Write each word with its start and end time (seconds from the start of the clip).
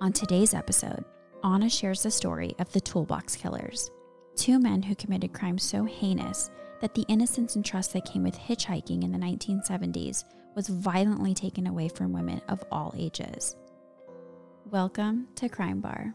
On 0.00 0.12
today's 0.12 0.54
episode, 0.54 1.04
Anna 1.42 1.68
shares 1.68 2.04
the 2.04 2.10
story 2.12 2.54
of 2.60 2.70
the 2.72 2.80
Toolbox 2.80 3.34
Killers, 3.34 3.90
two 4.36 4.60
men 4.60 4.80
who 4.80 4.94
committed 4.94 5.32
crimes 5.32 5.64
so 5.64 5.84
heinous 5.84 6.52
that 6.80 6.94
the 6.94 7.04
innocence 7.08 7.56
and 7.56 7.64
trust 7.64 7.92
that 7.94 8.04
came 8.04 8.22
with 8.22 8.38
hitchhiking 8.38 9.02
in 9.02 9.10
the 9.10 9.18
1970s 9.18 10.22
was 10.54 10.68
violently 10.68 11.34
taken 11.34 11.66
away 11.66 11.88
from 11.88 12.12
women 12.12 12.40
of 12.48 12.62
all 12.70 12.94
ages. 12.96 13.56
Welcome 14.66 15.26
to 15.34 15.48
Crime 15.48 15.80
Bar. 15.80 16.14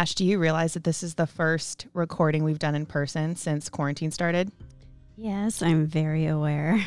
Ash, 0.00 0.14
do 0.14 0.24
you 0.24 0.38
realize 0.38 0.72
that 0.72 0.84
this 0.84 1.02
is 1.02 1.16
the 1.16 1.26
first 1.26 1.86
recording 1.92 2.42
we've 2.42 2.58
done 2.58 2.74
in 2.74 2.86
person 2.86 3.36
since 3.36 3.68
quarantine 3.68 4.10
started? 4.10 4.50
Yes, 5.18 5.60
I'm 5.60 5.84
very 5.84 6.24
aware. 6.26 6.82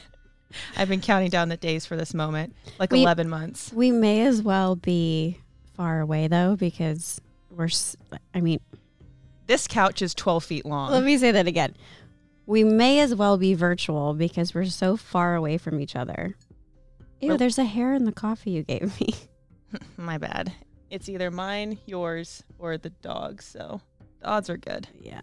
I've 0.78 0.88
been 0.88 1.02
counting 1.02 1.28
down 1.28 1.50
the 1.50 1.58
days 1.58 1.84
for 1.84 1.98
this 1.98 2.14
moment, 2.14 2.56
like 2.78 2.92
We- 2.92 3.02
11 3.02 3.28
months. 3.28 3.70
We 3.74 3.90
may 3.90 4.24
as 4.24 4.40
well 4.40 4.74
be 4.74 5.36
far 5.74 6.00
away 6.00 6.28
though, 6.28 6.56
because 6.56 7.20
we're, 7.50 7.68
I 8.34 8.40
mean, 8.40 8.58
This 9.46 9.66
couch 9.66 10.00
is 10.00 10.14
12 10.14 10.42
feet 10.42 10.64
long. 10.64 10.92
let 10.92 11.04
me 11.04 11.18
say 11.18 11.32
that 11.32 11.46
again. 11.46 11.76
We 12.46 12.64
may 12.64 13.00
as 13.00 13.14
well 13.14 13.36
be 13.36 13.52
virtual 13.52 14.14
because 14.14 14.54
we're 14.54 14.64
so 14.64 14.96
far 14.96 15.34
away 15.34 15.58
from 15.58 15.78
each 15.78 15.94
other. 15.94 16.36
Ew, 17.20 17.36
there's 17.36 17.58
a 17.58 17.64
hair 17.64 17.92
in 17.92 18.06
the 18.06 18.12
coffee 18.12 18.52
you 18.52 18.62
gave 18.62 18.98
me. 18.98 19.12
My 19.98 20.16
bad. 20.16 20.54
It's 20.90 21.08
either 21.08 21.30
mine, 21.30 21.78
yours, 21.86 22.42
or 22.58 22.76
the 22.76 22.90
dog's, 22.90 23.44
so 23.44 23.80
the 24.20 24.26
odds 24.26 24.50
are 24.50 24.56
good. 24.56 24.88
Yeah. 25.00 25.20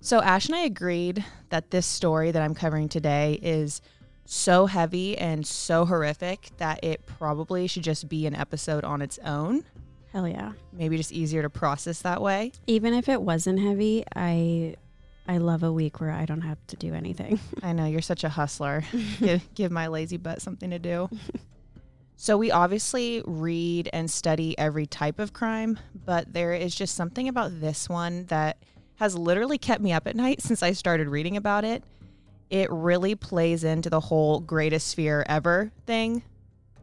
So, 0.00 0.22
Ash 0.22 0.46
and 0.46 0.54
I 0.54 0.60
agreed 0.60 1.24
that 1.48 1.70
this 1.72 1.84
story 1.84 2.30
that 2.30 2.40
I'm 2.40 2.54
covering 2.54 2.88
today 2.88 3.40
is 3.42 3.80
so 4.24 4.66
heavy 4.66 5.18
and 5.18 5.46
so 5.46 5.84
horrific 5.84 6.50
that 6.58 6.84
it 6.84 7.04
probably 7.06 7.66
should 7.66 7.82
just 7.82 8.08
be 8.08 8.26
an 8.26 8.34
episode 8.34 8.84
on 8.84 9.02
its 9.02 9.18
own. 9.24 9.64
Hell 10.12 10.28
yeah. 10.28 10.52
Maybe 10.72 10.96
just 10.96 11.12
easier 11.12 11.42
to 11.42 11.50
process 11.50 12.02
that 12.02 12.22
way. 12.22 12.52
Even 12.66 12.94
if 12.94 13.08
it 13.08 13.20
wasn't 13.20 13.60
heavy, 13.60 14.04
I 14.14 14.76
I 15.28 15.38
love 15.38 15.62
a 15.64 15.72
week 15.72 16.00
where 16.00 16.12
I 16.12 16.24
don't 16.24 16.42
have 16.42 16.64
to 16.68 16.76
do 16.76 16.94
anything. 16.94 17.40
I 17.62 17.72
know 17.72 17.86
you're 17.86 18.00
such 18.00 18.22
a 18.24 18.28
hustler. 18.28 18.84
give, 19.18 19.54
give 19.54 19.72
my 19.72 19.88
lazy 19.88 20.16
butt 20.18 20.40
something 20.40 20.70
to 20.70 20.78
do. 20.78 21.08
So, 22.18 22.38
we 22.38 22.50
obviously 22.50 23.22
read 23.26 23.90
and 23.92 24.10
study 24.10 24.58
every 24.58 24.86
type 24.86 25.18
of 25.18 25.34
crime, 25.34 25.78
but 26.06 26.32
there 26.32 26.54
is 26.54 26.74
just 26.74 26.94
something 26.94 27.28
about 27.28 27.60
this 27.60 27.88
one 27.88 28.24
that 28.26 28.56
has 28.96 29.16
literally 29.16 29.58
kept 29.58 29.82
me 29.82 29.92
up 29.92 30.06
at 30.06 30.16
night 30.16 30.40
since 30.40 30.62
I 30.62 30.72
started 30.72 31.08
reading 31.08 31.36
about 31.36 31.64
it. 31.64 31.84
It 32.48 32.70
really 32.70 33.14
plays 33.14 33.64
into 33.64 33.90
the 33.90 34.00
whole 34.00 34.40
greatest 34.40 34.94
fear 34.96 35.24
ever 35.28 35.70
thing. 35.84 36.22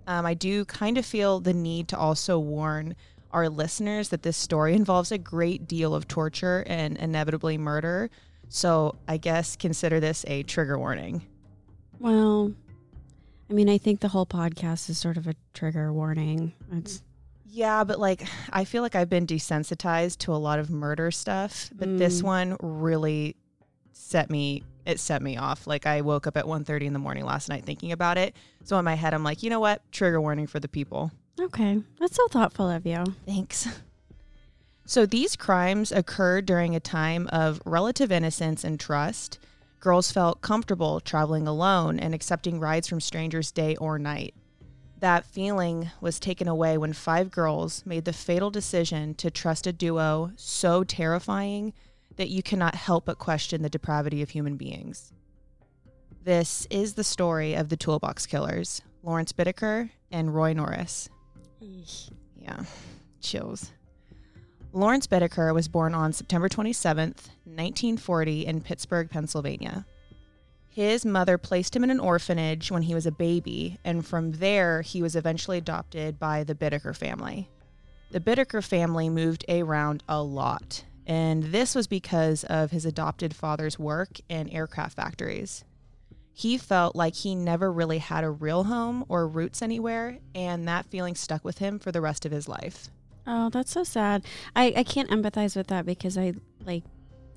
Um, 0.05 0.25
I 0.25 0.35
do 0.35 0.65
kind 0.65 0.97
of 0.97 1.05
feel 1.05 1.39
the 1.39 1.53
need 1.53 1.87
to 1.89 1.97
also 1.97 2.37
warn 2.37 2.95
our 3.31 3.49
listeners 3.49 4.09
that 4.09 4.21
this 4.21 4.37
story 4.37 4.75
involves 4.75 5.11
a 5.11 5.17
great 5.17 5.67
deal 5.67 5.95
of 5.95 6.07
torture 6.07 6.63
and 6.67 6.97
inevitably 6.97 7.57
murder. 7.57 8.11
So, 8.49 8.95
I 9.07 9.17
guess 9.17 9.55
consider 9.55 9.99
this 9.99 10.23
a 10.27 10.43
trigger 10.43 10.77
warning. 10.77 11.25
Well, 11.99 12.53
I 13.53 13.55
mean, 13.55 13.69
I 13.69 13.77
think 13.77 13.99
the 13.99 14.07
whole 14.07 14.25
podcast 14.25 14.89
is 14.89 14.97
sort 14.97 15.15
of 15.15 15.27
a 15.27 15.35
trigger 15.53 15.93
warning. 15.93 16.53
It's 16.71 17.03
Yeah, 17.45 17.83
but 17.83 17.99
like 17.99 18.23
I 18.51 18.65
feel 18.65 18.81
like 18.81 18.95
I've 18.95 19.11
been 19.11 19.27
desensitized 19.27 20.17
to 20.19 20.33
a 20.33 20.41
lot 20.41 20.57
of 20.57 20.71
murder 20.71 21.11
stuff, 21.11 21.69
but 21.75 21.99
this 21.99 22.21
Mm. 22.21 22.23
one 22.23 22.57
really 22.61 23.35
set 23.91 24.31
me 24.31 24.63
it 24.87 24.99
set 24.99 25.21
me 25.21 25.37
off. 25.37 25.67
Like 25.67 25.85
I 25.85 26.01
woke 26.01 26.25
up 26.25 26.35
at 26.35 26.47
1:30 26.47 26.87
in 26.87 26.93
the 26.93 26.99
morning 26.99 27.25
last 27.25 27.47
night 27.47 27.63
thinking 27.63 27.91
about 27.91 28.17
it. 28.17 28.35
So 28.63 28.79
in 28.79 28.85
my 28.85 28.95
head 28.95 29.13
I'm 29.13 29.23
like, 29.23 29.43
"You 29.43 29.51
know 29.51 29.59
what? 29.59 29.83
Trigger 29.91 30.19
warning 30.19 30.47
for 30.47 30.59
the 30.59 30.67
people." 30.67 31.11
okay. 31.39 31.79
That's 31.99 32.15
so 32.15 32.27
thoughtful 32.29 32.67
of 32.71 32.87
you. 32.87 33.03
Thanks. 33.27 33.67
So 34.87 35.05
these 35.05 35.35
crimes 35.35 35.91
occurred 35.91 36.47
during 36.47 36.75
a 36.75 36.79
time 36.79 37.27
of 37.31 37.61
relative 37.65 38.11
innocence 38.11 38.63
and 38.63 38.79
trust. 38.79 39.37
Girls 39.83 40.13
felt 40.13 40.39
comfortable 40.39 41.01
traveling 41.01 41.45
alone 41.45 41.99
and 41.99 42.15
accepting 42.15 42.57
rides 42.57 42.87
from 42.87 43.01
strangers 43.01 43.51
day 43.51 43.75
or 43.75 43.99
night. 43.99 44.33
That 44.99 45.25
feeling 45.25 45.91
was 45.99 46.21
taken 46.21 46.47
away 46.47 46.77
when 46.77 46.93
five 46.93 47.29
girls 47.29 47.85
made 47.85 48.05
the 48.05 48.13
fatal 48.13 48.49
decision 48.49 49.13
to 49.15 49.29
trust 49.29 49.67
a 49.67 49.73
duo 49.73 50.31
so 50.37 50.85
terrifying 50.85 51.73
that 52.15 52.29
you 52.29 52.41
cannot 52.41 52.75
help 52.75 53.03
but 53.03 53.17
question 53.19 53.61
the 53.61 53.67
depravity 53.67 54.21
of 54.21 54.29
human 54.29 54.55
beings. 54.55 55.11
This 56.23 56.65
is 56.69 56.93
the 56.93 57.03
story 57.03 57.53
of 57.53 57.67
the 57.67 57.75
Toolbox 57.75 58.25
Killers, 58.25 58.81
Lawrence 59.01 59.33
Bittaker 59.33 59.89
and 60.09 60.33
Roy 60.33 60.53
Norris. 60.53 61.09
Yeah, 62.37 62.63
chills. 63.19 63.73
Lawrence 64.75 65.05
Bittaker 65.05 65.53
was 65.53 65.67
born 65.67 65.93
on 65.93 66.13
September 66.13 66.49
27, 66.49 67.09
1940, 67.09 68.47
in 68.47 68.59
Pittsburgh, 68.59 69.07
Pennsylvania. 69.07 69.85
His 70.67 71.05
mother 71.05 71.37
placed 71.37 71.75
him 71.75 71.83
in 71.83 71.91
an 71.91 71.99
orphanage 71.99 72.71
when 72.71 72.81
he 72.81 72.95
was 72.95 73.05
a 73.05 73.11
baby, 73.11 73.77
and 73.83 74.03
from 74.03 74.31
there, 74.31 74.81
he 74.81 75.03
was 75.03 75.15
eventually 75.15 75.59
adopted 75.59 76.17
by 76.17 76.43
the 76.43 76.55
Bittaker 76.55 76.97
family. 76.97 77.51
The 78.09 78.19
Bittaker 78.19 78.63
family 78.63 79.09
moved 79.09 79.45
around 79.47 80.01
a 80.09 80.23
lot, 80.23 80.83
and 81.05 81.43
this 81.43 81.75
was 81.75 81.85
because 81.85 82.43
of 82.45 82.71
his 82.71 82.87
adopted 82.87 83.35
father's 83.35 83.77
work 83.77 84.19
in 84.27 84.49
aircraft 84.49 84.95
factories. 84.95 85.63
He 86.33 86.57
felt 86.57 86.95
like 86.95 87.13
he 87.13 87.35
never 87.35 87.71
really 87.71 87.99
had 87.99 88.23
a 88.23 88.31
real 88.31 88.63
home 88.63 89.05
or 89.07 89.27
roots 89.27 89.61
anywhere, 89.61 90.17
and 90.33 90.67
that 90.67 90.87
feeling 90.87 91.13
stuck 91.13 91.45
with 91.45 91.59
him 91.59 91.77
for 91.77 91.91
the 91.91 92.01
rest 92.01 92.25
of 92.25 92.31
his 92.31 92.47
life. 92.47 92.89
Oh, 93.25 93.49
that's 93.49 93.71
so 93.71 93.83
sad. 93.83 94.25
I, 94.55 94.73
I 94.77 94.83
can't 94.83 95.09
empathize 95.09 95.55
with 95.55 95.67
that 95.67 95.85
because 95.85 96.17
I 96.17 96.33
like 96.65 96.83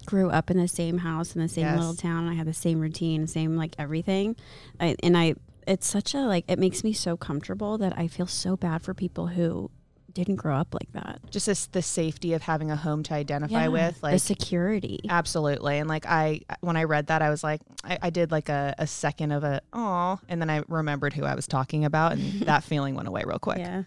grew 0.04 0.30
up 0.30 0.50
in 0.50 0.56
the 0.56 0.68
same 0.68 0.98
house 0.98 1.34
in 1.34 1.40
the 1.42 1.48
same 1.48 1.64
Yes. 1.66 1.78
little 1.78 1.94
town. 1.94 2.28
I 2.28 2.34
had 2.34 2.46
the 2.46 2.52
same 2.54 2.80
routine, 2.80 3.26
same 3.26 3.56
like 3.56 3.74
everything. 3.78 4.36
I, 4.80 4.96
and 5.02 5.16
I, 5.16 5.34
it's 5.66 5.86
such 5.86 6.14
a 6.14 6.18
like, 6.20 6.44
it 6.48 6.58
makes 6.58 6.84
me 6.84 6.92
so 6.92 7.16
comfortable 7.16 7.78
that 7.78 7.96
I 7.98 8.06
feel 8.08 8.26
so 8.26 8.56
bad 8.56 8.82
for 8.82 8.94
people 8.94 9.26
who 9.28 9.70
didn't 10.12 10.36
grow 10.36 10.56
up 10.56 10.72
like 10.72 10.90
that. 10.92 11.20
just 11.30 11.44
this, 11.46 11.66
the 11.66 11.82
safety 11.82 12.32
of 12.32 12.40
having 12.42 12.70
a 12.70 12.76
home 12.76 13.02
to 13.02 13.12
identify 13.12 13.68
with 13.68 14.02
like 14.02 14.14
the 14.14 14.18
security. 14.18 14.98
absolutely 15.10 15.76
and 15.76 15.90
like 15.90 16.06
i 16.06 16.40
when 16.62 16.74
i 16.74 16.84
read 16.84 17.08
that 17.08 17.20
i 17.20 17.28
was 17.28 17.44
like 17.44 17.60
i, 17.84 17.98
I 18.00 18.08
did 18.08 18.30
like 18.30 18.48
a, 18.48 18.74
a 18.78 18.86
second 18.86 19.32
of 19.32 19.44
a 19.44 19.60
oh 19.74 20.18
and 20.30 20.40
then 20.40 20.48
i 20.48 20.62
remembered 20.68 21.12
who 21.12 21.24
i 21.26 21.34
was 21.34 21.46
talking 21.46 21.84
about 21.84 22.12
and 22.12 22.22
that 22.46 22.64
feeling 22.64 22.94
went 22.94 23.08
away 23.08 23.24
real 23.26 23.38
quick 23.38 23.58
Yeah. 23.58 23.82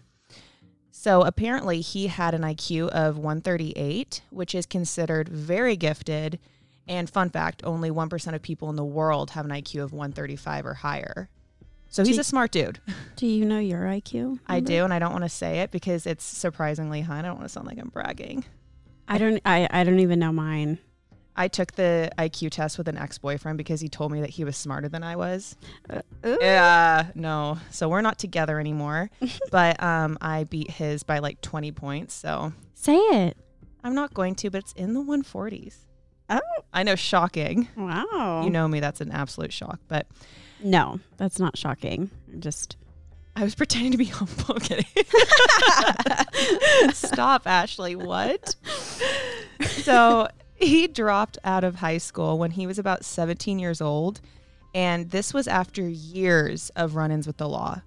So 1.00 1.22
apparently 1.22 1.80
he 1.80 2.08
had 2.08 2.34
an 2.34 2.42
iq 2.42 2.88
of 2.88 3.16
138 3.16 4.22
which 4.30 4.54
is 4.54 4.66
considered 4.66 5.28
very 5.28 5.76
gifted 5.76 6.38
and 6.86 7.08
fun 7.08 7.30
fact 7.30 7.62
only 7.64 7.90
1% 7.90 8.34
of 8.34 8.42
people 8.42 8.68
in 8.68 8.76
the 8.76 8.84
world 8.84 9.30
have 9.30 9.44
an 9.46 9.50
iq 9.52 9.82
of 9.82 9.92
135 9.92 10.66
or 10.66 10.74
higher 10.74 11.28
so 11.88 12.04
he's 12.04 12.16
Do- 12.16 12.20
a 12.20 12.24
smart 12.24 12.50
dude 12.50 12.80
Do 13.16 13.26
you 13.26 13.44
know 13.46 13.58
your 13.58 13.82
IQ? 13.82 14.40
i 14.46 14.60
do 14.60 14.84
and 14.84 14.92
i 14.92 14.98
don't 14.98 15.12
want 15.12 15.24
to 15.24 15.30
say 15.30 15.60
it 15.60 15.70
because 15.70 16.06
it's 16.06 16.24
surprisingly 16.24 17.00
high 17.00 17.20
i 17.20 17.22
don't 17.22 17.36
want 17.36 17.44
to 17.44 17.52
sound 17.52 17.66
like 17.66 17.78
i'm 17.78 17.88
bragging 17.88 18.44
I 19.12 19.18
don't. 19.18 19.40
I, 19.44 19.66
I 19.68 19.82
don't 19.82 19.98
even 19.98 20.20
know 20.20 20.30
mine. 20.30 20.78
I 21.36 21.48
took 21.48 21.72
the 21.72 22.10
IQ 22.18 22.50
test 22.50 22.76
with 22.76 22.88
an 22.88 22.98
ex 22.98 23.18
boyfriend 23.18 23.56
because 23.58 23.80
he 23.80 23.88
told 23.88 24.12
me 24.12 24.20
that 24.20 24.30
he 24.30 24.44
was 24.44 24.56
smarter 24.56 24.88
than 24.88 25.02
I 25.02 25.16
was. 25.16 25.56
Uh. 25.88 26.02
Yeah, 26.24 27.06
no. 27.14 27.58
So 27.70 27.88
we're 27.88 28.02
not 28.02 28.18
together 28.18 28.60
anymore. 28.60 29.10
but 29.50 29.82
um, 29.82 30.18
I 30.20 30.44
beat 30.44 30.70
his 30.70 31.02
by 31.02 31.18
like 31.20 31.40
20 31.40 31.72
points. 31.72 32.14
So 32.14 32.52
Say 32.74 32.96
it. 32.96 33.36
I'm 33.82 33.94
not 33.94 34.12
going 34.12 34.34
to, 34.36 34.50
but 34.50 34.58
it's 34.58 34.72
in 34.72 34.94
the 34.94 35.02
140s. 35.02 35.76
Oh. 36.28 36.40
I 36.72 36.82
know, 36.82 36.94
shocking. 36.94 37.68
Wow. 37.76 38.42
You 38.44 38.50
know 38.50 38.68
me, 38.68 38.80
that's 38.80 39.00
an 39.00 39.10
absolute 39.10 39.52
shock. 39.52 39.80
But 39.88 40.06
No, 40.62 41.00
that's 41.16 41.38
not 41.38 41.56
shocking. 41.56 42.10
I'm 42.32 42.40
just 42.40 42.76
I 43.36 43.44
was 43.44 43.54
pretending 43.54 43.92
to 43.92 43.98
be 43.98 44.04
humble. 44.06 44.58
Stop, 46.92 47.46
Ashley. 47.46 47.96
What? 47.96 48.54
So 49.62 50.28
he 50.60 50.86
dropped 50.86 51.38
out 51.44 51.64
of 51.64 51.76
high 51.76 51.98
school 51.98 52.38
when 52.38 52.52
he 52.52 52.66
was 52.66 52.78
about 52.78 53.04
17 53.04 53.58
years 53.58 53.80
old, 53.80 54.20
and 54.74 55.10
this 55.10 55.34
was 55.34 55.48
after 55.48 55.82
years 55.82 56.70
of 56.76 56.94
run 56.94 57.10
ins 57.10 57.26
with 57.26 57.38
the 57.38 57.48
law. 57.48 57.82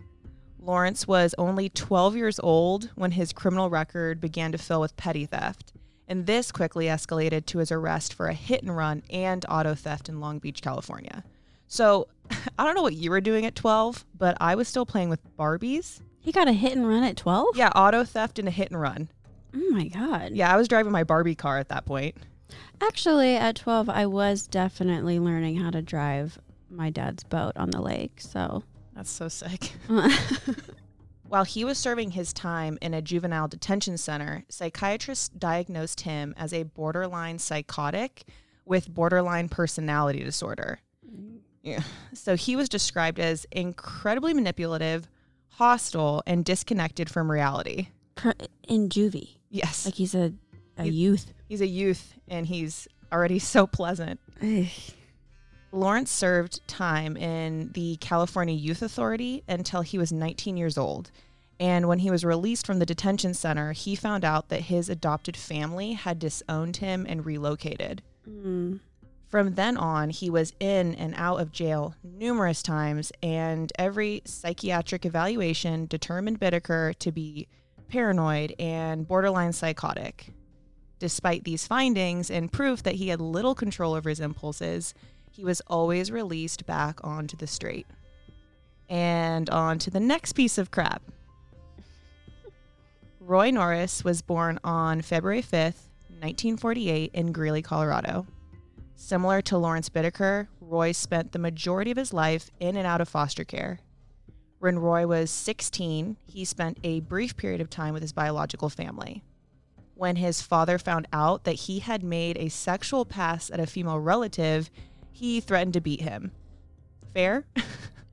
Lawrence 0.59 1.07
was 1.07 1.35
only 1.37 1.69
12 1.69 2.15
years 2.15 2.39
old 2.39 2.89
when 2.95 3.11
his 3.11 3.33
criminal 3.33 3.69
record 3.69 4.19
began 4.19 4.51
to 4.51 4.57
fill 4.57 4.81
with 4.81 4.95
petty 4.97 5.25
theft, 5.25 5.73
and 6.07 6.25
this 6.25 6.51
quickly 6.51 6.85
escalated 6.85 7.45
to 7.45 7.59
his 7.59 7.71
arrest 7.71 8.13
for 8.13 8.27
a 8.27 8.33
hit 8.33 8.63
and 8.63 8.75
run 8.75 9.03
and 9.09 9.45
auto 9.49 9.75
theft 9.75 10.09
in 10.09 10.19
Long 10.19 10.39
Beach, 10.39 10.61
California. 10.61 11.23
So, 11.67 12.07
I 12.57 12.63
don't 12.63 12.75
know 12.75 12.81
what 12.81 12.95
you 12.95 13.09
were 13.11 13.21
doing 13.21 13.45
at 13.45 13.55
12, 13.55 14.05
but 14.17 14.37
I 14.39 14.55
was 14.55 14.67
still 14.67 14.85
playing 14.85 15.09
with 15.09 15.19
Barbies. 15.37 16.01
He 16.19 16.31
got 16.31 16.47
a 16.47 16.53
hit 16.53 16.73
and 16.73 16.87
run 16.87 17.03
at 17.03 17.17
12? 17.17 17.57
Yeah, 17.57 17.69
auto 17.75 18.03
theft 18.05 18.39
and 18.39 18.47
a 18.47 18.51
hit 18.51 18.71
and 18.71 18.79
run. 18.79 19.09
Oh 19.55 19.69
my 19.69 19.87
God. 19.87 20.31
Yeah, 20.31 20.51
I 20.51 20.57
was 20.57 20.67
driving 20.67 20.91
my 20.91 21.03
Barbie 21.03 21.35
car 21.35 21.59
at 21.59 21.69
that 21.69 21.85
point. 21.85 22.15
Actually, 22.81 23.35
at 23.35 23.55
12, 23.55 23.89
I 23.89 24.05
was 24.05 24.47
definitely 24.47 25.19
learning 25.19 25.57
how 25.57 25.69
to 25.71 25.81
drive 25.81 26.37
my 26.69 26.89
dad's 26.89 27.23
boat 27.23 27.53
on 27.55 27.69
the 27.69 27.81
lake. 27.81 28.19
So, 28.19 28.63
That's 28.95 29.09
so 29.09 29.27
sick. 29.27 29.73
While 31.27 31.45
he 31.45 31.65
was 31.65 31.77
serving 31.77 32.11
his 32.11 32.31
time 32.33 32.77
in 32.81 32.93
a 32.93 33.01
juvenile 33.01 33.47
detention 33.47 33.97
center, 33.97 34.43
psychiatrists 34.49 35.29
diagnosed 35.29 36.01
him 36.01 36.33
as 36.37 36.53
a 36.53 36.63
borderline 36.63 37.39
psychotic 37.39 38.23
with 38.65 38.93
borderline 38.93 39.49
personality 39.49 40.23
disorder. 40.23 40.79
Mm. 41.09 41.39
Yeah. 41.63 41.81
So 42.13 42.35
he 42.35 42.55
was 42.55 42.69
described 42.69 43.19
as 43.19 43.47
incredibly 43.51 44.33
manipulative, 44.33 45.07
hostile, 45.49 46.21
and 46.27 46.45
disconnected 46.45 47.09
from 47.09 47.31
reality. 47.31 47.87
in 48.67 48.89
juvie, 48.89 49.37
Yes. 49.49 49.85
like 49.85 49.95
he's 49.95 50.13
a, 50.13 50.33
a 50.77 50.83
He's- 50.83 50.93
youth. 50.95 51.33
He's 51.47 51.61
a 51.61 51.67
youth 51.67 52.13
and 52.27 52.47
he's 52.47 52.87
already 53.11 53.39
so 53.39 53.67
pleasant. 53.67 54.19
Lawrence 55.71 56.11
served 56.11 56.65
time 56.67 57.17
in 57.17 57.71
the 57.73 57.95
California 57.97 58.53
Youth 58.55 58.81
Authority 58.81 59.43
until 59.47 59.81
he 59.81 59.97
was 59.97 60.11
19 60.11 60.55
years 60.57 60.77
old. 60.77 61.09
And 61.59 61.87
when 61.87 61.99
he 61.99 62.11
was 62.11 62.23
released 62.25 62.65
from 62.65 62.79
the 62.79 62.85
detention 62.85 63.33
center, 63.33 63.71
he 63.71 63.95
found 63.95 64.25
out 64.25 64.49
that 64.49 64.61
his 64.61 64.89
adopted 64.89 65.37
family 65.37 65.93
had 65.93 66.19
disowned 66.19 66.77
him 66.77 67.05
and 67.07 67.25
relocated. 67.25 68.01
Mm. 68.27 68.79
From 69.27 69.55
then 69.55 69.77
on, 69.77 70.09
he 70.11 70.29
was 70.29 70.53
in 70.59 70.93
and 70.95 71.15
out 71.17 71.39
of 71.39 71.51
jail 71.51 71.95
numerous 72.03 72.61
times, 72.61 73.11
and 73.23 73.71
every 73.79 74.21
psychiatric 74.25 75.05
evaluation 75.05 75.87
determined 75.87 76.39
Bittaker 76.39 76.95
to 76.99 77.11
be 77.11 77.47
paranoid 77.87 78.53
and 78.59 79.07
borderline 79.07 79.53
psychotic. 79.53 80.27
Despite 81.03 81.43
these 81.43 81.67
findings 81.67 82.31
and 82.31 82.49
proof 82.49 82.81
that 82.83 82.95
he 82.95 83.09
had 83.09 83.19
little 83.19 83.55
control 83.55 83.93
over 83.93 84.07
his 84.07 84.21
impulses, 84.21 84.93
he 85.29 85.43
was 85.43 85.59
always 85.67 86.13
released 86.13 86.65
back 86.65 86.97
onto 87.03 87.35
the 87.35 87.45
street. 87.45 87.85
And 88.87 89.49
on 89.49 89.79
to 89.79 89.91
the 89.91 89.99
next 89.99 90.31
piece 90.31 90.57
of 90.57 90.71
crap. 90.71 91.03
Roy 93.19 93.51
Norris 93.51 94.05
was 94.05 94.21
born 94.21 94.61
on 94.63 95.01
February 95.01 95.41
5th, 95.41 95.91
1948, 96.21 97.11
in 97.13 97.33
Greeley, 97.33 97.61
Colorado. 97.61 98.25
Similar 98.95 99.41
to 99.41 99.57
Lawrence 99.57 99.89
Bittaker, 99.89 100.47
Roy 100.61 100.93
spent 100.93 101.33
the 101.33 101.37
majority 101.37 101.91
of 101.91 101.97
his 101.97 102.13
life 102.13 102.49
in 102.61 102.77
and 102.77 102.87
out 102.87 103.01
of 103.01 103.09
foster 103.09 103.43
care. 103.43 103.81
When 104.59 104.79
Roy 104.79 105.05
was 105.05 105.29
16, 105.31 106.15
he 106.25 106.45
spent 106.45 106.79
a 106.81 107.01
brief 107.01 107.35
period 107.35 107.59
of 107.59 107.69
time 107.69 107.93
with 107.93 108.03
his 108.03 108.13
biological 108.13 108.69
family. 108.69 109.21
When 109.95 110.15
his 110.15 110.41
father 110.41 110.77
found 110.77 111.07
out 111.13 111.43
that 111.43 111.53
he 111.53 111.79
had 111.79 112.03
made 112.03 112.37
a 112.37 112.49
sexual 112.49 113.05
pass 113.05 113.51
at 113.51 113.59
a 113.59 113.67
female 113.67 113.99
relative, 113.99 114.69
he 115.11 115.39
threatened 115.39 115.73
to 115.73 115.81
beat 115.81 116.01
him. 116.01 116.31
Fair? 117.13 117.45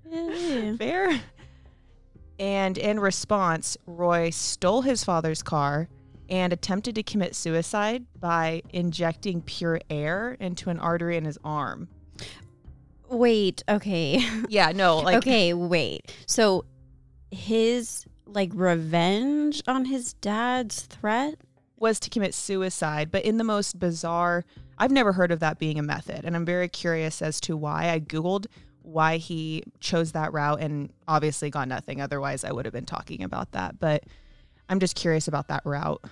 Yeah. 0.08 0.74
Fair? 0.78 1.20
And 2.38 2.78
in 2.78 3.00
response, 3.00 3.76
Roy 3.86 4.30
stole 4.30 4.82
his 4.82 5.04
father's 5.04 5.42
car 5.42 5.88
and 6.28 6.52
attempted 6.52 6.94
to 6.94 7.02
commit 7.02 7.34
suicide 7.34 8.06
by 8.18 8.62
injecting 8.70 9.42
pure 9.42 9.80
air 9.90 10.36
into 10.40 10.70
an 10.70 10.78
artery 10.78 11.16
in 11.16 11.24
his 11.24 11.38
arm. 11.44 11.88
Wait, 13.08 13.62
okay. 13.68 14.24
Yeah, 14.48 14.72
no, 14.72 14.98
like 14.98 15.16
okay, 15.16 15.52
wait. 15.52 16.14
So 16.26 16.64
his 17.30 18.06
like 18.26 18.50
revenge 18.54 19.62
on 19.66 19.84
his 19.84 20.14
dad's 20.14 20.82
threat? 20.82 21.36
Was 21.80 21.98
to 22.00 22.10
commit 22.10 22.34
suicide, 22.34 23.10
but 23.10 23.24
in 23.24 23.38
the 23.38 23.44
most 23.44 23.78
bizarre, 23.78 24.44
I've 24.78 24.90
never 24.92 25.12
heard 25.14 25.32
of 25.32 25.40
that 25.40 25.58
being 25.58 25.78
a 25.78 25.82
method, 25.82 26.24
and 26.24 26.36
I'm 26.36 26.44
very 26.44 26.68
curious 26.68 27.20
as 27.22 27.40
to 27.42 27.56
why. 27.56 27.90
I 27.90 27.98
googled 27.98 28.46
why 28.82 29.16
he 29.16 29.62
chose 29.80 30.12
that 30.12 30.32
route 30.32 30.60
and 30.60 30.92
obviously 31.08 31.50
got 31.50 31.66
nothing. 31.68 32.00
Otherwise, 32.00 32.44
I 32.44 32.52
would 32.52 32.64
have 32.66 32.72
been 32.72 32.86
talking 32.86 33.22
about 33.22 33.52
that, 33.52 33.78
but 33.80 34.04
I'm 34.68 34.78
just 34.78 34.94
curious 34.94 35.26
about 35.26 35.48
that 35.48 35.62
route. 35.64 36.02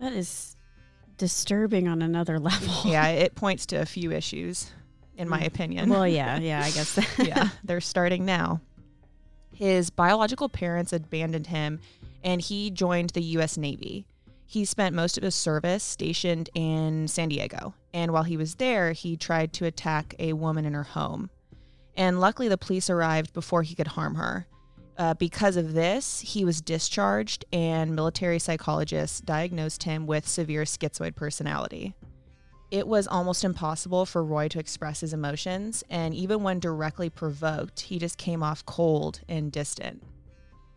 That 0.00 0.12
is 0.12 0.56
disturbing 1.18 1.88
on 1.88 2.02
another 2.02 2.38
level. 2.40 2.90
yeah, 2.90 3.08
it 3.08 3.34
points 3.34 3.66
to 3.66 3.76
a 3.76 3.86
few 3.86 4.12
issues, 4.12 4.70
in 5.16 5.28
my 5.28 5.40
Mm. 5.42 5.46
opinion. 5.46 5.88
Well, 5.90 6.06
yeah, 6.06 6.38
yeah, 6.40 6.60
I 6.64 6.70
guess. 6.70 6.98
yeah, 7.18 7.48
they're 7.64 7.80
starting 7.80 8.24
now. 8.24 8.60
His 9.52 9.88
biological 9.90 10.48
parents 10.48 10.92
abandoned 10.92 11.46
him 11.46 11.80
and 12.22 12.40
he 12.40 12.70
joined 12.70 13.10
the 13.10 13.22
U.S. 13.22 13.56
Navy. 13.56 14.06
He 14.46 14.64
spent 14.64 14.94
most 14.94 15.18
of 15.18 15.24
his 15.24 15.34
service 15.34 15.82
stationed 15.82 16.48
in 16.54 17.08
San 17.08 17.28
Diego. 17.28 17.74
And 17.92 18.12
while 18.12 18.22
he 18.22 18.36
was 18.36 18.54
there, 18.54 18.92
he 18.92 19.16
tried 19.16 19.52
to 19.54 19.64
attack 19.64 20.14
a 20.18 20.34
woman 20.34 20.64
in 20.64 20.74
her 20.74 20.84
home. 20.84 21.30
And 21.96 22.20
luckily, 22.20 22.48
the 22.48 22.58
police 22.58 22.88
arrived 22.88 23.32
before 23.32 23.62
he 23.62 23.74
could 23.74 23.88
harm 23.88 24.14
her. 24.14 24.46
Uh, 24.98 25.14
because 25.14 25.56
of 25.56 25.74
this, 25.74 26.20
he 26.20 26.44
was 26.44 26.60
discharged, 26.60 27.44
and 27.52 27.94
military 27.94 28.38
psychologists 28.38 29.20
diagnosed 29.20 29.82
him 29.82 30.06
with 30.06 30.26
severe 30.26 30.62
schizoid 30.62 31.14
personality. 31.14 31.94
It 32.70 32.88
was 32.88 33.06
almost 33.06 33.44
impossible 33.44 34.06
for 34.06 34.24
Roy 34.24 34.48
to 34.48 34.58
express 34.58 35.00
his 35.00 35.12
emotions, 35.12 35.84
and 35.90 36.14
even 36.14 36.42
when 36.42 36.60
directly 36.60 37.10
provoked, 37.10 37.80
he 37.80 37.98
just 37.98 38.16
came 38.16 38.42
off 38.42 38.64
cold 38.64 39.20
and 39.28 39.52
distant. 39.52 40.02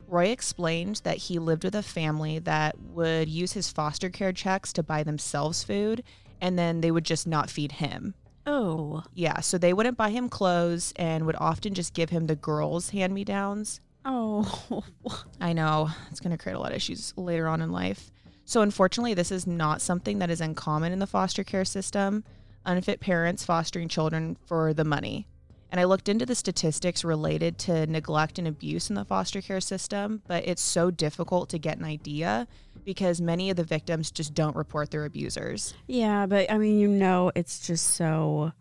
Roy 0.09 0.27
explained 0.27 1.01
that 1.03 1.17
he 1.17 1.39
lived 1.39 1.63
with 1.63 1.75
a 1.75 1.83
family 1.83 2.39
that 2.39 2.79
would 2.79 3.29
use 3.29 3.53
his 3.53 3.71
foster 3.71 4.09
care 4.09 4.33
checks 4.33 4.73
to 4.73 4.83
buy 4.83 5.03
themselves 5.03 5.63
food, 5.63 6.03
and 6.41 6.57
then 6.57 6.81
they 6.81 6.91
would 6.91 7.03
just 7.05 7.27
not 7.27 7.49
feed 7.49 7.73
him. 7.73 8.15
oh. 8.45 9.03
Yeah, 9.13 9.41
so 9.41 9.57
they 9.57 9.73
wouldn't 9.73 9.97
buy 9.97 10.09
him 10.09 10.29
clothes 10.29 10.93
and 10.95 11.25
would 11.25 11.35
often 11.39 11.73
just 11.73 11.93
give 11.93 12.09
him 12.09 12.27
the 12.27 12.35
girls' 12.35 12.89
hand 12.89 13.13
me 13.13 13.23
downs. 13.23 13.81
Oh. 14.05 14.83
I 15.41 15.53
know 15.53 15.89
it's 16.09 16.19
going 16.19 16.35
to 16.35 16.41
create 16.41 16.55
a 16.55 16.59
lot 16.59 16.71
of 16.71 16.77
issues 16.77 17.13
later 17.15 17.47
on 17.47 17.61
in 17.61 17.71
life. 17.71 18.11
So, 18.45 18.61
unfortunately, 18.61 19.13
this 19.13 19.31
is 19.31 19.45
not 19.45 19.81
something 19.81 20.17
that 20.19 20.31
is 20.31 20.41
uncommon 20.41 20.91
in 20.91 20.99
the 20.99 21.05
foster 21.05 21.43
care 21.43 21.65
system. 21.65 22.23
Unfit 22.65 22.99
parents 22.99 23.45
fostering 23.45 23.87
children 23.87 24.37
for 24.47 24.73
the 24.73 24.85
money. 24.85 25.27
And 25.71 25.79
I 25.79 25.83
looked 25.83 26.09
into 26.09 26.25
the 26.25 26.35
statistics 26.35 27.03
related 27.03 27.57
to 27.59 27.85
neglect 27.85 28.39
and 28.39 28.47
abuse 28.47 28.89
in 28.89 28.95
the 28.95 29.05
foster 29.05 29.41
care 29.41 29.61
system, 29.61 30.21
but 30.27 30.47
it's 30.47 30.61
so 30.61 30.89
difficult 30.89 31.49
to 31.49 31.59
get 31.59 31.77
an 31.77 31.85
idea 31.85 32.47
because 32.85 33.21
many 33.21 33.49
of 33.51 33.55
the 33.57 33.63
victims 33.63 34.09
just 34.11 34.33
don't 34.33 34.55
report 34.55 34.89
their 34.91 35.05
abusers. 35.05 35.75
Yeah, 35.87 36.25
but 36.25 36.51
I 36.51 36.57
mean, 36.57 36.79
you 36.79 36.87
know, 36.87 37.31
it's 37.35 37.65
just 37.65 37.85
so. 37.95 38.51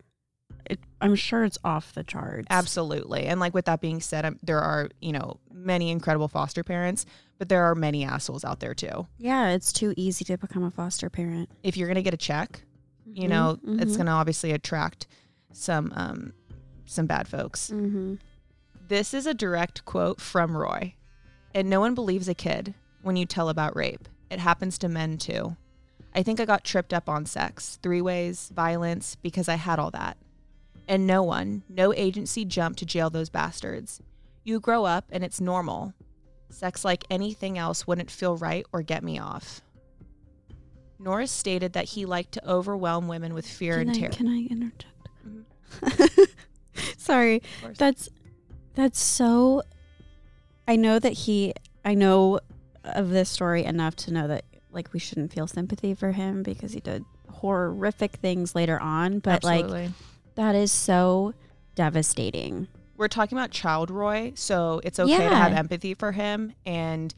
It, 0.65 0.79
I'm 1.01 1.15
sure 1.15 1.43
it's 1.43 1.57
off 1.63 1.93
the 1.93 2.03
charts. 2.03 2.45
Absolutely. 2.49 3.25
And 3.25 3.39
like 3.39 3.53
with 3.53 3.65
that 3.65 3.81
being 3.81 4.01
said, 4.01 4.25
um, 4.25 4.37
there 4.43 4.59
are, 4.59 4.89
you 5.01 5.11
know, 5.11 5.39
many 5.51 5.89
incredible 5.89 6.27
foster 6.27 6.63
parents, 6.63 7.05
but 7.39 7.49
there 7.49 7.63
are 7.63 7.75
many 7.75 8.03
assholes 8.03 8.45
out 8.45 8.59
there 8.59 8.75
too. 8.75 9.07
Yeah, 9.17 9.49
it's 9.49 9.73
too 9.73 9.93
easy 9.97 10.25
to 10.25 10.37
become 10.37 10.63
a 10.63 10.71
foster 10.71 11.09
parent. 11.09 11.49
If 11.63 11.75
you're 11.77 11.87
going 11.87 11.95
to 11.95 12.03
get 12.03 12.13
a 12.13 12.17
check, 12.17 12.63
you 13.13 13.27
Mhm, 13.27 13.29
know, 13.29 13.57
it's 13.79 13.93
mhm, 13.93 13.97
going 13.97 14.05
to 14.07 14.11
obviously 14.11 14.51
attract 14.51 15.07
some 15.51 15.91
um 15.95 16.33
some 16.89 17.05
bad 17.05 17.27
folks. 17.27 17.69
mhm. 17.69 18.19
This 18.87 19.13
is 19.13 19.27
a 19.27 19.33
direct 19.33 19.85
quote 19.85 20.19
from 20.19 20.57
Roy. 20.57 20.95
And 21.53 21.69
no 21.69 21.79
one 21.79 21.93
believes 21.95 22.27
a 22.27 22.33
kid 22.33 22.73
when 23.03 23.15
you 23.15 23.25
tell 23.25 23.49
about 23.49 23.75
rape. 23.75 24.07
It 24.29 24.39
happens 24.39 24.77
to 24.79 24.89
men 24.89 25.17
too. 25.17 25.55
I 26.15 26.23
think 26.23 26.39
I 26.39 26.45
got 26.45 26.63
tripped 26.63 26.93
up 26.93 27.07
on 27.07 27.25
sex, 27.27 27.77
three 27.83 28.01
ways, 28.01 28.51
violence, 28.55 29.15
because 29.15 29.47
I 29.47 29.55
had 29.55 29.77
all 29.79 29.91
that. 29.91 30.17
And 30.87 31.05
no 31.05 31.21
one, 31.21 31.61
no 31.69 31.93
agency 31.93 32.45
jumped 32.45 32.79
to 32.79 32.85
jail 32.85 33.11
those 33.11 33.29
bastards. 33.29 34.01
You 34.43 34.59
grow 34.59 34.85
up 34.85 35.05
and 35.11 35.23
it's 35.23 35.39
normal. 35.39 35.93
Sex 36.49 36.83
like 36.83 37.03
anything 37.11 37.59
else 37.59 37.85
wouldn't 37.85 38.09
feel 38.09 38.37
right 38.37 38.65
or 38.73 38.81
get 38.81 39.03
me 39.03 39.19
off. 39.19 39.61
Norris 40.97 41.31
stated 41.31 41.73
that 41.73 41.85
he 41.85 42.05
liked 42.05 42.31
to 42.33 42.49
overwhelm 42.49 43.07
women 43.07 43.33
with 43.35 43.45
fear 43.47 43.77
Can 43.77 43.81
and 43.89 43.91
I, 43.91 43.99
terror. 43.99 44.11
can 44.13 44.27
I 44.27 44.47
interject? 44.49 44.85
Mhm. 45.27 46.27
Sorry, 46.97 47.41
that's 47.77 48.09
that's 48.75 48.99
so. 48.99 49.63
I 50.67 50.75
know 50.75 50.99
that 50.99 51.13
he. 51.13 51.53
I 51.83 51.93
know 51.93 52.39
of 52.83 53.09
this 53.09 53.29
story 53.29 53.63
enough 53.63 53.95
to 53.95 54.13
know 54.13 54.27
that 54.27 54.45
like 54.71 54.93
we 54.93 54.99
shouldn't 54.99 55.33
feel 55.33 55.47
sympathy 55.47 55.93
for 55.93 56.11
him 56.11 56.43
because 56.43 56.73
he 56.73 56.79
did 56.79 57.03
horrific 57.29 58.13
things 58.17 58.55
later 58.55 58.79
on, 58.79 59.19
but 59.19 59.43
like 59.43 59.89
that 60.35 60.55
is 60.55 60.71
so 60.71 61.33
devastating. 61.75 62.67
we're 62.97 63.07
talking 63.07 63.37
about 63.37 63.51
child 63.51 63.89
Roy, 63.89 64.33
so 64.35 64.81
it's 64.83 64.99
okay 64.99 65.17
to 65.17 65.35
have 65.35 65.53
empathy 65.53 65.93
for 65.93 66.11
him 66.11 66.53
and 66.65 67.13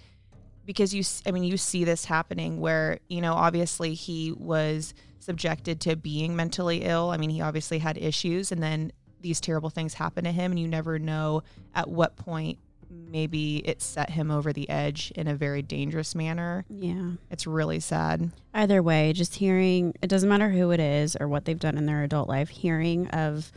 because 0.66 0.94
you 0.94 1.04
I 1.26 1.32
mean 1.32 1.44
you 1.44 1.58
see 1.58 1.84
this 1.84 2.06
happening 2.06 2.60
where, 2.60 3.00
you 3.10 3.22
know, 3.22 3.34
obviously 3.34 3.94
he 3.94 4.32
was 4.32 4.94
subjected 5.20 5.82
to 5.82 5.96
being 5.96 6.36
mentally 6.36 6.84
ill. 6.84 7.10
I 7.10 7.18
mean, 7.18 7.30
he 7.30 7.42
obviously 7.42 7.80
had 7.80 7.98
issues 7.98 8.52
and 8.52 8.62
then 8.62 8.92
these 9.22 9.40
terrible 9.40 9.70
things 9.70 9.94
happen 9.94 10.24
to 10.24 10.32
him 10.32 10.52
and 10.52 10.60
you 10.60 10.68
never 10.68 11.00
know 11.00 11.44
at 11.74 11.90
what 11.90 12.16
point 12.16 12.60
maybe 12.90 13.58
it 13.58 13.82
set 13.82 14.10
him 14.10 14.30
over 14.30 14.52
the 14.52 14.70
edge 14.70 15.12
in 15.16 15.28
a 15.28 15.36
very 15.36 15.62
dangerous 15.62 16.14
manner. 16.14 16.66
Yeah. 16.70 17.12
It's 17.30 17.48
really 17.48 17.80
sad. 17.80 18.32
Either 18.54 18.84
way, 18.84 19.14
just 19.14 19.36
hearing 19.36 19.94
it 20.02 20.08
doesn't 20.08 20.30
matter 20.30 20.50
who 20.50 20.72
it 20.72 20.80
is 20.80 21.16
or 21.20 21.28
what 21.28 21.46
they've 21.46 21.60
done 21.60 21.78
in 21.78 21.86
their 21.86 22.04
adult 22.04 22.28
life, 22.28 22.50
hearing 22.50 23.08
of 23.10 23.52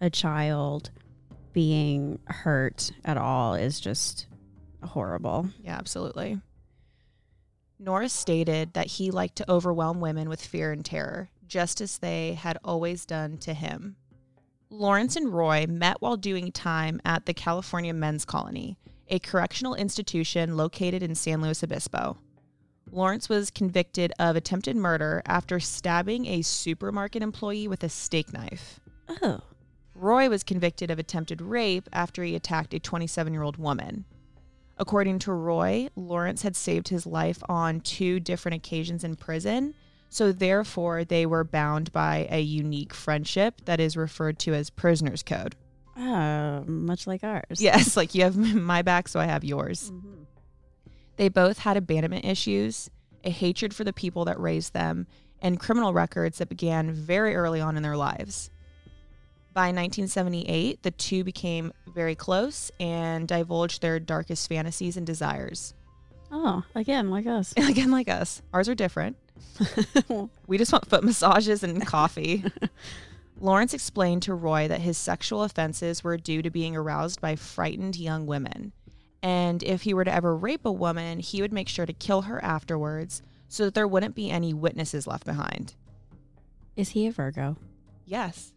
a 0.00 0.10
child 0.10 0.90
being 1.52 2.18
hurt 2.26 2.90
at 3.04 3.16
all 3.16 3.54
is 3.54 3.80
just 3.80 4.26
horrible. 4.82 5.50
Yeah, 5.62 5.76
absolutely. 5.76 6.40
Norris 7.78 8.12
stated 8.12 8.74
that 8.74 8.86
he 8.86 9.10
liked 9.10 9.36
to 9.36 9.50
overwhelm 9.50 10.00
women 10.00 10.28
with 10.28 10.44
fear 10.44 10.70
and 10.70 10.84
terror, 10.84 11.30
just 11.46 11.80
as 11.80 11.98
they 11.98 12.34
had 12.34 12.58
always 12.62 13.06
done 13.06 13.38
to 13.38 13.54
him. 13.54 13.96
Lawrence 14.72 15.16
and 15.16 15.34
Roy 15.34 15.66
met 15.68 16.00
while 16.00 16.16
doing 16.16 16.52
time 16.52 17.00
at 17.04 17.26
the 17.26 17.34
California 17.34 17.92
Men's 17.92 18.24
Colony, 18.24 18.78
a 19.08 19.18
correctional 19.18 19.74
institution 19.74 20.56
located 20.56 21.02
in 21.02 21.16
San 21.16 21.42
Luis 21.42 21.64
Obispo. 21.64 22.18
Lawrence 22.92 23.28
was 23.28 23.50
convicted 23.50 24.12
of 24.20 24.36
attempted 24.36 24.76
murder 24.76 25.22
after 25.26 25.58
stabbing 25.58 26.24
a 26.26 26.42
supermarket 26.42 27.20
employee 27.20 27.66
with 27.66 27.82
a 27.82 27.88
steak 27.88 28.32
knife. 28.32 28.78
Oh. 29.20 29.40
Roy 29.96 30.28
was 30.28 30.44
convicted 30.44 30.88
of 30.88 31.00
attempted 31.00 31.42
rape 31.42 31.88
after 31.92 32.22
he 32.22 32.36
attacked 32.36 32.72
a 32.72 32.78
27 32.78 33.32
year 33.32 33.42
old 33.42 33.56
woman. 33.56 34.04
According 34.78 35.18
to 35.20 35.32
Roy, 35.32 35.88
Lawrence 35.96 36.42
had 36.42 36.54
saved 36.54 36.88
his 36.88 37.06
life 37.06 37.42
on 37.48 37.80
two 37.80 38.20
different 38.20 38.54
occasions 38.54 39.02
in 39.02 39.16
prison, 39.16 39.74
so 40.10 40.32
therefore 40.32 41.04
they 41.04 41.24
were 41.24 41.44
bound 41.44 41.90
by 41.92 42.26
a 42.30 42.40
unique 42.40 42.92
friendship 42.92 43.62
that 43.64 43.80
is 43.80 43.96
referred 43.96 44.38
to 44.40 44.52
as 44.52 44.68
prisoner's 44.68 45.22
code. 45.22 45.56
Oh, 45.96 46.64
much 46.66 47.06
like 47.06 47.24
ours. 47.24 47.60
Yes, 47.60 47.96
like 47.96 48.14
you 48.14 48.24
have 48.24 48.36
my 48.54 48.82
back, 48.82 49.08
so 49.08 49.18
I 49.20 49.24
have 49.26 49.44
yours. 49.44 49.90
Mhm. 49.90 50.26
They 51.16 51.28
both 51.28 51.58
had 51.58 51.76
abandonment 51.76 52.24
issues, 52.24 52.90
a 53.24 53.30
hatred 53.30 53.74
for 53.74 53.84
the 53.84 53.92
people 53.92 54.24
that 54.26 54.40
raised 54.40 54.72
them, 54.74 55.06
and 55.42 55.58
criminal 55.60 55.92
records 55.92 56.38
that 56.38 56.48
began 56.48 56.92
very 56.92 57.34
early 57.34 57.60
on 57.60 57.76
in 57.76 57.82
their 57.82 57.96
lives. 57.96 58.50
By 59.52 59.66
1978, 59.72 60.82
the 60.82 60.90
two 60.92 61.24
became 61.24 61.72
very 61.94 62.14
close 62.14 62.70
and 62.78 63.26
divulged 63.26 63.82
their 63.82 63.98
darkest 63.98 64.48
fantasies 64.48 64.96
and 64.96 65.06
desires. 65.06 65.74
Oh, 66.32 66.62
again, 66.74 67.10
like 67.10 67.26
us. 67.26 67.52
Again, 67.56 67.90
like 67.90 68.08
us, 68.08 68.40
ours 68.54 68.68
are 68.68 68.74
different. 68.76 69.16
We 70.46 70.58
just 70.58 70.72
want 70.72 70.88
foot 70.88 71.04
massages 71.04 71.62
and 71.62 71.86
coffee. 71.86 72.44
Lawrence 73.40 73.72
explained 73.72 74.22
to 74.24 74.34
Roy 74.34 74.68
that 74.68 74.80
his 74.80 74.98
sexual 74.98 75.44
offenses 75.44 76.04
were 76.04 76.16
due 76.16 76.42
to 76.42 76.50
being 76.50 76.76
aroused 76.76 77.20
by 77.20 77.36
frightened 77.36 77.96
young 77.96 78.26
women. 78.26 78.72
And 79.22 79.62
if 79.62 79.82
he 79.82 79.94
were 79.94 80.04
to 80.04 80.12
ever 80.12 80.36
rape 80.36 80.64
a 80.64 80.72
woman, 80.72 81.20
he 81.20 81.40
would 81.40 81.52
make 81.52 81.68
sure 81.68 81.86
to 81.86 81.92
kill 81.92 82.22
her 82.22 82.42
afterwards 82.44 83.22
so 83.48 83.64
that 83.64 83.74
there 83.74 83.88
wouldn't 83.88 84.14
be 84.14 84.30
any 84.30 84.52
witnesses 84.52 85.06
left 85.06 85.24
behind. 85.24 85.74
Is 86.76 86.90
he 86.90 87.06
a 87.06 87.12
Virgo? 87.12 87.56
Yes. 88.06 88.52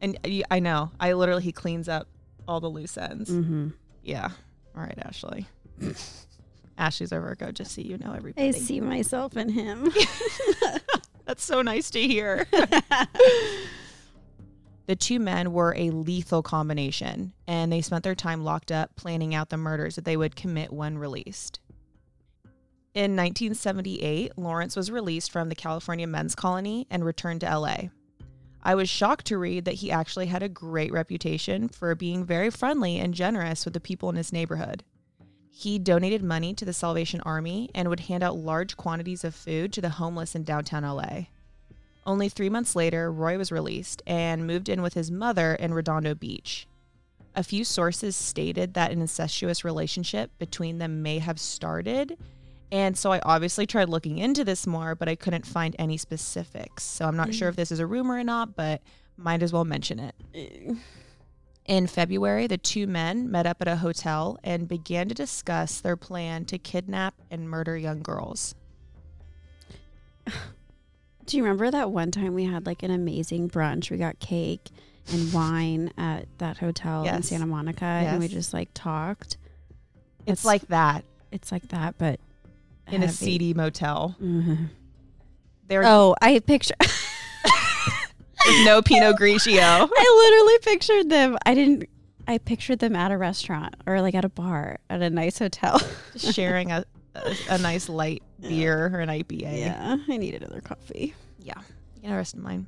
And 0.00 0.18
I 0.50 0.60
know, 0.60 0.92
I 1.00 1.12
literally, 1.12 1.42
he 1.42 1.52
cleans 1.52 1.88
up 1.88 2.08
all 2.46 2.60
the 2.60 2.70
loose 2.70 2.96
ends. 2.96 3.30
Mm-hmm. 3.30 3.68
Yeah. 4.02 4.30
All 4.76 4.82
right, 4.82 4.98
Ashley. 4.98 5.46
Ashley's 6.78 7.12
a 7.12 7.18
Virgo, 7.18 7.52
just 7.52 7.74
so 7.74 7.82
you 7.82 7.98
know, 7.98 8.14
everybody. 8.14 8.48
I 8.48 8.52
see 8.52 8.80
myself 8.80 9.36
in 9.36 9.50
him. 9.50 9.92
That's 11.26 11.44
so 11.44 11.60
nice 11.60 11.90
to 11.90 12.00
hear. 12.00 12.46
the 14.86 14.96
two 14.96 15.18
men 15.18 15.52
were 15.52 15.74
a 15.76 15.90
lethal 15.90 16.42
combination, 16.42 17.32
and 17.46 17.72
they 17.72 17.82
spent 17.82 18.04
their 18.04 18.14
time 18.14 18.44
locked 18.44 18.72
up 18.72 18.96
planning 18.96 19.34
out 19.34 19.50
the 19.50 19.56
murders 19.56 19.96
that 19.96 20.04
they 20.04 20.16
would 20.16 20.36
commit 20.36 20.72
when 20.72 20.96
released. 20.96 21.60
In 22.94 23.16
1978, 23.16 24.38
Lawrence 24.38 24.74
was 24.74 24.90
released 24.90 25.30
from 25.30 25.50
the 25.50 25.54
California 25.54 26.06
Men's 26.06 26.34
Colony 26.34 26.86
and 26.90 27.04
returned 27.04 27.42
to 27.42 27.58
LA. 27.58 27.88
I 28.62 28.74
was 28.74 28.88
shocked 28.88 29.26
to 29.26 29.38
read 29.38 29.66
that 29.66 29.74
he 29.74 29.90
actually 29.90 30.26
had 30.26 30.42
a 30.42 30.48
great 30.48 30.92
reputation 30.92 31.68
for 31.68 31.94
being 31.94 32.24
very 32.24 32.50
friendly 32.50 32.98
and 32.98 33.14
generous 33.14 33.64
with 33.64 33.74
the 33.74 33.80
people 33.80 34.10
in 34.10 34.16
his 34.16 34.32
neighborhood. 34.32 34.84
He 35.50 35.78
donated 35.78 36.22
money 36.22 36.54
to 36.54 36.64
the 36.64 36.72
Salvation 36.72 37.20
Army 37.22 37.70
and 37.74 37.88
would 37.88 38.00
hand 38.00 38.22
out 38.22 38.36
large 38.36 38.76
quantities 38.76 39.24
of 39.24 39.34
food 39.34 39.72
to 39.72 39.80
the 39.80 39.90
homeless 39.90 40.34
in 40.34 40.44
downtown 40.44 40.84
LA. 40.84 41.26
Only 42.06 42.28
three 42.28 42.48
months 42.48 42.74
later, 42.74 43.12
Roy 43.12 43.36
was 43.36 43.52
released 43.52 44.02
and 44.06 44.46
moved 44.46 44.68
in 44.68 44.80
with 44.80 44.94
his 44.94 45.10
mother 45.10 45.54
in 45.54 45.74
Redondo 45.74 46.14
Beach. 46.14 46.66
A 47.36 47.42
few 47.42 47.64
sources 47.64 48.16
stated 48.16 48.74
that 48.74 48.90
an 48.90 49.00
incestuous 49.00 49.64
relationship 49.64 50.30
between 50.38 50.78
them 50.78 51.02
may 51.02 51.18
have 51.18 51.38
started, 51.38 52.16
and 52.70 52.96
so 52.96 53.12
I 53.12 53.20
obviously 53.20 53.66
tried 53.66 53.88
looking 53.88 54.18
into 54.18 54.44
this 54.44 54.66
more, 54.66 54.94
but 54.94 55.08
I 55.08 55.14
couldn't 55.14 55.46
find 55.46 55.74
any 55.78 55.96
specifics. 55.96 56.84
So 56.84 57.06
I'm 57.06 57.16
not 57.16 57.34
sure 57.34 57.48
mm. 57.48 57.50
if 57.50 57.56
this 57.56 57.72
is 57.72 57.78
a 57.78 57.86
rumor 57.86 58.14
or 58.14 58.24
not, 58.24 58.56
but 58.56 58.82
might 59.16 59.42
as 59.42 59.52
well 59.52 59.64
mention 59.64 59.98
it. 59.98 60.14
Eh. 60.34 60.74
In 61.68 61.86
February, 61.86 62.46
the 62.46 62.56
two 62.56 62.86
men 62.86 63.30
met 63.30 63.44
up 63.46 63.58
at 63.60 63.68
a 63.68 63.76
hotel 63.76 64.38
and 64.42 64.66
began 64.66 65.06
to 65.08 65.14
discuss 65.14 65.80
their 65.80 65.96
plan 65.96 66.46
to 66.46 66.56
kidnap 66.58 67.14
and 67.30 67.48
murder 67.48 67.76
young 67.76 68.02
girls. 68.02 68.54
Do 71.26 71.36
you 71.36 71.42
remember 71.42 71.70
that 71.70 71.90
one 71.90 72.10
time 72.10 72.32
we 72.32 72.44
had 72.44 72.64
like 72.64 72.82
an 72.82 72.90
amazing 72.90 73.50
brunch? 73.50 73.90
We 73.90 73.98
got 73.98 74.18
cake 74.18 74.70
and 75.12 75.30
wine 75.30 75.92
at 75.98 76.26
that 76.38 76.56
hotel 76.56 77.00
in 77.00 77.04
Yes. 77.06 77.28
Santa 77.28 77.44
Monica 77.46 77.84
and 77.84 78.18
we 78.18 78.26
Yes. 78.26 78.32
just 78.32 78.54
like 78.54 78.70
talked. 78.72 79.36
It's 80.24 80.44
like 80.46 80.66
that 80.68 81.04
It's 81.30 81.52
like 81.52 81.68
that, 81.68 81.96
but 81.98 82.18
in 82.90 83.02
a 83.02 83.08
seedy 83.10 83.52
motel. 83.52 84.16
Mhm. 84.18 84.70
There 85.66 85.82
Oh, 85.84 86.14
I 86.22 86.38
picture. 86.38 86.74
was 88.48 88.64
no 88.64 88.82
Pinot 88.82 89.16
Grigio. 89.16 89.58
I 89.96 90.30
literally 90.30 90.58
pictured 90.62 91.08
them. 91.10 91.36
I 91.44 91.54
didn't. 91.54 91.88
I 92.26 92.38
pictured 92.38 92.78
them 92.78 92.94
at 92.94 93.10
a 93.10 93.16
restaurant 93.16 93.74
or 93.86 94.02
like 94.02 94.14
at 94.14 94.24
a 94.24 94.28
bar 94.28 94.78
at 94.90 95.00
a 95.00 95.10
nice 95.10 95.38
hotel. 95.38 95.80
Sharing 96.16 96.72
a, 96.72 96.84
a, 97.14 97.34
a 97.50 97.58
nice 97.58 97.88
light 97.88 98.22
beer 98.40 98.86
or 98.92 99.00
an 99.00 99.08
IPA. 99.08 99.58
yeah, 99.58 99.96
I 100.08 100.16
need 100.16 100.34
another 100.34 100.60
coffee. 100.60 101.14
Yeah. 101.38 101.54
Have 102.02 102.10
the 102.10 102.16
rest 102.16 102.34
of 102.34 102.40
mine. 102.40 102.66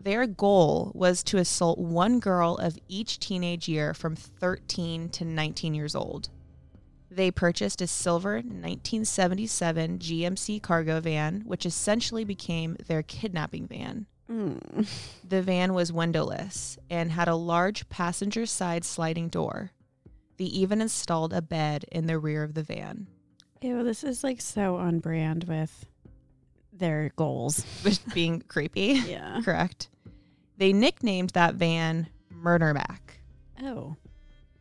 Their 0.00 0.26
goal 0.26 0.92
was 0.94 1.22
to 1.24 1.38
assault 1.38 1.78
one 1.78 2.20
girl 2.20 2.56
of 2.56 2.78
each 2.88 3.18
teenage 3.18 3.68
year 3.68 3.94
from 3.94 4.14
13 4.16 5.08
to 5.10 5.24
19 5.24 5.74
years 5.74 5.94
old. 5.94 6.28
They 7.10 7.30
purchased 7.30 7.80
a 7.82 7.86
silver 7.86 8.34
1977 8.34 9.98
GMC 9.98 10.62
cargo 10.62 11.00
van, 11.00 11.42
which 11.46 11.66
essentially 11.66 12.24
became 12.24 12.76
their 12.86 13.02
kidnapping 13.02 13.66
van. 13.66 14.06
Mm. 14.30 14.86
The 15.26 15.42
van 15.42 15.72
was 15.74 15.92
windowless 15.92 16.78
and 16.90 17.10
had 17.12 17.28
a 17.28 17.34
large 17.34 17.88
passenger 17.88 18.44
side 18.46 18.84
sliding 18.84 19.28
door. 19.28 19.70
They 20.36 20.44
even 20.44 20.80
installed 20.80 21.32
a 21.32 21.42
bed 21.42 21.84
in 21.90 22.06
the 22.06 22.18
rear 22.18 22.42
of 22.44 22.54
the 22.54 22.62
van. 22.62 23.06
Ew, 23.62 23.82
this 23.82 24.04
is 24.04 24.22
like 24.22 24.40
so 24.40 24.76
on 24.76 25.00
brand 25.00 25.44
with 25.44 25.86
their 26.72 27.10
goals. 27.16 27.64
Which 27.82 27.98
being 28.14 28.42
creepy. 28.42 29.00
Yeah. 29.06 29.40
Correct. 29.44 29.88
They 30.58 30.72
nicknamed 30.72 31.30
that 31.30 31.54
van 31.54 32.08
Murder 32.30 32.74
Mac 32.74 33.18
Oh. 33.62 33.96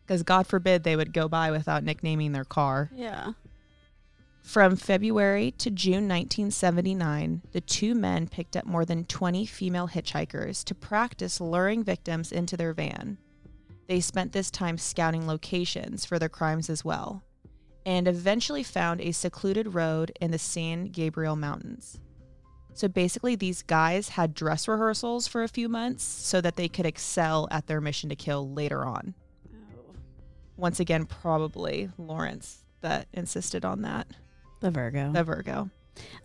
because 0.05 0.23
God 0.23 0.47
forbid 0.47 0.83
they 0.83 0.95
would 0.95 1.13
go 1.13 1.27
by 1.27 1.51
without 1.51 1.83
nicknaming 1.83 2.31
their 2.31 2.45
car. 2.45 2.89
Yeah. 2.93 3.33
From 4.47 4.77
February 4.77 5.51
to 5.57 5.69
June 5.69 6.07
1979, 6.07 7.41
the 7.51 7.59
two 7.59 7.93
men 7.93 8.29
picked 8.29 8.55
up 8.55 8.65
more 8.65 8.85
than 8.85 9.03
20 9.03 9.45
female 9.45 9.89
hitchhikers 9.89 10.63
to 10.63 10.73
practice 10.73 11.41
luring 11.41 11.83
victims 11.83 12.31
into 12.31 12.55
their 12.55 12.73
van. 12.73 13.17
They 13.89 13.99
spent 13.99 14.31
this 14.31 14.49
time 14.49 14.77
scouting 14.77 15.27
locations 15.27 16.05
for 16.05 16.17
their 16.17 16.29
crimes 16.29 16.69
as 16.69 16.85
well, 16.85 17.25
and 17.85 18.07
eventually 18.07 18.63
found 18.63 19.01
a 19.01 19.11
secluded 19.11 19.73
road 19.73 20.13
in 20.21 20.31
the 20.31 20.39
San 20.39 20.85
Gabriel 20.85 21.35
Mountains. 21.35 21.99
So 22.73 22.87
basically, 22.87 23.35
these 23.35 23.63
guys 23.63 24.07
had 24.07 24.33
dress 24.33 24.65
rehearsals 24.65 25.27
for 25.27 25.43
a 25.43 25.49
few 25.49 25.67
months 25.67 26.05
so 26.05 26.39
that 26.39 26.55
they 26.55 26.69
could 26.69 26.85
excel 26.85 27.49
at 27.51 27.67
their 27.67 27.81
mission 27.81 28.07
to 28.11 28.15
kill 28.15 28.49
later 28.49 28.85
on. 28.85 29.13
Oh. 29.53 29.95
Once 30.55 30.79
again, 30.79 31.05
probably 31.05 31.89
Lawrence 31.97 32.63
that 32.79 33.09
insisted 33.11 33.65
on 33.65 33.81
that 33.81 34.07
The 34.59 34.71
Virgo. 34.71 35.11
the 35.11 35.23
Virgo. 35.23 35.69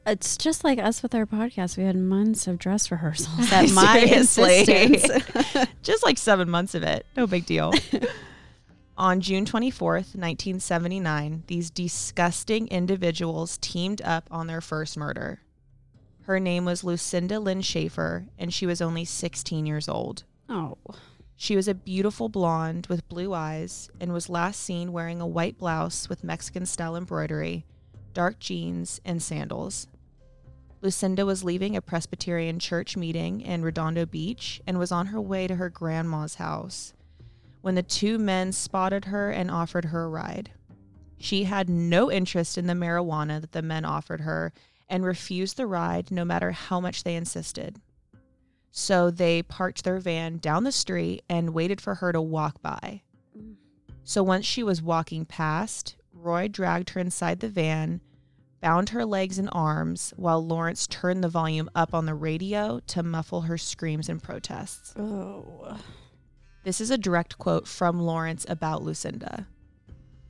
It's 0.07 0.37
just 0.37 0.65
like 0.65 0.79
us 0.79 1.03
with 1.03 1.15
our 1.15 1.25
podcast. 1.27 1.77
We 1.79 1.85
had 1.85 1.97
months 1.97 2.47
of 2.47 2.59
dress 2.59 2.91
rehearsals 2.91 3.51
at 3.53 3.71
my 3.73 3.99
insistence. 4.01 5.07
Just 5.83 6.05
like 6.05 6.19
seven 6.19 6.51
months 6.51 6.75
of 6.75 6.83
it. 6.83 7.07
No 7.17 7.27
big 7.27 7.47
deal. 7.47 7.73
On 8.99 9.23
June 9.23 9.47
24th, 9.47 10.15
1979, 10.15 11.45
these 11.47 11.71
disgusting 11.71 12.69
individuals 12.69 13.57
teamed 13.63 14.03
up 14.03 14.29
on 14.31 14.47
their 14.47 14.61
first 14.61 14.99
murder. 14.99 15.41
Her 16.25 16.39
name 16.39 16.67
was 16.67 16.85
Lucinda 16.85 17.41
Lynn 17.41 17.63
Schaefer, 17.63 18.27
and 18.39 18.53
she 18.53 18.67
was 18.67 18.83
only 18.83 19.07
16 19.07 19.65
years 19.65 19.89
old. 19.89 20.25
oh, 20.51 20.77
She 21.37 21.57
was 21.57 21.67
a 21.67 21.75
beautiful 21.75 22.29
blonde 22.29 22.87
with 22.89 23.09
blue 23.09 23.33
eyes 23.33 23.89
and 23.99 24.13
was 24.13 24.29
last 24.29 24.61
seen 24.61 24.93
wearing 24.93 25.21
a 25.23 25.27
white 25.27 25.57
blouse 25.59 26.09
with 26.11 26.23
Mexican 26.23 26.67
style 26.67 26.95
embroidery, 26.95 27.65
dark 28.13 28.39
jeans, 28.39 29.01
and 29.05 29.23
sandals. 29.23 29.87
Lucinda 30.81 31.25
was 31.25 31.45
leaving 31.45 31.77
a 31.77 31.83
Presbyterian 31.83 32.59
church 32.59 32.97
meeting 32.97 33.41
in 33.41 33.63
Redondo 33.63 34.05
Beach 34.05 34.61
and 34.67 34.79
was 34.79 34.91
on 34.91 35.07
her 35.07 35.21
way 35.21 35.47
to 35.47 35.55
her 35.57 35.69
grandma's 35.69 36.37
house 36.37 36.93
when 37.63 37.77
the 37.77 37.83
two 37.83 38.19
men 38.19 38.53
spotted 38.53 39.07
her 39.07 39.31
and 39.31 39.51
offered 39.51 39.87
her 39.87 40.05
a 40.05 40.09
ride. 40.09 40.51
She 41.17 41.45
had 41.45 41.69
no 41.69 42.11
interest 42.11 42.59
in 42.59 42.67
the 42.67 42.75
marijuana 42.75 43.41
that 43.41 43.53
the 43.53 43.63
men 43.63 43.85
offered 43.85 44.23
her 44.23 44.53
and 44.89 45.05
refused 45.05 45.57
the 45.57 45.67
ride 45.67 46.11
no 46.11 46.25
matter 46.25 46.51
how 46.51 46.81
much 46.81 47.05
they 47.05 47.15
insisted. 47.15 47.81
So 48.73 49.11
they 49.11 49.43
parked 49.43 49.85
their 49.85 49.99
van 49.99 50.39
down 50.39 50.65
the 50.65 50.73
street 50.73 51.23
and 51.29 51.55
waited 51.55 51.81
for 51.81 51.97
her 51.97 52.13
to 52.13 52.21
walk 52.21 52.61
by. 52.61 53.03
Mm. 53.39 53.55
So 54.03 54.23
once 54.23 54.45
she 54.45 54.63
was 54.63 54.83
walking 54.83 55.25
past, 55.25 55.95
Roy 56.13 56.49
dragged 56.49 56.91
her 56.91 57.01
inside 57.01 57.41
the 57.41 57.49
van, 57.49 58.01
bound 58.61 58.91
her 58.91 59.05
legs 59.05 59.39
and 59.39 59.49
arms, 59.53 60.13
while 60.17 60.45
Lawrence 60.45 60.87
turned 60.87 61.23
the 61.25 61.29
volume 61.29 61.69
up 61.75 61.95
on 61.95 62.07
the 62.07 62.15
radio 62.15 62.81
to 62.89 63.03
muffle 63.03 63.43
her 63.43 63.59
screams 63.59 64.09
and 64.09 64.23
protests. 64.23 64.95
oh, 64.97 65.79
This 66.65 66.81
is 66.81 66.91
a 66.91 66.99
direct 66.99 67.39
quote 67.39 67.67
from 67.67 68.01
Lawrence 68.01 68.47
about 68.49 68.83
Lucinda. 68.83 69.49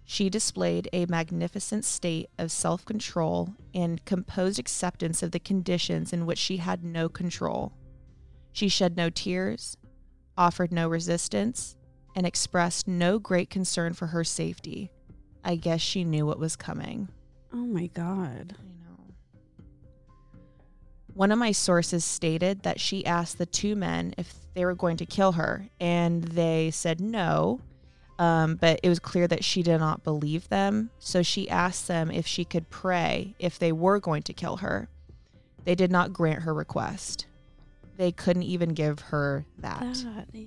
She 0.04 0.28
displayed 0.28 0.88
a 0.92 1.06
magnificent 1.06 1.84
state 1.84 2.28
of 2.38 2.50
self 2.50 2.84
control 2.84 3.54
and 3.74 4.04
composed 4.04 4.58
acceptance 4.58 5.22
of 5.22 5.30
the 5.30 5.38
conditions 5.40 6.12
in 6.12 6.26
which 6.26 6.38
she 6.38 6.56
had 6.58 6.82
no 6.84 7.08
control. 7.08 7.72
She 8.52 8.68
shed 8.68 8.96
no 8.96 9.10
tears, 9.10 9.76
offered 10.36 10.72
no 10.72 10.88
resistance, 10.88 11.76
and 12.14 12.26
expressed 12.26 12.86
no 12.88 13.18
great 13.18 13.48
concern 13.48 13.94
for 13.94 14.08
her 14.08 14.24
safety. 14.24 14.90
I 15.44 15.56
guess 15.56 15.80
she 15.80 16.04
knew 16.04 16.26
what 16.26 16.38
was 16.38 16.56
coming. 16.56 17.08
oh 17.52 17.56
my 17.56 17.86
god. 17.88 18.54
I 18.58 18.64
know. 18.84 19.62
One 21.14 21.32
of 21.32 21.38
my 21.38 21.52
sources 21.52 22.04
stated 22.04 22.62
that 22.62 22.80
she 22.80 23.04
asked 23.04 23.38
the 23.38 23.46
two 23.46 23.76
men 23.76 24.14
if 24.16 24.34
they 24.54 24.64
were 24.64 24.74
going 24.74 24.96
to 24.98 25.06
kill 25.06 25.32
her, 25.32 25.68
and 25.80 26.22
they 26.24 26.70
said 26.70 27.00
no. 27.00 27.60
Um, 28.18 28.54
but 28.56 28.78
it 28.82 28.88
was 28.88 28.98
clear 29.00 29.26
that 29.26 29.42
she 29.42 29.62
did 29.62 29.78
not 29.78 30.04
believe 30.04 30.48
them, 30.48 30.90
so 30.98 31.22
she 31.22 31.48
asked 31.50 31.88
them 31.88 32.10
if 32.10 32.26
she 32.26 32.44
could 32.44 32.70
pray 32.70 33.34
if 33.38 33.58
they 33.58 33.72
were 33.72 33.98
going 33.98 34.22
to 34.24 34.32
kill 34.32 34.58
her. 34.58 34.88
They 35.64 35.74
did 35.74 35.90
not 35.90 36.12
grant 36.12 36.42
her 36.42 36.54
request. 36.54 37.26
They 37.96 38.12
couldn't 38.12 38.44
even 38.44 38.70
give 38.70 39.00
her 39.00 39.44
that. 39.58 39.80
That, 39.80 40.26
yeah. 40.32 40.46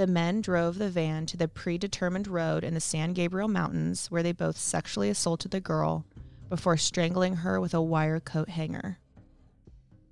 The 0.00 0.06
men 0.06 0.40
drove 0.40 0.78
the 0.78 0.88
van 0.88 1.26
to 1.26 1.36
the 1.36 1.46
predetermined 1.46 2.26
road 2.26 2.64
in 2.64 2.72
the 2.72 2.80
San 2.80 3.12
Gabriel 3.12 3.48
Mountains 3.48 4.10
where 4.10 4.22
they 4.22 4.32
both 4.32 4.56
sexually 4.56 5.10
assaulted 5.10 5.50
the 5.50 5.60
girl 5.60 6.06
before 6.48 6.78
strangling 6.78 7.36
her 7.36 7.60
with 7.60 7.74
a 7.74 7.82
wire 7.82 8.18
coat 8.18 8.48
hanger. 8.48 8.98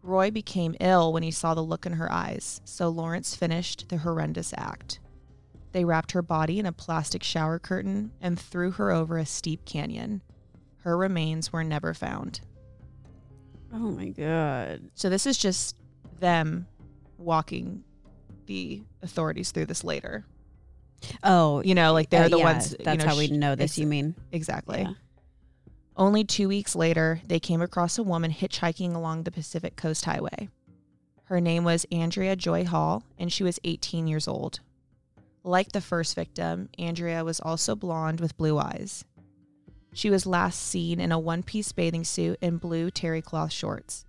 Roy 0.02 0.30
became 0.30 0.76
ill 0.78 1.11
when 1.11 1.23
he 1.23 1.30
saw 1.30 1.54
the 1.54 1.62
look 1.62 1.87
in 1.87 1.95
her 1.95 2.12
eyes, 2.12 2.61
so 2.66 2.90
Lawrence 2.90 3.35
finished 3.35 3.88
the 3.88 3.97
horrendous 3.97 4.52
act. 4.59 5.00
They 5.73 5.87
wrapped 5.87 6.12
her 6.12 6.21
body 6.21 6.59
in 6.59 6.66
a 6.66 6.71
plastic 6.73 7.23
shower 7.23 7.59
curtain 7.59 8.10
and 8.21 8.39
threw 8.39 8.73
her 8.73 8.91
over 8.91 9.17
a 9.17 9.25
steep 9.25 9.65
canyon. 9.65 10.21
Her 10.80 10.99
remains 10.99 11.50
were 11.50 11.65
never 11.65 11.95
found. 11.95 12.43
Oh 13.73 13.91
my 13.91 14.08
god. 14.10 14.91
So 14.93 15.08
this 15.08 15.25
is 15.25 15.39
just 15.39 15.78
them 16.21 16.67
walking 17.17 17.84
the 18.49 18.82
authorities 19.02 19.52
through 19.52 19.67
this 19.67 19.84
later. 19.84 20.25
Oh, 21.23 21.63
You 21.63 21.75
know, 21.76 21.93
like 21.93 22.11
they're 22.11 22.25
uh, 22.25 22.28
the 22.28 22.39
yeah, 22.39 22.45
ones. 22.45 22.73
you 22.76 22.84
That's 22.84 23.04
know, 23.04 23.11
how 23.11 23.17
we 23.17 23.28
know 23.28 23.54
this. 23.54 23.73
ex- 23.73 23.78
You 23.78 23.87
mean? 23.87 24.17
Exactly. 24.32 24.80
Yeah. 24.80 24.93
Only 25.97 26.25
two 26.25 26.49
weeks 26.49 26.75
later, 26.75 27.21
they 27.26 27.39
came 27.41 27.63
across 27.63 27.99
a 27.99 28.02
woman 28.02 28.32
hitchhiking 28.32 28.95
along 28.95 29.23
the 29.23 29.30
Pacific 29.30 29.76
Coast 29.76 30.04
Highway. 30.04 30.49
Her 31.25 31.41
name 31.41 31.63
was 31.65 31.87
Andrea 31.93 32.34
Joy 32.37 32.65
Hall, 32.65 33.04
and 33.19 33.32
she 33.32 33.45
was 33.45 33.61
18 33.65 34.06
years 34.06 34.26
old. 34.26 34.61
Like 35.45 35.73
the 35.73 35.80
first 35.80 36.15
victim, 36.15 36.69
Andrea 36.78 37.25
was 37.25 37.41
also 37.41 37.75
blonde 37.76 38.21
with 38.21 38.37
blue 38.37 38.58
eyes. 38.58 39.04
She 39.93 40.11
was 40.11 40.26
last 40.26 40.61
seen 40.61 41.00
in 41.00 41.13
a 41.13 41.19
one 41.19 41.43
piece 41.43 41.73
bathing 41.73 42.04
suit 42.04 42.39
and 42.43 42.61
blue 42.61 42.91
terry 42.91 43.23
cloth 43.23 43.52
shorts. 43.52 44.04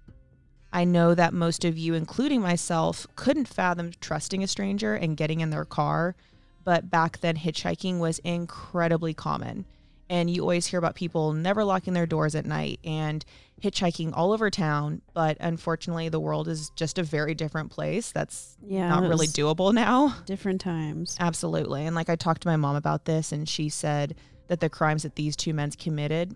I 0.71 0.83
know 0.83 1.15
that 1.15 1.33
most 1.33 1.65
of 1.65 1.77
you, 1.77 1.93
including 1.93 2.41
myself, 2.41 3.07
couldn't 3.15 3.47
fathom 3.47 3.91
trusting 4.01 4.43
a 4.43 4.47
stranger 4.47 4.93
and 4.93 5.17
getting 5.17 5.39
in 5.39 5.49
their 5.49 5.65
car, 5.65 6.15
but 6.63 6.89
back 6.91 7.19
then 7.21 7.37
hitchhiking 7.37 7.99
was 7.99 8.19
incredibly 8.19 9.13
common. 9.13 9.65
And 10.11 10.29
you 10.29 10.41
always 10.41 10.65
hear 10.67 10.79
about 10.79 10.95
people 10.95 11.33
never 11.33 11.63
locking 11.63 11.93
their 11.93 12.07
doors 12.07 12.33
at 12.33 12.45
night 12.45 12.79
and 12.83 13.23
hitchhiking 13.61 14.11
all 14.15 14.31
over 14.31 14.49
town. 14.49 15.01
But 15.13 15.37
unfortunately, 15.39 16.09
the 16.09 16.19
world 16.19 16.47
is 16.47 16.71
just 16.75 16.97
a 16.97 17.03
very 17.03 17.35
different 17.35 17.69
place. 17.71 18.11
That's 18.11 18.57
Yeah. 18.65 18.89
not 18.89 19.03
really 19.03 19.27
doable 19.27 19.71
now. 19.73 20.15
Different 20.25 20.61
times. 20.61 21.15
Absolutely. 21.19 21.85
And 21.85 21.95
like 21.95 22.09
I 22.09 22.15
talked 22.15 22.41
to 22.41 22.47
my 22.47 22.55
mom 22.55 22.75
about 22.75 23.05
this, 23.05 23.31
and 23.31 23.47
she 23.47 23.69
said 23.69 24.15
that 24.47 24.61
the 24.61 24.69
crimes 24.69 25.03
that 25.03 25.15
these 25.15 25.35
two 25.35 25.53
men 25.53 25.69
committed, 25.71 26.35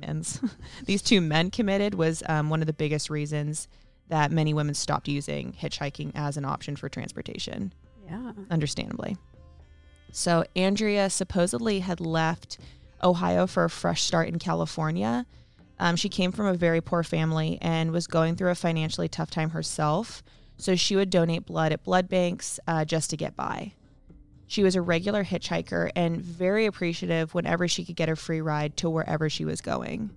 men's, 0.00 0.40
these 0.84 1.02
two 1.02 1.20
men 1.20 1.50
committed 1.50 1.94
was 1.94 2.22
um, 2.28 2.50
one 2.50 2.60
of 2.60 2.66
the 2.66 2.72
biggest 2.72 3.10
reasons 3.10 3.68
that 4.08 4.30
many 4.32 4.52
women 4.52 4.74
stopped 4.74 5.06
using 5.08 5.52
hitchhiking 5.52 6.12
as 6.14 6.36
an 6.36 6.44
option 6.44 6.74
for 6.76 6.88
transportation, 6.88 7.72
Yeah. 8.08 8.32
understandably. 8.50 9.16
So 10.12 10.44
Andrea 10.56 11.08
supposedly 11.10 11.80
had 11.80 12.00
left 12.00 12.58
Ohio 13.02 13.46
for 13.46 13.64
a 13.64 13.70
fresh 13.70 14.02
start 14.02 14.28
in 14.28 14.38
California. 14.38 15.26
Um, 15.78 15.96
she 15.96 16.08
came 16.08 16.32
from 16.32 16.46
a 16.46 16.54
very 16.54 16.80
poor 16.80 17.02
family 17.02 17.58
and 17.62 17.92
was 17.92 18.06
going 18.06 18.36
through 18.36 18.50
a 18.50 18.54
financially 18.56 19.08
tough 19.08 19.30
time 19.30 19.50
herself. 19.50 20.22
So 20.58 20.74
she 20.76 20.96
would 20.96 21.08
donate 21.08 21.46
blood 21.46 21.72
at 21.72 21.84
blood 21.84 22.08
banks 22.08 22.58
uh, 22.66 22.84
just 22.84 23.10
to 23.10 23.16
get 23.16 23.36
by. 23.36 23.72
She 24.50 24.64
was 24.64 24.74
a 24.74 24.82
regular 24.82 25.22
hitchhiker 25.22 25.92
and 25.94 26.20
very 26.20 26.66
appreciative 26.66 27.34
whenever 27.34 27.68
she 27.68 27.84
could 27.84 27.94
get 27.94 28.08
a 28.08 28.16
free 28.16 28.40
ride 28.40 28.76
to 28.78 28.90
wherever 28.90 29.30
she 29.30 29.44
was 29.44 29.60
going. 29.60 30.10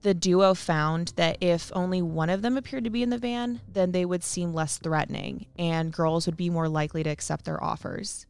The 0.00 0.12
duo 0.12 0.54
found 0.54 1.12
that 1.14 1.38
if 1.40 1.70
only 1.72 2.02
one 2.02 2.30
of 2.30 2.42
them 2.42 2.56
appeared 2.56 2.82
to 2.82 2.90
be 2.90 3.00
in 3.00 3.10
the 3.10 3.18
van, 3.18 3.60
then 3.72 3.92
they 3.92 4.04
would 4.04 4.24
seem 4.24 4.52
less 4.52 4.76
threatening 4.76 5.46
and 5.56 5.92
girls 5.92 6.26
would 6.26 6.36
be 6.36 6.50
more 6.50 6.68
likely 6.68 7.04
to 7.04 7.10
accept 7.10 7.44
their 7.44 7.62
offers. 7.62 8.26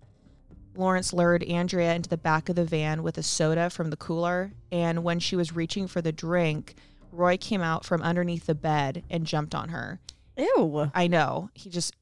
Lawrence 0.77 1.15
lured 1.15 1.43
Andrea 1.45 1.95
into 1.95 2.11
the 2.11 2.19
back 2.19 2.51
of 2.51 2.57
the 2.57 2.67
van 2.67 3.03
with 3.03 3.17
a 3.17 3.23
soda 3.23 3.71
from 3.71 3.89
the 3.89 3.97
cooler, 3.97 4.53
and 4.71 5.03
when 5.03 5.21
she 5.21 5.37
was 5.37 5.57
reaching 5.57 5.87
for 5.87 6.03
the 6.03 6.13
drink, 6.13 6.75
Roy 7.11 7.39
came 7.39 7.63
out 7.63 7.87
from 7.87 8.03
underneath 8.03 8.45
the 8.45 8.55
bed 8.55 9.05
and 9.09 9.25
jumped 9.25 9.55
on 9.55 9.71
her. 9.71 10.01
Ew. 10.37 10.91
I 10.95 11.07
know. 11.07 11.49
He 11.55 11.71
just 11.71 11.95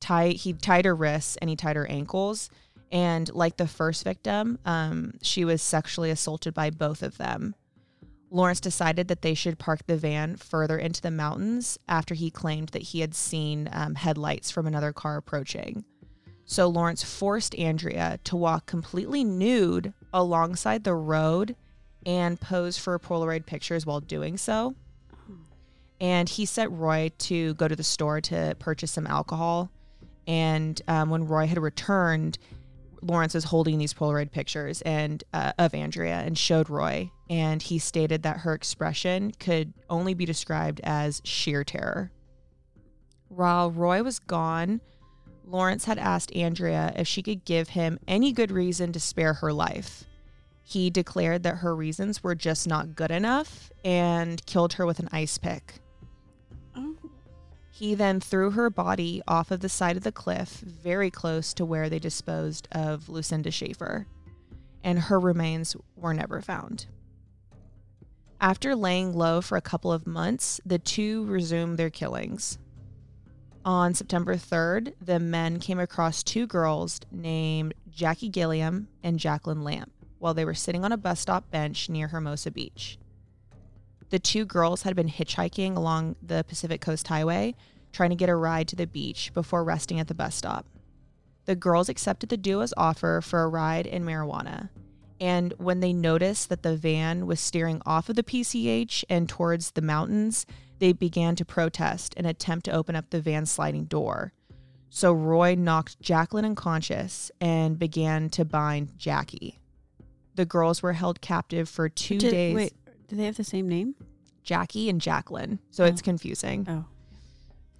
tied 0.00 0.36
he 0.36 0.52
tied 0.52 0.84
her 0.84 0.94
wrists 0.94 1.36
and 1.36 1.50
he 1.50 1.56
tied 1.56 1.76
her 1.76 1.86
ankles. 1.86 2.50
And 2.92 3.32
like 3.32 3.56
the 3.56 3.68
first 3.68 4.02
victim, 4.02 4.58
um, 4.64 5.14
she 5.22 5.44
was 5.44 5.62
sexually 5.62 6.10
assaulted 6.10 6.54
by 6.54 6.70
both 6.70 7.02
of 7.02 7.18
them. 7.18 7.54
Lawrence 8.32 8.60
decided 8.60 9.08
that 9.08 9.22
they 9.22 9.34
should 9.34 9.58
park 9.58 9.86
the 9.86 9.96
van 9.96 10.36
further 10.36 10.78
into 10.78 11.00
the 11.00 11.10
mountains 11.10 11.78
after 11.88 12.14
he 12.14 12.30
claimed 12.30 12.70
that 12.70 12.82
he 12.82 13.00
had 13.00 13.14
seen 13.14 13.68
um, 13.72 13.94
headlights 13.94 14.50
from 14.50 14.66
another 14.66 14.92
car 14.92 15.16
approaching. 15.16 15.84
So 16.44 16.68
Lawrence 16.68 17.04
forced 17.04 17.54
Andrea 17.56 18.18
to 18.24 18.36
walk 18.36 18.66
completely 18.66 19.22
nude 19.22 19.92
alongside 20.12 20.82
the 20.82 20.94
road 20.94 21.54
and 22.04 22.40
pose 22.40 22.76
for 22.76 22.98
Polaroid 22.98 23.46
pictures 23.46 23.86
while 23.86 24.00
doing 24.00 24.36
so 24.36 24.74
and 26.00 26.28
he 26.28 26.46
sent 26.46 26.72
Roy 26.72 27.10
to 27.18 27.54
go 27.54 27.68
to 27.68 27.76
the 27.76 27.84
store 27.84 28.20
to 28.22 28.56
purchase 28.58 28.90
some 28.90 29.06
alcohol. 29.06 29.70
And 30.26 30.80
um, 30.88 31.10
when 31.10 31.26
Roy 31.26 31.46
had 31.46 31.58
returned, 31.58 32.38
Lawrence 33.02 33.34
was 33.34 33.44
holding 33.44 33.78
these 33.78 33.94
Polaroid 33.94 34.30
pictures 34.30 34.82
and 34.82 35.24
uh, 35.32 35.52
of 35.58 35.74
Andrea 35.74 36.20
and 36.20 36.36
showed 36.36 36.68
Roy, 36.68 37.10
and 37.28 37.62
he 37.62 37.78
stated 37.78 38.22
that 38.22 38.38
her 38.38 38.52
expression 38.52 39.32
could 39.32 39.72
only 39.88 40.14
be 40.14 40.24
described 40.24 40.80
as 40.84 41.22
sheer 41.24 41.64
terror. 41.64 42.12
While 43.28 43.70
Roy 43.70 44.02
was 44.02 44.18
gone, 44.18 44.80
Lawrence 45.46 45.84
had 45.84 45.98
asked 45.98 46.34
Andrea 46.34 46.92
if 46.96 47.08
she 47.08 47.22
could 47.22 47.44
give 47.44 47.70
him 47.70 47.98
any 48.06 48.32
good 48.32 48.50
reason 48.50 48.92
to 48.92 49.00
spare 49.00 49.34
her 49.34 49.52
life. 49.52 50.04
He 50.62 50.90
declared 50.90 51.42
that 51.42 51.56
her 51.56 51.74
reasons 51.74 52.22
were 52.22 52.34
just 52.36 52.68
not 52.68 52.94
good 52.94 53.10
enough 53.10 53.72
and 53.84 54.44
killed 54.46 54.74
her 54.74 54.86
with 54.86 55.00
an 55.00 55.08
ice 55.10 55.38
pick. 55.38 55.79
He 57.80 57.94
then 57.94 58.20
threw 58.20 58.50
her 58.50 58.68
body 58.68 59.22
off 59.26 59.50
of 59.50 59.60
the 59.60 59.70
side 59.70 59.96
of 59.96 60.02
the 60.02 60.12
cliff, 60.12 60.60
very 60.60 61.10
close 61.10 61.54
to 61.54 61.64
where 61.64 61.88
they 61.88 61.98
disposed 61.98 62.68
of 62.72 63.08
Lucinda 63.08 63.50
Schaefer, 63.50 64.06
and 64.84 64.98
her 64.98 65.18
remains 65.18 65.74
were 65.96 66.12
never 66.12 66.42
found. 66.42 66.88
After 68.38 68.76
laying 68.76 69.14
low 69.14 69.40
for 69.40 69.56
a 69.56 69.62
couple 69.62 69.90
of 69.90 70.06
months, 70.06 70.60
the 70.62 70.78
two 70.78 71.24
resumed 71.24 71.78
their 71.78 71.88
killings. 71.88 72.58
On 73.64 73.94
September 73.94 74.36
3rd, 74.36 74.92
the 75.00 75.18
men 75.18 75.58
came 75.58 75.78
across 75.78 76.22
two 76.22 76.46
girls 76.46 77.00
named 77.10 77.72
Jackie 77.88 78.28
Gilliam 78.28 78.88
and 79.02 79.18
Jacqueline 79.18 79.64
Lamp 79.64 79.90
while 80.18 80.34
they 80.34 80.44
were 80.44 80.52
sitting 80.52 80.84
on 80.84 80.92
a 80.92 80.98
bus 80.98 81.20
stop 81.20 81.50
bench 81.50 81.88
near 81.88 82.08
Hermosa 82.08 82.50
Beach. 82.50 82.98
The 84.10 84.18
two 84.18 84.44
girls 84.44 84.82
had 84.82 84.96
been 84.96 85.08
hitchhiking 85.08 85.76
along 85.76 86.16
the 86.20 86.44
Pacific 86.46 86.80
Coast 86.80 87.06
Highway, 87.06 87.54
trying 87.92 88.10
to 88.10 88.16
get 88.16 88.28
a 88.28 88.34
ride 88.36 88.68
to 88.68 88.76
the 88.76 88.86
beach 88.86 89.32
before 89.34 89.64
resting 89.64 89.98
at 90.00 90.08
the 90.08 90.14
bus 90.14 90.34
stop. 90.34 90.66
The 91.46 91.56
girls 91.56 91.88
accepted 91.88 92.28
the 92.28 92.36
duo's 92.36 92.74
offer 92.76 93.20
for 93.20 93.42
a 93.42 93.48
ride 93.48 93.86
in 93.86 94.04
marijuana. 94.04 94.68
And 95.20 95.52
when 95.58 95.80
they 95.80 95.92
noticed 95.92 96.48
that 96.48 96.62
the 96.62 96.76
van 96.76 97.26
was 97.26 97.40
steering 97.40 97.82
off 97.84 98.08
of 98.08 98.16
the 98.16 98.22
PCH 98.22 99.04
and 99.10 99.28
towards 99.28 99.72
the 99.72 99.82
mountains, 99.82 100.46
they 100.78 100.92
began 100.92 101.36
to 101.36 101.44
protest 101.44 102.14
and 102.16 102.26
attempt 102.26 102.64
to 102.66 102.72
open 102.72 102.96
up 102.96 103.10
the 103.10 103.20
van's 103.20 103.50
sliding 103.50 103.84
door. 103.84 104.32
So 104.88 105.12
Roy 105.12 105.54
knocked 105.56 106.00
Jacqueline 106.00 106.44
unconscious 106.44 107.30
and 107.40 107.78
began 107.78 108.30
to 108.30 108.44
bind 108.44 108.98
Jackie. 108.98 109.58
The 110.36 110.46
girls 110.46 110.82
were 110.82 110.94
held 110.94 111.20
captive 111.20 111.68
for 111.68 111.88
two 111.88 112.18
Did- 112.18 112.30
days. 112.30 112.54
Wait, 112.56 112.72
do 113.08 113.16
they 113.16 113.24
have 113.26 113.36
the 113.36 113.44
same 113.44 113.68
name? 113.68 113.94
Jackie 114.42 114.88
and 114.88 115.00
Jacqueline. 115.00 115.58
So 115.70 115.84
Oh. 115.84 115.86
it's 115.86 116.00
confusing. 116.00 116.66
Oh. 116.68 116.86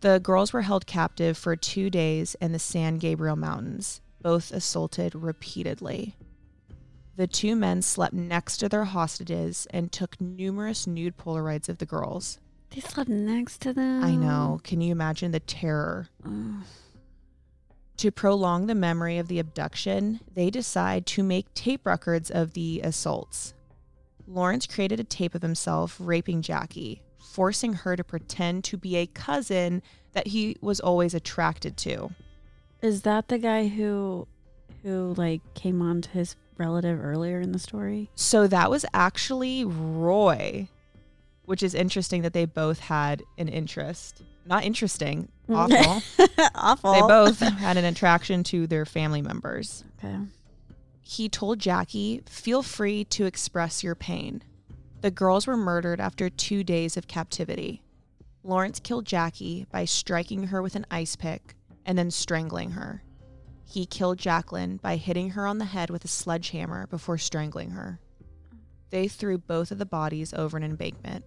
The 0.00 0.18
girls 0.18 0.52
were 0.52 0.62
held 0.62 0.86
captive 0.86 1.36
for 1.36 1.56
two 1.56 1.90
days 1.90 2.34
in 2.40 2.52
the 2.52 2.58
San 2.58 2.96
Gabriel 2.96 3.36
Mountains, 3.36 4.00
both 4.22 4.50
assaulted 4.50 5.14
repeatedly. 5.14 6.16
The 7.16 7.26
two 7.26 7.54
men 7.54 7.82
slept 7.82 8.14
next 8.14 8.56
to 8.58 8.68
their 8.68 8.84
hostages 8.84 9.66
and 9.70 9.92
took 9.92 10.18
numerous 10.18 10.86
nude 10.86 11.18
Polaroids 11.18 11.68
of 11.68 11.78
the 11.78 11.86
girls. 11.86 12.38
They 12.70 12.80
slept 12.80 13.10
next 13.10 13.60
to 13.62 13.74
them. 13.74 14.02
I 14.02 14.14
know. 14.14 14.60
Can 14.64 14.80
you 14.80 14.92
imagine 14.92 15.32
the 15.32 15.40
terror? 15.40 16.08
To 17.98 18.10
prolong 18.10 18.66
the 18.66 18.74
memory 18.74 19.18
of 19.18 19.28
the 19.28 19.38
abduction, 19.38 20.20
they 20.32 20.48
decide 20.48 21.04
to 21.08 21.22
make 21.22 21.52
tape 21.52 21.84
records 21.84 22.30
of 22.30 22.54
the 22.54 22.80
assaults. 22.82 23.52
Lawrence 24.26 24.66
created 24.66 25.00
a 25.00 25.04
tape 25.04 25.34
of 25.34 25.42
himself 25.42 25.98
raping 26.00 26.40
Jackie, 26.40 27.02
forcing 27.20 27.74
her 27.74 27.96
to 27.96 28.04
pretend 28.04 28.64
to 28.64 28.76
be 28.76 28.96
a 28.96 29.06
cousin 29.06 29.82
that 30.12 30.28
he 30.28 30.56
was 30.60 30.80
always 30.80 31.14
attracted 31.14 31.76
to. 31.78 32.10
Is 32.82 33.02
that 33.02 33.28
the 33.28 33.38
guy 33.38 33.68
who, 33.68 34.26
who 34.82 35.14
like 35.16 35.40
came 35.54 35.82
on 35.82 36.02
to 36.02 36.10
his 36.10 36.36
relative 36.56 37.02
earlier 37.02 37.40
in 37.40 37.52
the 37.52 37.58
story? 37.58 38.10
So 38.14 38.46
that 38.46 38.70
was 38.70 38.84
actually 38.94 39.64
Roy, 39.64 40.68
which 41.44 41.62
is 41.62 41.74
interesting 41.74 42.22
that 42.22 42.32
they 42.32 42.44
both 42.44 42.80
had 42.80 43.22
an 43.38 43.48
interest. 43.48 44.22
Not 44.46 44.64
interesting, 44.64 45.28
mm. 45.48 45.56
awful. 45.56 46.26
Awful. 46.54 46.92
they 46.94 47.00
both 47.00 47.38
had 47.58 47.76
an 47.76 47.84
attraction 47.84 48.42
to 48.44 48.66
their 48.66 48.86
family 48.86 49.22
members. 49.22 49.84
Okay. 49.98 50.16
He 51.02 51.28
told 51.28 51.58
Jackie, 51.58 52.22
Feel 52.26 52.62
free 52.62 53.04
to 53.04 53.26
express 53.26 53.84
your 53.84 53.94
pain. 53.94 54.42
The 55.00 55.10
girls 55.10 55.46
were 55.46 55.56
murdered 55.56 55.98
after 55.98 56.28
two 56.28 56.62
days 56.62 56.98
of 56.98 57.08
captivity. 57.08 57.82
Lawrence 58.42 58.80
killed 58.80 59.06
Jackie 59.06 59.66
by 59.70 59.86
striking 59.86 60.48
her 60.48 60.60
with 60.60 60.76
an 60.76 60.84
ice 60.90 61.16
pick 61.16 61.54
and 61.86 61.96
then 61.96 62.10
strangling 62.10 62.72
her. 62.72 63.02
He 63.64 63.86
killed 63.86 64.18
Jacqueline 64.18 64.76
by 64.76 64.96
hitting 64.96 65.30
her 65.30 65.46
on 65.46 65.56
the 65.56 65.64
head 65.64 65.88
with 65.88 66.04
a 66.04 66.08
sledgehammer 66.08 66.86
before 66.86 67.16
strangling 67.16 67.70
her. 67.70 67.98
They 68.90 69.08
threw 69.08 69.38
both 69.38 69.70
of 69.70 69.78
the 69.78 69.86
bodies 69.86 70.34
over 70.34 70.58
an 70.58 70.64
embankment. 70.64 71.24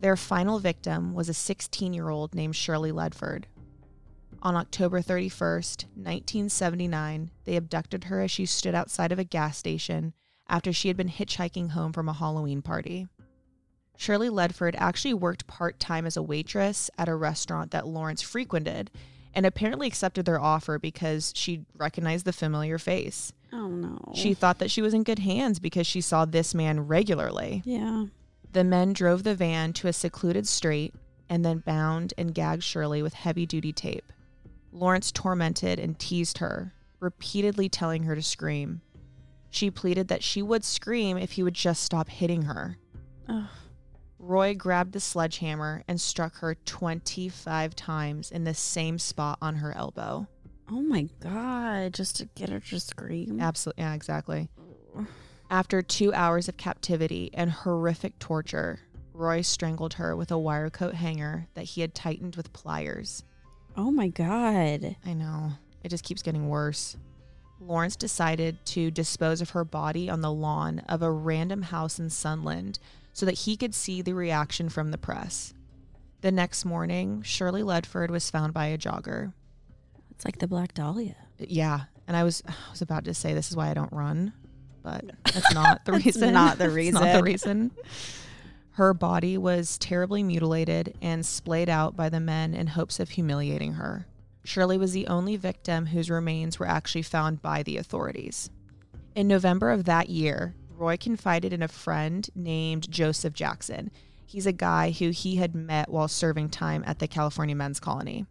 Their 0.00 0.16
final 0.16 0.58
victim 0.58 1.12
was 1.12 1.28
a 1.28 1.34
16 1.34 1.92
year 1.92 2.08
old 2.08 2.34
named 2.34 2.56
Shirley 2.56 2.92
Ledford. 2.92 3.44
On 4.42 4.56
October 4.56 5.02
31st, 5.02 5.84
1979, 5.94 7.30
they 7.44 7.56
abducted 7.56 8.04
her 8.04 8.22
as 8.22 8.30
she 8.30 8.46
stood 8.46 8.74
outside 8.74 9.12
of 9.12 9.18
a 9.18 9.24
gas 9.24 9.58
station 9.58 10.14
after 10.52 10.72
she 10.72 10.88
had 10.88 10.96
been 10.96 11.08
hitchhiking 11.08 11.70
home 11.70 11.92
from 11.92 12.08
a 12.08 12.12
Halloween 12.12 12.60
party. 12.60 13.08
Shirley 13.96 14.28
Ledford 14.28 14.74
actually 14.76 15.14
worked 15.14 15.46
part 15.46 15.80
time 15.80 16.06
as 16.06 16.16
a 16.16 16.22
waitress 16.22 16.90
at 16.98 17.08
a 17.08 17.14
restaurant 17.14 17.70
that 17.70 17.86
Lawrence 17.86 18.20
frequented 18.20 18.90
and 19.34 19.46
apparently 19.46 19.86
accepted 19.86 20.26
their 20.26 20.40
offer 20.40 20.78
because 20.78 21.32
she 21.34 21.64
recognized 21.76 22.26
the 22.26 22.32
familiar 22.32 22.78
face. 22.78 23.32
Oh 23.50 23.68
no. 23.68 23.98
She 24.14 24.34
thought 24.34 24.58
that 24.58 24.70
she 24.70 24.82
was 24.82 24.92
in 24.92 25.04
good 25.04 25.20
hands 25.20 25.58
because 25.58 25.86
she 25.86 26.02
saw 26.02 26.26
this 26.26 26.54
man 26.54 26.80
regularly. 26.86 27.62
Yeah. 27.64 28.06
The 28.52 28.64
men 28.64 28.92
drove 28.92 29.22
the 29.22 29.34
van 29.34 29.72
to 29.74 29.88
a 29.88 29.92
secluded 29.92 30.46
strait 30.46 30.94
and 31.30 31.44
then 31.44 31.58
bound 31.58 32.12
and 32.18 32.34
gagged 32.34 32.62
Shirley 32.62 33.02
with 33.02 33.14
heavy 33.14 33.46
duty 33.46 33.72
tape. 33.72 34.12
Lawrence 34.70 35.10
tormented 35.12 35.78
and 35.78 35.98
teased 35.98 36.38
her, 36.38 36.74
repeatedly 37.00 37.70
telling 37.70 38.02
her 38.02 38.14
to 38.14 38.22
scream. 38.22 38.82
She 39.52 39.70
pleaded 39.70 40.08
that 40.08 40.24
she 40.24 40.40
would 40.40 40.64
scream 40.64 41.18
if 41.18 41.32
he 41.32 41.42
would 41.42 41.52
just 41.52 41.82
stop 41.82 42.08
hitting 42.08 42.42
her. 42.42 42.78
Ugh. 43.28 43.44
Roy 44.18 44.54
grabbed 44.54 44.92
the 44.92 44.98
sledgehammer 44.98 45.84
and 45.86 46.00
struck 46.00 46.36
her 46.36 46.54
25 46.54 47.76
times 47.76 48.30
in 48.30 48.44
the 48.44 48.54
same 48.54 48.98
spot 48.98 49.36
on 49.42 49.56
her 49.56 49.76
elbow. 49.76 50.26
Oh 50.70 50.80
my 50.80 51.06
god! 51.20 51.92
Just 51.92 52.16
to 52.16 52.30
get 52.34 52.48
her 52.48 52.60
to 52.60 52.80
scream. 52.80 53.40
Absolutely, 53.40 53.82
yeah, 53.82 53.92
exactly. 53.92 54.48
After 55.50 55.82
two 55.82 56.14
hours 56.14 56.48
of 56.48 56.56
captivity 56.56 57.30
and 57.34 57.50
horrific 57.50 58.18
torture, 58.18 58.80
Roy 59.12 59.42
strangled 59.42 59.94
her 59.94 60.16
with 60.16 60.30
a 60.30 60.38
wire 60.38 60.70
coat 60.70 60.94
hanger 60.94 61.46
that 61.52 61.64
he 61.64 61.82
had 61.82 61.94
tightened 61.94 62.36
with 62.36 62.54
pliers. 62.54 63.22
Oh 63.76 63.90
my 63.90 64.08
god. 64.08 64.96
I 65.04 65.12
know, 65.12 65.52
it 65.84 65.90
just 65.90 66.04
keeps 66.04 66.22
getting 66.22 66.48
worse. 66.48 66.96
Lawrence 67.66 67.96
decided 67.96 68.64
to 68.66 68.90
dispose 68.90 69.40
of 69.40 69.50
her 69.50 69.64
body 69.64 70.10
on 70.10 70.20
the 70.20 70.32
lawn 70.32 70.80
of 70.88 71.02
a 71.02 71.10
random 71.10 71.62
house 71.62 71.98
in 71.98 72.10
Sunland 72.10 72.78
so 73.12 73.26
that 73.26 73.40
he 73.40 73.56
could 73.56 73.74
see 73.74 74.02
the 74.02 74.14
reaction 74.14 74.68
from 74.68 74.90
the 74.90 74.98
press. 74.98 75.54
The 76.22 76.32
next 76.32 76.64
morning, 76.64 77.22
Shirley 77.22 77.62
Ledford 77.62 78.10
was 78.10 78.30
found 78.30 78.54
by 78.54 78.66
a 78.66 78.78
jogger. 78.78 79.32
It's 80.10 80.24
like 80.24 80.38
the 80.38 80.46
Black 80.46 80.74
Dahlia. 80.74 81.16
Yeah, 81.38 81.82
and 82.06 82.16
I 82.16 82.24
was 82.24 82.42
I 82.48 82.70
was 82.70 82.82
about 82.82 83.04
to 83.04 83.14
say 83.14 83.34
this 83.34 83.50
is 83.50 83.56
why 83.56 83.70
I 83.70 83.74
don't 83.74 83.92
run, 83.92 84.32
but 84.82 85.04
that's 85.32 85.54
not 85.54 85.84
the 85.84 85.92
reason. 85.92 86.32
not 86.32 86.58
the 86.58 86.70
reason. 86.70 86.94
not 87.02 87.16
the 87.16 87.22
reason. 87.22 87.70
Her 88.76 88.94
body 88.94 89.36
was 89.36 89.76
terribly 89.76 90.22
mutilated 90.22 90.96
and 91.02 91.26
splayed 91.26 91.68
out 91.68 91.94
by 91.94 92.08
the 92.08 92.20
men 92.20 92.54
in 92.54 92.68
hopes 92.68 93.00
of 93.00 93.10
humiliating 93.10 93.74
her. 93.74 94.06
Shirley 94.44 94.78
was 94.78 94.92
the 94.92 95.06
only 95.06 95.36
victim 95.36 95.86
whose 95.86 96.10
remains 96.10 96.58
were 96.58 96.66
actually 96.66 97.02
found 97.02 97.42
by 97.42 97.62
the 97.62 97.76
authorities. 97.76 98.50
In 99.14 99.28
November 99.28 99.70
of 99.70 99.84
that 99.84 100.08
year, 100.08 100.54
Roy 100.70 100.96
confided 100.96 101.52
in 101.52 101.62
a 101.62 101.68
friend 101.68 102.28
named 102.34 102.90
Joseph 102.90 103.34
Jackson. 103.34 103.90
He's 104.26 104.46
a 104.46 104.52
guy 104.52 104.90
who 104.90 105.10
he 105.10 105.36
had 105.36 105.54
met 105.54 105.90
while 105.90 106.08
serving 106.08 106.48
time 106.48 106.82
at 106.86 106.98
the 106.98 107.06
California 107.06 107.54
Men's 107.54 107.78
Colony. 107.78 108.26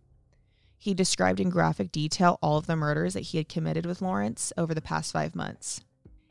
He 0.77 0.93
described 0.95 1.39
in 1.39 1.49
graphic 1.49 1.91
detail 1.91 2.39
all 2.41 2.57
of 2.57 2.65
the 2.65 2.75
murders 2.75 3.13
that 3.13 3.19
he 3.21 3.37
had 3.37 3.47
committed 3.47 3.85
with 3.85 4.01
Lawrence 4.01 4.51
over 4.57 4.73
the 4.73 4.81
past 4.81 5.13
five 5.13 5.35
months. 5.35 5.81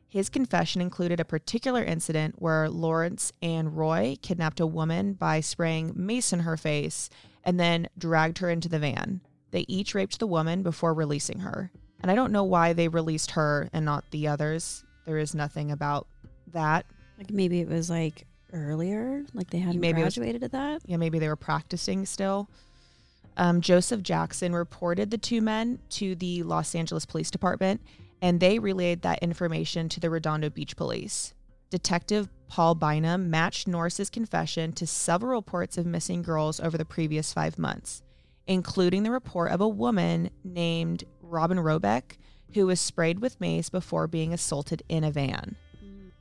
His 0.09 0.29
confession 0.29 0.81
included 0.81 1.21
a 1.21 1.25
particular 1.25 1.85
incident 1.85 2.35
where 2.43 2.69
Lawrence 2.69 3.33
and 3.41 3.77
Roy 3.77 4.17
kidnapped 4.21 4.59
a 4.59 4.67
woman 4.67 5.13
by 5.13 5.41
spraying 5.41 5.93
mace 5.95 6.33
in 6.33 6.41
her 6.41 6.57
face 6.57 7.09
and 7.45 7.61
then 7.61 7.89
dragged 7.97 8.39
her 8.39 8.51
into 8.51 8.69
the 8.69 8.81
van. 8.81 9.21
They 9.51 9.65
each 9.69 9.95
raped 9.95 10.19
the 10.19 10.27
woman 10.27 10.63
before 10.63 10.95
releasing 10.95 11.41
her. 11.41 11.71
And 12.03 12.11
I 12.11 12.15
don't 12.15 12.33
know 12.33 12.45
why 12.45 12.73
they 12.73 12.89
released 12.89 13.33
her 13.33 13.69
and 13.73 13.85
not 13.85 14.05
the 14.11 14.29
others. 14.29 14.85
There 15.07 15.19
is 15.19 15.35
nothing 15.35 15.71
about 15.71 16.07
that. 16.53 16.87
Like 17.19 17.31
maybe 17.31 17.61
it 17.61 17.69
was 17.69 17.91
like 17.91 18.27
earlier, 18.53 19.25
like 19.35 19.51
they 19.51 19.59
hadn't 19.59 19.81
Maybe 19.81 20.01
it 20.01 20.05
was- 20.05 20.15
graduated 20.15 20.43
at 20.45 20.53
that. 20.53 20.83
Yeah, 20.87 20.97
maybe 20.97 21.19
they 21.19 21.29
were 21.29 21.37
practicing 21.37 22.07
still. 22.07 22.49
Um, 23.37 23.61
Joseph 23.61 24.03
Jackson 24.03 24.55
reported 24.55 25.11
the 25.11 25.19
two 25.19 25.41
men 25.41 25.79
to 25.91 26.15
the 26.15 26.43
Los 26.43 26.75
Angeles 26.75 27.07
Police 27.07 27.31
Department, 27.31 27.81
and 28.21 28.41
they 28.41 28.59
relayed 28.59 29.03
that 29.03 29.21
information 29.21 29.89
to 29.91 30.01
the 30.01 30.11
Redondo 30.11 30.51
Beach 30.51 30.77
Police. 30.77 31.33
Detective 31.71 32.29
Paul 32.49 32.75
Bynum 32.75 33.31
matched 33.31 33.69
Norris's 33.69 34.11
confession 34.11 34.73
to 34.73 34.87
several 34.87 35.41
reports 35.41 35.79
of 35.79 35.87
missing 35.87 36.23
girls 36.23 36.59
over 36.61 36.77
the 36.77 36.85
previous 36.85 37.33
five 37.33 37.59
months, 37.59 38.03
including 38.51 39.05
the 39.05 39.13
report 39.13 39.53
of 39.53 39.61
a 39.61 39.69
woman 39.69 40.29
named 40.43 41.05
Robin 41.23 41.59
Robeck 41.59 42.19
who 42.53 42.67
was 42.67 42.81
sprayed 42.81 43.21
with 43.21 43.41
mace 43.41 43.71
before 43.71 44.09
being 44.09 44.35
assaulted 44.35 44.83
in 44.89 45.05
a 45.05 45.11
van. 45.13 45.55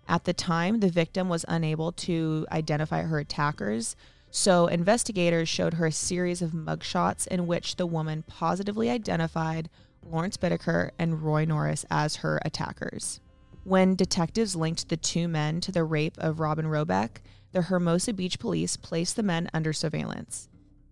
At 0.08 0.26
the 0.26 0.34
time, 0.34 0.80
the 0.80 0.92
victim 0.92 1.28
was 1.28 1.44
unable 1.48 1.92
to 1.94 2.46
identify 2.52 3.02
her 3.02 3.18
attackers, 3.18 3.96
so 4.30 4.68
investigators 4.68 5.50
showed 5.50 5.74
her 5.74 5.88
a 5.88 5.92
series 5.92 6.44
of 6.44 6.52
mugshots 6.52 7.26
in 7.26 7.48
which 7.48 7.78
the 7.78 7.88
woman 7.88 8.24
positively 8.28 8.92
identified 8.92 9.68
Lawrence 10.06 10.38
Bittaker 10.38 10.92
and 11.00 11.24
Roy 11.24 11.46
Norris 11.46 11.84
as 11.90 12.18
her 12.18 12.40
attackers. 12.46 13.22
When 13.64 13.96
detectives 13.96 14.56
linked 14.56 14.90
the 14.90 14.98
two 14.98 15.28
men 15.28 15.62
to 15.62 15.72
the 15.72 15.84
rape 15.84 16.18
of 16.20 16.40
Robin 16.40 16.68
Robeck, 16.68 17.22
the 17.54 17.64
Hermosa 17.64 18.14
Beach 18.14 18.38
police 18.38 18.78
placed 18.78 19.16
the 19.16 19.24
men 19.24 19.50
under 19.52 19.74
surveillance. 19.74 20.49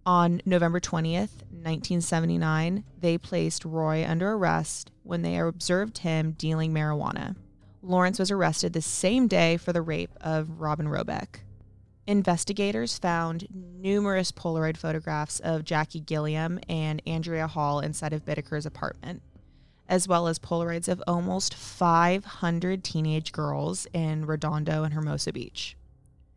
On 0.08 0.42
November 0.46 0.80
20th, 0.80 1.44
1979, 1.52 2.86
they 3.02 3.18
placed 3.18 3.66
Roy 3.66 4.06
under 4.08 4.32
arrest 4.32 4.90
when 5.04 5.22
they 5.22 5.38
observed 5.38 5.98
him 5.98 6.32
dealing 6.32 6.74
marijuana. 6.74 7.36
Lawrence 7.82 8.18
was 8.18 8.32
arrested 8.32 8.72
the 8.72 8.82
same 8.82 9.28
day 9.28 9.58
for 9.58 9.74
the 9.74 9.82
rape 9.82 10.14
of 10.22 10.62
Robin 10.62 10.88
Robeck. 10.88 11.42
Investigators 12.08 12.98
found 12.98 13.50
numerous 13.52 14.32
Polaroid 14.32 14.78
photographs 14.78 15.42
of 15.42 15.66
Jackie 15.66 16.00
Gilliam 16.00 16.58
and 16.70 17.02
Andrea 17.06 17.48
Hall 17.48 17.82
inside 17.82 18.14
of 18.14 18.24
Bittaker's 18.24 18.66
apartment, 18.66 19.22
as 19.90 20.08
well 20.08 20.30
as 20.30 20.40
Polaroids 20.40 20.88
of 20.88 21.04
almost 21.06 21.54
500 21.54 22.82
teenage 22.82 23.34
girls 23.34 23.88
in 23.92 24.26
Redondo 24.26 24.86
and 24.86 24.94
Hermosa 24.94 25.34
Beach. 25.34 25.76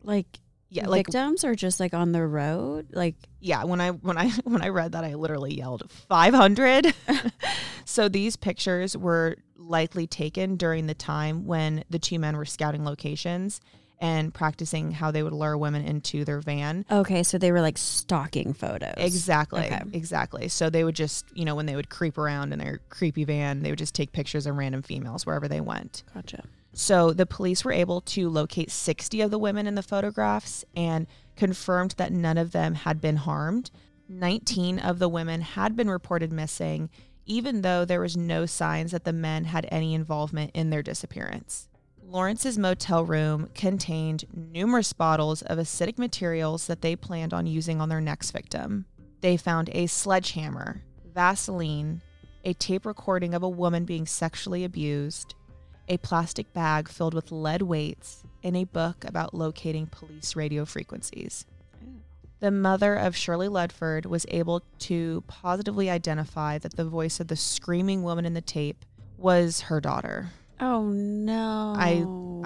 Like 0.03 0.40
Yeah, 0.71 0.87
like 0.87 1.07
victims 1.07 1.43
or 1.43 1.53
just 1.53 1.79
like 1.79 1.93
on 1.93 2.13
the 2.13 2.25
road? 2.25 2.87
Like 2.93 3.15
yeah, 3.39 3.63
when 3.65 3.81
I 3.81 3.89
when 3.91 4.17
I 4.17 4.29
when 4.43 4.61
I 4.61 4.69
read 4.69 4.93
that 4.93 5.03
I 5.03 5.15
literally 5.15 5.53
yelled 5.53 5.91
500. 5.91 6.93
so 7.85 8.07
these 8.07 8.35
pictures 8.37 8.95
were 8.95 9.35
likely 9.57 10.07
taken 10.07 10.55
during 10.55 10.87
the 10.87 10.93
time 10.93 11.45
when 11.45 11.83
the 11.89 11.99
two 11.99 12.19
men 12.19 12.35
were 12.37 12.45
scouting 12.45 12.83
locations 12.85 13.61
and 13.99 14.33
practicing 14.33 14.91
how 14.91 15.11
they 15.11 15.21
would 15.21 15.31
lure 15.33 15.55
women 15.57 15.85
into 15.85 16.25
their 16.25 16.39
van. 16.39 16.83
okay, 16.89 17.21
so 17.21 17.37
they 17.37 17.51
were 17.51 17.61
like 17.61 17.77
stalking 17.77 18.51
photos. 18.51 18.95
Exactly. 18.97 19.65
Okay. 19.65 19.81
Exactly. 19.93 20.47
So 20.47 20.71
they 20.71 20.83
would 20.83 20.95
just, 20.95 21.25
you 21.35 21.45
know, 21.45 21.53
when 21.53 21.67
they 21.67 21.75
would 21.75 21.89
creep 21.89 22.17
around 22.17 22.51
in 22.51 22.57
their 22.57 22.79
creepy 22.89 23.25
van, 23.25 23.61
they 23.61 23.69
would 23.69 23.77
just 23.77 23.93
take 23.93 24.11
pictures 24.11 24.47
of 24.47 24.55
random 24.55 24.81
females 24.81 25.25
wherever 25.25 25.47
they 25.47 25.61
went. 25.61 26.03
Gotcha. 26.15 26.43
So 26.73 27.11
the 27.11 27.25
police 27.25 27.65
were 27.65 27.71
able 27.71 28.01
to 28.01 28.29
locate 28.29 28.71
60 28.71 29.21
of 29.21 29.31
the 29.31 29.39
women 29.39 29.67
in 29.67 29.75
the 29.75 29.83
photographs 29.83 30.63
and 30.75 31.07
confirmed 31.35 31.95
that 31.97 32.13
none 32.13 32.37
of 32.37 32.51
them 32.51 32.75
had 32.75 33.01
been 33.01 33.17
harmed. 33.17 33.71
19 34.07 34.79
of 34.79 34.99
the 34.99 35.09
women 35.09 35.41
had 35.41 35.75
been 35.75 35.89
reported 35.89 36.31
missing, 36.31 36.89
even 37.25 37.61
though 37.61 37.85
there 37.85 38.01
was 38.01 38.17
no 38.17 38.45
signs 38.45 38.91
that 38.91 39.03
the 39.03 39.13
men 39.13 39.45
had 39.45 39.67
any 39.71 39.93
involvement 39.93 40.51
in 40.53 40.69
their 40.69 40.83
disappearance. 40.83 41.67
Lawrence's 42.03 42.57
motel 42.57 43.05
room 43.05 43.49
contained 43.55 44.25
numerous 44.33 44.91
bottles 44.91 45.41
of 45.43 45.57
acidic 45.57 45.97
materials 45.97 46.67
that 46.67 46.81
they 46.81 46.95
planned 46.95 47.33
on 47.33 47.47
using 47.47 47.79
on 47.79 47.87
their 47.87 48.01
next 48.01 48.31
victim. 48.31 48.85
They 49.21 49.37
found 49.37 49.69
a 49.71 49.87
sledgehammer, 49.87 50.83
Vaseline, 51.13 52.01
a 52.43 52.53
tape 52.53 52.85
recording 52.85 53.33
of 53.33 53.43
a 53.43 53.49
woman 53.49 53.85
being 53.85 54.05
sexually 54.05 54.65
abused, 54.65 55.35
a 55.87 55.97
plastic 55.97 56.53
bag 56.53 56.87
filled 56.87 57.13
with 57.13 57.31
lead 57.31 57.61
weights, 57.63 58.23
and 58.43 58.55
a 58.55 58.63
book 58.63 59.03
about 59.05 59.33
locating 59.33 59.87
police 59.87 60.35
radio 60.35 60.65
frequencies. 60.65 61.45
The 62.39 62.49
mother 62.51 62.95
of 62.95 63.15
Shirley 63.15 63.47
Ledford 63.47 64.07
was 64.07 64.25
able 64.29 64.63
to 64.79 65.23
positively 65.27 65.91
identify 65.91 66.57
that 66.57 66.75
the 66.75 66.85
voice 66.85 67.19
of 67.19 67.27
the 67.27 67.35
screaming 67.35 68.01
woman 68.01 68.25
in 68.25 68.33
the 68.33 68.41
tape 68.41 68.83
was 69.17 69.61
her 69.61 69.79
daughter. 69.79 70.29
Oh 70.59 70.85
no. 70.85 71.75
I 71.77 72.03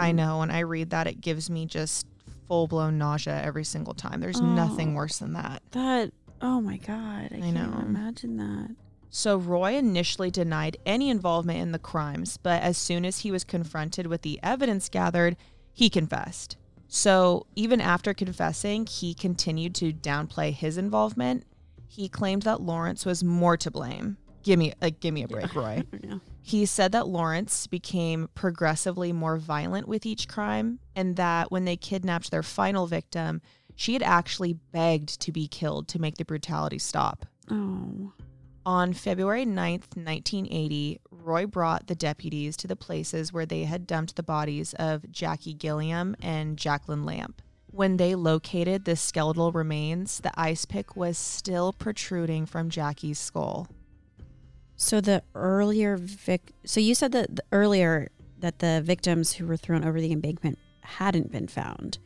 I 0.07 0.11
know 0.11 0.39
when 0.39 0.51
I 0.51 0.59
read 0.59 0.89
that 0.89 1.07
it 1.07 1.21
gives 1.21 1.49
me 1.49 1.65
just 1.65 2.05
full 2.47 2.67
blown 2.67 2.97
nausea 2.97 3.41
every 3.41 3.63
single 3.63 3.93
time. 3.93 4.19
There's 4.19 4.41
oh. 4.41 4.45
nothing 4.45 4.91
Oh. 4.91 4.95
worse 4.95 5.19
than 5.19 5.31
that. 5.33 5.61
that 5.71 6.11
oh 6.41 6.59
my 6.59 6.75
god. 6.77 7.29
I, 7.31 7.37
I 7.37 7.39
can't 7.39 7.53
know. 7.53 7.79
imagine 7.79 8.35
that. 8.37 8.75
So 9.17 9.37
Roy 9.37 9.75
initially 9.75 10.29
denied 10.29 10.75
any 10.85 11.09
involvement 11.09 11.59
in 11.59 11.71
the 11.71 11.79
crimes, 11.79 12.35
but 12.35 12.61
as 12.61 12.77
soon 12.77 13.05
as 13.05 13.19
he 13.19 13.31
was 13.31 13.45
confronted 13.45 14.07
with 14.07 14.23
the 14.23 14.41
evidence 14.43 14.89
gathered, 14.89 15.37
he 15.71 15.89
confessed. 15.89 16.57
So 16.89 17.45
even 17.55 17.79
after 17.79 18.13
confessing, 18.13 18.85
he 18.85 19.13
continued 19.13 19.73
to 19.75 19.93
downplay 19.93 20.51
his 20.51 20.77
involvement. 20.77 21.45
He 21.87 22.09
claimed 22.09 22.41
that 22.41 22.59
Lawrence 22.59 23.05
was 23.05 23.23
more 23.23 23.55
to 23.55 23.71
blame. 23.71 24.17
Give 24.43 24.59
me 24.59 24.73
a 24.81 24.91
give 24.91 25.13
me 25.13 25.23
a 25.23 25.29
break, 25.29 25.55
Roy. 25.55 25.83
Yeah. 26.03 26.17
He 26.41 26.65
said 26.65 26.91
that 26.91 27.07
Lawrence 27.07 27.67
became 27.67 28.27
progressively 28.35 29.13
more 29.13 29.37
violent 29.37 29.87
with 29.87 30.05
each 30.05 30.27
crime 30.27 30.79
and 30.93 31.15
that 31.15 31.51
when 31.51 31.63
they 31.63 31.77
kidnapped 31.77 32.31
their 32.31 32.43
final 32.43 32.85
victim, 32.85 33.41
she 33.75 33.93
had 33.93 34.03
actually 34.03 34.59
begged 34.73 35.21
to 35.21 35.31
be 35.31 35.47
killed 35.47 35.87
to 35.87 36.01
make 36.01 36.17
the 36.17 36.25
brutality 36.25 36.79
stop. 36.79 37.25
Oh. 37.49 38.11
On 38.65 38.93
February 38.93 39.45
9th, 39.45 39.95
1980, 39.95 40.99
Roy 41.11 41.45
brought 41.45 41.85
the 41.85 41.93
deputies 41.93 42.57
to 42.57 42.67
the 42.67 42.75
places 42.75 43.31
where 43.31 43.45
they 43.45 43.65
had 43.65 43.85
dumped 43.85 44.15
the 44.15 44.23
bodies 44.23 44.73
of 44.79 45.11
Jackie 45.11 45.53
Gilliam 45.53 46.15
and 46.19 46.57
Jacqueline 46.57 47.05
Lamp. 47.05 47.43
When 47.67 47.97
they 47.97 48.15
located 48.15 48.85
the 48.85 48.95
skeletal 48.95 49.51
remains, 49.51 50.19
the 50.19 50.31
ice 50.39 50.65
pick 50.65 50.95
was 50.95 51.17
still 51.17 51.73
protruding 51.73 52.47
from 52.47 52.71
Jackie's 52.71 53.19
skull. 53.19 53.67
So 54.77 54.99
the 54.99 55.21
earlier 55.35 55.95
vic 55.95 56.53
so 56.65 56.79
you 56.79 56.95
said 56.95 57.11
that 57.11 57.35
the 57.35 57.43
earlier 57.51 58.09
that 58.39 58.59
the 58.59 58.81
victims 58.83 59.33
who 59.33 59.45
were 59.45 59.57
thrown 59.57 59.85
over 59.85 60.01
the 60.01 60.11
embankment 60.11 60.57
hadn't 60.81 61.31
been 61.31 61.47
found. 61.47 61.99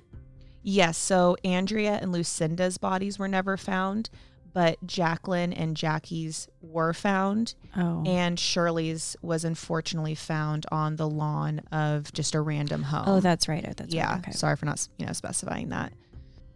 Yes, 0.62 0.98
so 0.98 1.38
Andrea 1.44 2.00
and 2.02 2.12
Lucinda's 2.12 2.78
bodies 2.78 3.18
were 3.18 3.28
never 3.28 3.56
found, 3.56 4.10
but 4.54 4.78
Jacqueline 4.86 5.54
and 5.54 5.76
Jackie's 5.78 6.48
were 6.62 6.94
found, 6.94 7.54
Oh. 7.78 8.04
and 8.06 8.40
Shirley's 8.40 9.16
was 9.22 9.44
unfortunately 9.46 10.16
found 10.16 10.66
on 10.72 10.96
the 10.96 11.08
lawn 11.08 11.60
of 11.72 12.12
just 12.14 12.36
a 12.36 12.42
random 12.42 12.84
home. 12.84 13.04
oh, 13.08 13.20
that's 13.20 13.48
right. 13.48 13.64
Oh, 13.68 13.74
that's 13.76 13.94
yeah, 13.94 14.10
right. 14.12 14.20
Okay. 14.20 14.32
sorry 14.32 14.56
for 14.56 14.66
not 14.66 14.88
you 14.98 15.06
know 15.06 15.14
specifying 15.14 15.70
that. 15.70 15.94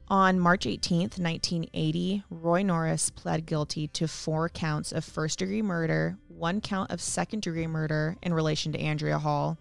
On 0.09 0.39
March 0.39 0.65
18th, 0.65 1.17
1980, 1.17 2.23
Roy 2.29 2.61
Norris 2.61 3.09
pled 3.09 3.45
guilty 3.45 3.87
to 3.89 4.07
four 4.07 4.49
counts 4.49 4.91
of 4.91 5.03
first 5.05 5.39
degree 5.39 5.61
murder, 5.61 6.17
one 6.27 6.61
count 6.61 6.91
of 6.91 6.99
second 7.01 7.41
degree 7.41 7.67
murder 7.67 8.17
in 8.21 8.33
relation 8.33 8.71
to 8.73 8.79
Andrea 8.79 9.17
Hall, 9.17 9.57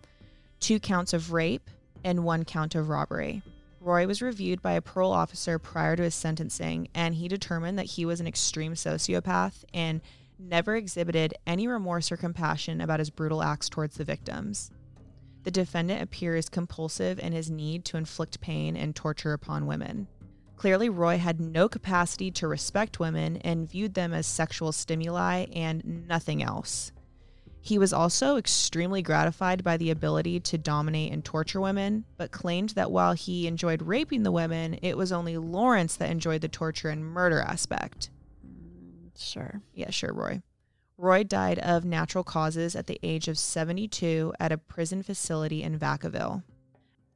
two 0.60 0.80
counts 0.80 1.12
of 1.12 1.32
rape, 1.32 1.70
and 2.04 2.24
one 2.24 2.44
count 2.44 2.74
of 2.74 2.88
robbery. 2.88 3.42
Roy 3.82 4.06
was 4.06 4.22
reviewed 4.22 4.62
by 4.62 4.72
a 4.72 4.80
parole 4.80 5.12
officer 5.12 5.58
prior 5.58 5.96
to 5.96 6.04
his 6.04 6.14
sentencing, 6.14 6.86
and 6.94 7.16
he 7.16 7.26
determined 7.26 7.78
that 7.78 7.86
he 7.86 8.06
was 8.06 8.20
an 8.20 8.28
extreme 8.28 8.74
sociopath 8.74 9.64
and 9.74 10.00
never 10.38 10.76
exhibited 10.76 11.34
any 11.48 11.66
remorse 11.66 12.12
or 12.12 12.16
compassion 12.16 12.80
about 12.80 13.00
his 13.00 13.10
brutal 13.10 13.42
acts 13.42 13.68
towards 13.68 13.96
the 13.96 14.04
victims. 14.04 14.70
The 15.42 15.50
defendant 15.50 16.00
appears 16.00 16.48
compulsive 16.48 17.18
in 17.18 17.32
his 17.32 17.50
need 17.50 17.84
to 17.86 17.96
inflict 17.96 18.40
pain 18.40 18.76
and 18.76 18.94
torture 18.94 19.32
upon 19.32 19.66
women. 19.66 20.06
Clearly, 20.56 20.88
Roy 20.88 21.18
had 21.18 21.40
no 21.40 21.68
capacity 21.68 22.30
to 22.32 22.46
respect 22.46 23.00
women 23.00 23.38
and 23.38 23.68
viewed 23.68 23.94
them 23.94 24.12
as 24.12 24.28
sexual 24.28 24.70
stimuli 24.70 25.46
and 25.52 26.06
nothing 26.06 26.40
else. 26.40 26.92
He 27.64 27.79
was 27.79 27.92
also 27.92 28.37
extremely 28.37 29.03
gratified 29.03 29.62
by 29.62 29.77
the 29.77 29.92
ability 29.92 30.40
to 30.40 30.59
dominate 30.59 31.12
and 31.12 31.25
torture 31.25 31.61
women, 31.61 32.05
but 32.16 32.33
claimed 32.33 32.70
that 32.70 32.90
while 32.90 33.12
he 33.12 33.46
enjoyed 33.46 33.83
raping 33.83 34.25
the 34.25 34.33
women, 34.33 34.81
it 34.83 34.96
was 34.96 35.12
only 35.12 35.38
Lawrence 35.38 35.94
that 35.96 36.11
enjoyed 36.11 36.40
the 36.40 36.48
torture 36.48 36.88
and 36.88 37.05
murder 37.05 37.40
aspect. 37.40 38.11
Sure. 39.16 39.62
Yeah, 39.75 39.90
sure, 39.90 40.12
Roy. 40.12 40.42
Roy 40.98 41.22
died 41.22 41.61
of 41.61 41.85
natural 41.85 42.25
causes 42.25 42.75
at 42.75 42.88
the 42.88 42.98
age 43.01 43.29
of 43.29 43.38
72 43.38 44.35
at 44.40 44.51
a 44.51 44.59
prison 44.59 45.05
facility 45.05 45.62
in 45.62 45.79
Vacaville. 45.79 46.42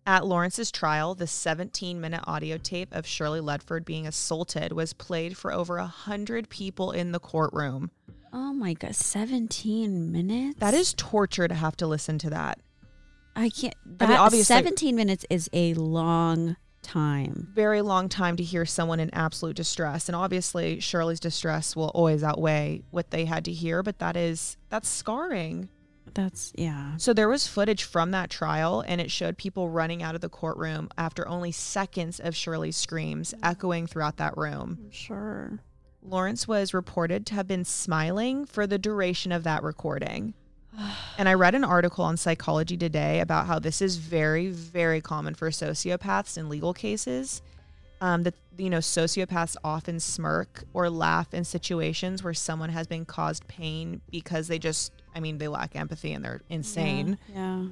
At 0.07 0.25
Lawrence's 0.25 0.71
trial, 0.71 1.17
the 1.17 1.27
17 1.27 2.01
minute 2.01 2.23
audio 2.25 2.57
tape 2.57 2.95
of 2.95 3.05
Shirley 3.05 3.41
Ledford 3.41 3.85
being 3.85 4.07
assaulted 4.07 4.71
was 4.73 4.93
played 4.93 5.37
for 5.37 5.53
over 5.53 5.79
100 5.79 6.49
people 6.49 6.93
in 6.93 7.11
the 7.11 7.19
courtroom. 7.19 7.91
Oh 8.39 8.53
my 8.53 8.75
god, 8.75 8.95
17 8.95 10.13
minutes? 10.13 10.61
That 10.61 10.75
is 10.75 10.93
torture 10.95 11.49
to 11.49 11.55
have 11.55 11.75
to 11.79 11.87
listen 11.87 12.19
to 12.19 12.31
that. 12.31 12.59
I 13.35 13.49
can't 13.49 13.75
I 13.87 13.91
that 13.97 14.09
mean, 14.11 14.19
obviously- 14.19 14.55
17 14.55 14.95
minutes 14.95 15.25
is 15.31 15.49
a 15.55 15.73
long 15.73 16.57
time. 16.83 17.49
Very 17.55 17.81
long 17.81 18.11
time 18.11 18.37
to 18.37 18.43
hear 18.43 18.67
someone 18.67 19.01
in 19.01 19.09
absolute 19.15 19.57
distress. 19.57 20.09
And 20.11 20.15
obviously, 20.15 20.81
Shirley's 20.81 21.19
distress 21.19 21.75
will 21.75 21.89
always 21.95 22.23
outweigh 22.23 22.83
what 22.91 23.11
they 23.11 23.25
had 23.25 23.47
to 23.47 23.53
hear, 23.53 23.83
but 23.83 24.01
that 24.01 24.19
is, 24.19 24.59
that's 24.69 24.89
scarring. 24.89 25.71
That's 26.13 26.53
yeah. 26.57 26.99
So 26.99 27.15
there 27.15 27.29
was 27.31 27.47
footage 27.49 27.85
from 27.85 28.11
that 28.11 28.29
trial, 28.29 28.85
and 28.87 29.01
it 29.01 29.11
showed 29.11 29.37
people 29.39 29.71
running 29.71 30.03
out 30.03 30.15
of 30.15 30.21
the 30.21 30.29
courtroom 30.29 30.89
after 30.97 31.27
only 31.27 31.53
seconds 31.53 32.21
of 32.21 32.37
Shirley's 32.37 32.77
screams 32.77 33.35
echoing 33.43 33.87
throughout 33.87 34.19
that 34.19 34.37
room. 34.37 34.79
I'm 34.85 34.91
sure. 34.91 35.61
Lawrence 36.09 36.47
was 36.47 36.73
reported 36.73 37.27
to 37.27 37.35
have 37.35 37.49
been 37.49 37.65
smiling 37.65 38.47
for 38.47 38.67
the 38.67 38.79
duration 38.79 39.33
of 39.33 39.45
that 39.45 39.63
recording. 39.63 40.35
And 41.19 41.31
I 41.31 41.35
read 41.35 41.55
an 41.55 41.65
article 41.65 42.05
on 42.05 42.19
Psychology 42.19 42.77
Today 42.77 43.21
about 43.21 43.47
how 43.47 43.59
this 43.59 43.81
is 43.81 43.97
very, 43.97 44.49
very 44.49 45.01
common 45.01 45.35
for 45.35 45.49
sociopaths 45.49 46.37
in 46.37 46.51
legal 46.51 46.75
cases. 46.75 47.41
Um, 48.03 48.25
that 48.25 48.35
you 48.59 48.69
know, 48.69 48.79
sociopaths 48.79 49.57
often 49.65 50.01
smirk 50.01 50.65
or 50.75 50.91
laugh 50.91 51.33
in 51.33 51.45
situations 51.45 52.23
where 52.23 52.35
someone 52.35 52.69
has 52.69 52.87
been 52.87 53.07
caused 53.07 53.49
pain 53.49 54.03
because 54.11 54.49
they 54.49 54.59
just, 54.59 54.93
I 55.15 55.21
mean, 55.21 55.39
they 55.39 55.49
lack 55.49 55.75
empathy 55.75 56.13
and 56.13 56.23
they're 56.23 56.43
insane. 56.51 57.17
Yeah. 57.29 57.37
yeah. 57.37 57.67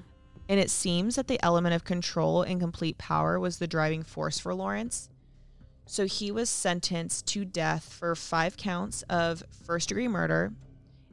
And 0.49 0.61
it 0.61 0.71
seems 0.71 1.17
that 1.17 1.27
the 1.27 1.43
element 1.45 1.75
of 1.75 1.85
control 1.85 2.41
and 2.41 2.59
complete 2.59 2.97
power 2.97 3.39
was 3.39 3.59
the 3.59 3.67
driving 3.67 4.03
force 4.03 4.39
for 4.39 4.55
Lawrence. 4.55 5.11
So 5.87 6.07
he 6.07 6.31
was 6.31 6.49
sentenced 6.49 7.27
to 7.29 7.45
death 7.45 7.93
for 7.93 8.15
five 8.15 8.57
counts 8.57 9.03
of 9.03 9.43
first 9.65 9.89
degree 9.89 10.09
murder, 10.09 10.53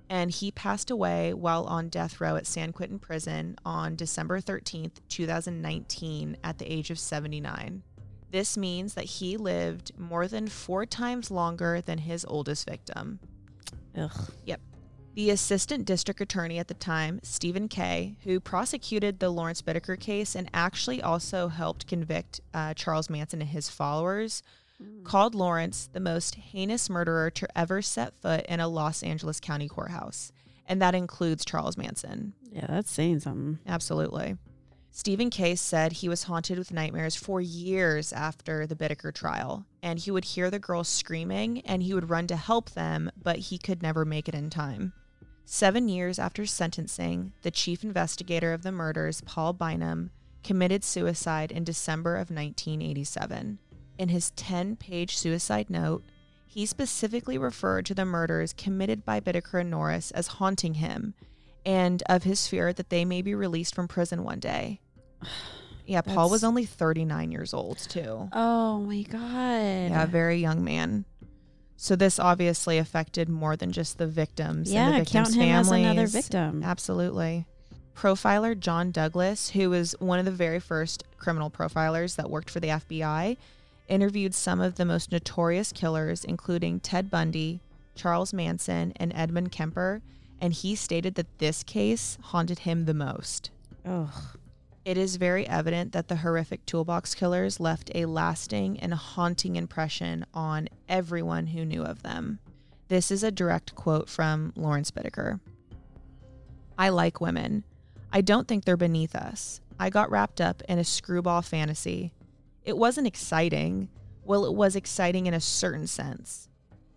and 0.10 0.31
he 0.31 0.51
passed 0.51 0.91
away 0.91 1.34
while 1.34 1.65
on 1.65 1.89
death 1.89 2.19
row 2.19 2.36
at 2.36 2.47
San 2.47 2.71
Quentin 2.71 2.99
Prison 2.99 3.55
on 3.65 3.95
December 3.95 4.39
13th, 4.39 4.99
2019, 5.10 6.38
at 6.43 6.57
the 6.57 6.71
age 6.71 6.89
of 6.89 6.99
79. 6.99 7.84
This 8.31 8.57
means 8.57 8.93
that 8.93 9.05
he 9.05 9.36
lived 9.36 9.91
more 9.97 10.27
than 10.27 10.47
four 10.47 10.86
times 10.86 11.31
longer 11.31 11.81
than 11.81 11.99
his 11.99 12.25
oldest 12.25 12.67
victim. 12.67 13.19
Ugh. 13.95 14.31
Yep. 14.45 14.62
The 15.13 15.29
assistant 15.31 15.86
district 15.86 16.21
attorney 16.21 16.57
at 16.57 16.69
the 16.69 16.73
time, 16.73 17.19
Stephen 17.23 17.67
Kay, 17.67 18.15
who 18.23 18.39
prosecuted 18.39 19.19
the 19.19 19.29
Lawrence 19.29 19.62
Bittaker 19.62 19.99
case 19.99 20.36
and 20.36 20.49
actually 20.53 21.01
also 21.01 21.49
helped 21.49 21.88
convict 21.88 22.39
uh, 22.53 22.73
Charles 22.73 23.10
Manson 23.10 23.41
and 23.41 23.49
his 23.49 23.69
followers, 23.69 24.41
mm. 24.81 25.03
called 25.03 25.35
Lawrence 25.35 25.89
the 25.91 25.99
most 25.99 26.35
heinous 26.35 26.89
murderer 26.89 27.29
to 27.31 27.47
ever 27.57 27.81
set 27.81 28.15
foot 28.19 28.45
in 28.47 28.59
a 28.59 28.67
Los 28.67 29.03
Angeles 29.03 29.39
County 29.39 29.67
courthouse. 29.67 30.31
And 30.67 30.81
that 30.81 30.95
includes 30.95 31.45
Charles 31.45 31.77
Manson. 31.77 32.33
Yeah, 32.51 32.65
that's 32.67 32.91
saying 32.91 33.21
something. 33.21 33.59
Absolutely. 33.67 34.37
Stephen 34.93 35.29
Kay 35.29 35.55
said 35.55 35.93
he 35.93 36.09
was 36.09 36.23
haunted 36.23 36.57
with 36.57 36.73
nightmares 36.73 37.15
for 37.15 37.39
years 37.39 38.11
after 38.11 38.67
the 38.67 38.75
Bittaker 38.75 39.13
trial, 39.13 39.65
and 39.81 39.97
he 39.97 40.11
would 40.11 40.25
hear 40.25 40.51
the 40.51 40.59
girls 40.59 40.89
screaming 40.89 41.61
and 41.61 41.81
he 41.81 41.93
would 41.93 42.09
run 42.09 42.27
to 42.27 42.35
help 42.35 42.71
them, 42.71 43.09
but 43.21 43.37
he 43.37 43.57
could 43.57 43.81
never 43.81 44.03
make 44.03 44.27
it 44.27 44.35
in 44.35 44.49
time. 44.49 44.91
Seven 45.45 45.87
years 45.87 46.19
after 46.19 46.45
sentencing, 46.45 47.31
the 47.41 47.51
chief 47.51 47.83
investigator 47.83 48.53
of 48.53 48.63
the 48.63 48.71
murders, 48.71 49.21
Paul 49.21 49.53
Bynum, 49.53 50.11
committed 50.43 50.83
suicide 50.83 51.51
in 51.51 51.63
December 51.63 52.15
of 52.15 52.29
1987. 52.29 53.59
In 54.01 54.09
his 54.09 54.31
10 54.31 54.77
page 54.77 55.15
suicide 55.15 55.69
note, 55.69 56.03
he 56.47 56.65
specifically 56.65 57.37
referred 57.37 57.85
to 57.85 57.93
the 57.93 58.03
murders 58.03 58.51
committed 58.51 59.05
by 59.05 59.19
Bittaker 59.19 59.61
and 59.61 59.69
Norris 59.69 60.09
as 60.09 60.25
haunting 60.25 60.73
him 60.73 61.13
and 61.67 62.01
of 62.09 62.23
his 62.23 62.47
fear 62.47 62.73
that 62.73 62.89
they 62.89 63.05
may 63.05 63.21
be 63.21 63.35
released 63.35 63.75
from 63.75 63.87
prison 63.87 64.23
one 64.23 64.39
day. 64.39 64.79
Yeah, 65.87 66.01
Paul 66.01 66.29
was 66.29 66.43
only 66.43 66.63
39 66.63 67.31
years 67.31 67.53
old, 67.53 67.77
too. 67.79 68.29
Oh 68.31 68.79
my 68.79 69.01
God. 69.01 69.19
Yeah, 69.19 70.03
a 70.03 70.07
very 70.07 70.37
young 70.37 70.63
man. 70.63 71.03
So 71.75 71.97
this 71.97 72.17
obviously 72.17 72.77
affected 72.77 73.27
more 73.27 73.57
than 73.57 73.73
just 73.73 73.97
the 73.97 74.07
victims 74.07 74.71
yeah, 74.71 74.85
and 74.85 74.93
the 74.93 74.99
victims' 74.99 75.29
count 75.29 75.35
him 75.35 75.41
families. 75.41 75.71
as 75.71 75.79
another 75.79 76.07
victim. 76.07 76.63
Absolutely. 76.63 77.45
Profiler 77.93 78.57
John 78.57 78.91
Douglas, 78.91 79.49
who 79.49 79.71
was 79.71 79.93
one 79.99 80.19
of 80.19 80.25
the 80.25 80.31
very 80.31 80.59
first 80.59 81.03
criminal 81.17 81.49
profilers 81.49 82.15
that 82.15 82.29
worked 82.29 82.51
for 82.51 82.61
the 82.61 82.69
FBI, 82.69 83.35
interviewed 83.87 84.33
some 84.33 84.61
of 84.61 84.75
the 84.75 84.85
most 84.85 85.11
notorious 85.11 85.71
killers, 85.71 86.23
including 86.23 86.79
Ted 86.79 87.09
Bundy, 87.09 87.61
Charles 87.95 88.33
Manson, 88.33 88.93
and 88.95 89.11
Edmund 89.15 89.51
Kemper, 89.51 90.01
and 90.39 90.53
he 90.53 90.75
stated 90.75 91.15
that 91.15 91.39
this 91.39 91.63
case 91.63 92.17
haunted 92.21 92.59
him 92.59 92.85
the 92.85 92.93
most. 92.93 93.51
Ugh. 93.85 94.37
It 94.83 94.97
is 94.97 95.17
very 95.17 95.47
evident 95.47 95.91
that 95.91 96.07
the 96.07 96.15
horrific 96.15 96.65
toolbox 96.65 97.13
killers 97.13 97.59
left 97.59 97.91
a 97.93 98.05
lasting 98.05 98.79
and 98.79 98.93
haunting 98.93 99.55
impression 99.55 100.25
on 100.33 100.69
everyone 100.89 101.47
who 101.47 101.63
knew 101.65 101.83
of 101.83 102.01
them. 102.01 102.39
This 102.87 103.11
is 103.11 103.23
a 103.23 103.31
direct 103.31 103.75
quote 103.75 104.09
from 104.09 104.53
Lawrence 104.55 104.89
Bittaker. 104.89 105.39
I 106.79 106.89
like 106.89 107.21
women. 107.21 107.63
I 108.11 108.21
don't 108.21 108.47
think 108.47 108.65
they're 108.65 108.75
beneath 108.75 109.15
us. 109.15 109.61
I 109.79 109.91
got 109.91 110.09
wrapped 110.09 110.41
up 110.41 110.63
in 110.67 110.79
a 110.79 110.83
screwball 110.83 111.43
fantasy. 111.43 112.11
It 112.63 112.78
wasn't 112.78 113.08
exciting. 113.08 113.89
Well, 114.24 114.45
it 114.45 114.54
was 114.54 114.76
exciting 114.76 115.26
in 115.26 115.34
a 115.34 115.39
certain 115.39 115.88
sense. 115.88 116.47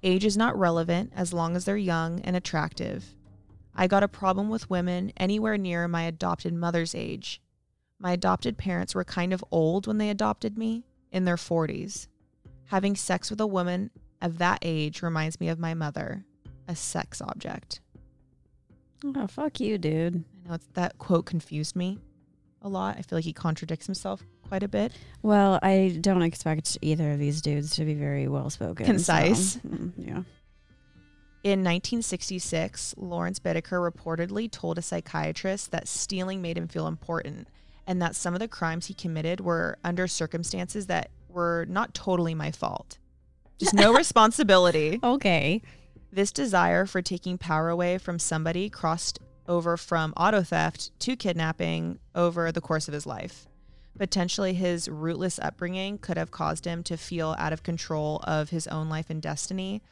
Age 0.03 0.24
is 0.24 0.37
not 0.37 0.59
relevant 0.59 1.12
as 1.16 1.33
long 1.33 1.57
as 1.57 1.64
they're 1.64 1.77
young 1.77 2.20
and 2.20 2.37
attractive. 2.37 3.14
I 3.74 3.87
got 3.87 4.03
a 4.03 4.09
problem 4.09 4.50
with 4.50 4.70
women 4.70 5.12
anywhere 5.16 5.57
near 5.57 5.88
my 5.88 6.03
adopted 6.03 6.53
mother's 6.53 6.94
age. 6.94 7.40
My 7.98 8.12
adopted 8.12 8.59
parents 8.59 8.94
were 8.94 9.05
kind 9.05 9.33
of 9.33 9.44
old 9.50 9.87
when 9.87 9.98
they 9.98 10.11
adopted 10.11 10.59
me, 10.59 10.85
in 11.11 11.24
their 11.24 11.37
40s. 11.37 12.09
Having 12.66 12.96
sex 12.96 13.31
with 13.31 13.40
a 13.40 13.46
woman 13.46 13.90
of 14.20 14.38
that 14.38 14.59
age 14.62 15.00
reminds 15.00 15.40
me 15.40 15.48
of 15.48 15.59
my 15.59 15.72
mother, 15.72 16.27
a 16.68 16.74
sex 16.74 17.22
object. 17.22 17.81
Oh, 19.05 19.27
fuck 19.27 19.61
you, 19.61 19.79
dude. 19.79 20.24
I 20.44 20.50
know 20.50 20.59
that 20.74 20.98
quote 20.98 21.24
confused 21.24 21.77
me 21.77 21.98
a 22.61 22.68
lot. 22.68 22.96
I 22.98 23.03
feel 23.03 23.18
like 23.18 23.24
he 23.24 23.33
contradicts 23.33 23.87
himself 23.87 24.22
quite 24.48 24.62
a 24.62 24.68
bit. 24.68 24.92
Well, 25.22 25.59
I 25.62 25.98
don't 26.00 26.22
expect 26.22 26.78
either 26.83 27.12
of 27.12 27.18
these 27.18 27.40
dudes 27.40 27.76
to 27.76 27.85
be 27.85 27.94
very 27.94 28.28
well 28.28 28.50
spoken. 28.50 28.87
Concise. 28.87 29.54
So, 29.54 29.61
mm, 29.61 29.92
yeah. 29.96 30.22
In 31.44 31.61
1966, 31.61 32.94
Lawrence 32.96 33.38
Bittaker 33.38 33.90
reportedly 33.90 34.50
told 34.50 34.78
a 34.78 34.83
psychiatrist 34.83 35.72
that 35.72 35.87
stealing 35.87 36.40
made 36.40 36.57
him 36.57 36.68
feel 36.68 36.87
important 36.87 37.48
and 37.87 38.00
that 38.00 38.16
some 38.16 38.33
of 38.33 38.40
the 38.40 38.48
crimes 38.48 38.87
he 38.87 38.94
committed 38.94 39.40
were 39.40 39.76
under 39.85 40.07
circumstances 40.07 40.87
that 40.87 41.11
were 41.28 41.66
not 41.68 41.92
totally 41.92 42.35
my 42.35 42.50
fault. 42.50 42.98
Just 43.59 43.74
no 43.74 43.92
responsibility. 43.96 44.98
Okay. 45.02 45.61
This 46.11 46.33
desire 46.33 46.87
for 46.87 47.02
taking 47.02 47.37
power 47.37 47.68
away 47.68 47.98
from 47.98 48.18
somebody 48.18 48.70
crossed 48.70 49.18
over 49.46 49.76
from 49.76 50.14
auto 50.16 50.42
theft 50.42 50.98
to 51.00 51.16
kidnapping 51.16 51.98
over 52.14 52.50
the 52.52 52.61
course 52.61 52.88
of 52.88 52.94
his 52.94 53.04
life. 53.04 53.46
Potentially, 53.96 54.54
his 54.54 54.88
rootless 54.88 55.38
upbringing 55.38 55.98
could 55.98 56.16
have 56.16 56.30
caused 56.30 56.64
him 56.64 56.83
to 56.85 56.96
feel 56.96 57.37
out 57.38 57.52
of 57.52 57.62
control 57.62 58.20
of 58.24 58.50
his 58.50 58.66
own 58.66 58.88
life 58.88 59.09
and 59.09 59.22
destiny 59.22 59.83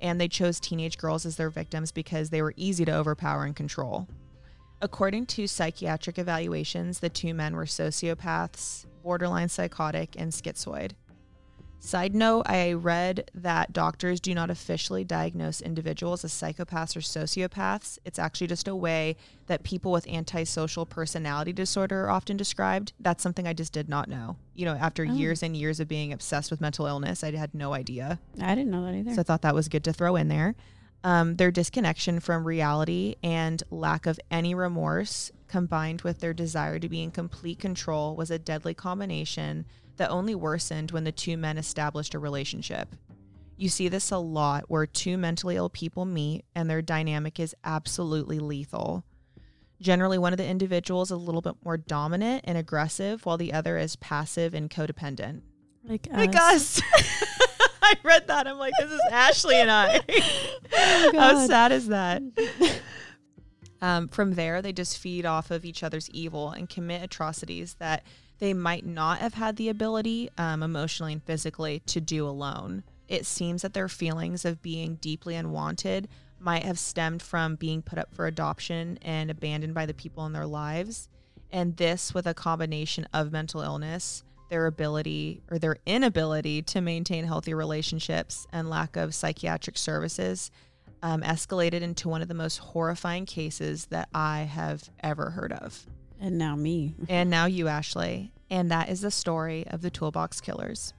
and 0.00 0.20
they 0.20 0.28
chose 0.28 0.60
teenage 0.60 0.98
girls 0.98 1.26
as 1.26 1.36
their 1.36 1.50
victims 1.50 1.92
because 1.92 2.30
they 2.30 2.42
were 2.42 2.54
easy 2.56 2.84
to 2.84 2.94
overpower 2.94 3.44
and 3.44 3.56
control. 3.56 4.08
According 4.80 5.26
to 5.26 5.46
psychiatric 5.46 6.18
evaluations, 6.18 7.00
the 7.00 7.08
two 7.08 7.34
men 7.34 7.56
were 7.56 7.64
sociopaths, 7.64 8.86
borderline 9.02 9.48
psychotic, 9.48 10.14
and 10.16 10.30
schizoid. 10.30 10.92
Side 11.80 12.14
note, 12.14 12.42
I 12.46 12.72
read 12.72 13.30
that 13.34 13.72
doctors 13.72 14.20
do 14.20 14.34
not 14.34 14.50
officially 14.50 15.04
diagnose 15.04 15.60
individuals 15.60 16.24
as 16.24 16.32
psychopaths 16.32 16.96
or 16.96 17.00
sociopaths. 17.00 17.98
It's 18.04 18.18
actually 18.18 18.48
just 18.48 18.66
a 18.66 18.74
way 18.74 19.16
that 19.46 19.62
people 19.62 19.92
with 19.92 20.06
antisocial 20.08 20.84
personality 20.86 21.52
disorder 21.52 22.04
are 22.04 22.10
often 22.10 22.36
described. 22.36 22.92
That's 22.98 23.22
something 23.22 23.46
I 23.46 23.52
just 23.52 23.72
did 23.72 23.88
not 23.88 24.08
know. 24.08 24.36
You 24.54 24.64
know, 24.64 24.74
after 24.74 25.06
oh. 25.08 25.12
years 25.12 25.42
and 25.42 25.56
years 25.56 25.78
of 25.78 25.86
being 25.86 26.12
obsessed 26.12 26.50
with 26.50 26.60
mental 26.60 26.86
illness, 26.86 27.22
I 27.22 27.30
had 27.30 27.54
no 27.54 27.72
idea. 27.72 28.18
I 28.40 28.54
didn't 28.56 28.72
know 28.72 28.84
that 28.84 28.94
either. 28.94 29.14
So 29.14 29.20
I 29.20 29.24
thought 29.24 29.42
that 29.42 29.54
was 29.54 29.68
good 29.68 29.84
to 29.84 29.92
throw 29.92 30.16
in 30.16 30.28
there. 30.28 30.56
Um, 31.04 31.36
their 31.36 31.52
disconnection 31.52 32.18
from 32.18 32.44
reality 32.44 33.14
and 33.22 33.62
lack 33.70 34.06
of 34.06 34.18
any 34.32 34.52
remorse, 34.52 35.30
combined 35.46 36.02
with 36.02 36.18
their 36.18 36.34
desire 36.34 36.80
to 36.80 36.88
be 36.88 37.04
in 37.04 37.12
complete 37.12 37.60
control, 37.60 38.16
was 38.16 38.32
a 38.32 38.38
deadly 38.38 38.74
combination 38.74 39.64
that 39.98 40.10
only 40.10 40.34
worsened 40.34 40.90
when 40.90 41.04
the 41.04 41.12
two 41.12 41.36
men 41.36 41.58
established 41.58 42.14
a 42.14 42.18
relationship. 42.18 42.94
You 43.56 43.68
see 43.68 43.88
this 43.88 44.10
a 44.10 44.18
lot 44.18 44.64
where 44.68 44.86
two 44.86 45.18
mentally 45.18 45.56
ill 45.56 45.68
people 45.68 46.04
meet 46.04 46.44
and 46.54 46.70
their 46.70 46.82
dynamic 46.82 47.40
is 47.40 47.54
absolutely 47.64 48.38
lethal. 48.38 49.04
Generally, 49.80 50.18
one 50.18 50.32
of 50.32 50.38
the 50.38 50.46
individuals 50.46 51.08
is 51.08 51.12
a 51.12 51.16
little 51.16 51.42
bit 51.42 51.54
more 51.64 51.76
dominant 51.76 52.44
and 52.46 52.58
aggressive, 52.58 53.24
while 53.24 53.36
the 53.36 53.52
other 53.52 53.78
is 53.78 53.94
passive 53.96 54.54
and 54.54 54.70
codependent. 54.70 55.42
Like 55.84 56.08
us. 56.10 56.16
Like 56.16 56.36
us. 56.36 56.82
I 57.82 57.94
read 58.02 58.26
that. 58.26 58.46
I'm 58.46 58.58
like, 58.58 58.74
this 58.78 58.90
is 58.90 59.00
Ashley 59.10 59.56
and 59.56 59.70
I. 59.70 60.00
oh, 60.76 61.12
How 61.14 61.46
sad 61.46 61.72
is 61.72 61.88
that? 61.88 62.22
Um, 63.80 64.08
from 64.08 64.34
there, 64.34 64.60
they 64.60 64.72
just 64.72 64.98
feed 64.98 65.24
off 65.24 65.50
of 65.50 65.64
each 65.64 65.82
other's 65.82 66.10
evil 66.10 66.50
and 66.50 66.68
commit 66.68 67.02
atrocities 67.02 67.74
that 67.74 68.04
they 68.38 68.54
might 68.54 68.86
not 68.86 69.18
have 69.18 69.34
had 69.34 69.56
the 69.56 69.68
ability, 69.68 70.30
um, 70.38 70.62
emotionally 70.62 71.12
and 71.12 71.22
physically, 71.22 71.80
to 71.86 72.00
do 72.00 72.26
alone. 72.26 72.84
It 73.08 73.26
seems 73.26 73.62
that 73.62 73.74
their 73.74 73.88
feelings 73.88 74.44
of 74.44 74.62
being 74.62 74.96
deeply 74.96 75.34
unwanted 75.34 76.08
might 76.38 76.62
have 76.62 76.78
stemmed 76.78 77.22
from 77.22 77.56
being 77.56 77.82
put 77.82 77.98
up 77.98 78.14
for 78.14 78.26
adoption 78.26 78.98
and 79.02 79.30
abandoned 79.30 79.74
by 79.74 79.86
the 79.86 79.94
people 79.94 80.24
in 80.26 80.32
their 80.32 80.46
lives. 80.46 81.08
And 81.50 81.76
this, 81.76 82.14
with 82.14 82.26
a 82.26 82.34
combination 82.34 83.08
of 83.12 83.32
mental 83.32 83.62
illness, 83.62 84.22
their 84.50 84.66
ability 84.66 85.42
or 85.50 85.58
their 85.58 85.78
inability 85.84 86.62
to 86.62 86.80
maintain 86.80 87.24
healthy 87.24 87.54
relationships, 87.54 88.46
and 88.52 88.70
lack 88.70 88.96
of 88.96 89.14
psychiatric 89.14 89.76
services, 89.76 90.50
um, 91.02 91.22
escalated 91.22 91.80
into 91.80 92.08
one 92.08 92.22
of 92.22 92.28
the 92.28 92.34
most 92.34 92.58
horrifying 92.58 93.26
cases 93.26 93.86
that 93.86 94.08
I 94.14 94.42
have 94.42 94.90
ever 95.00 95.30
heard 95.30 95.52
of. 95.52 95.86
And 96.20 96.38
now 96.38 96.56
me. 96.56 96.94
And 97.08 97.30
now 97.30 97.46
you, 97.46 97.68
Ashley. 97.68 98.32
And 98.50 98.70
that 98.70 98.88
is 98.88 99.02
the 99.02 99.10
story 99.10 99.66
of 99.68 99.82
the 99.82 99.90
Toolbox 99.90 100.40
Killers. 100.40 100.94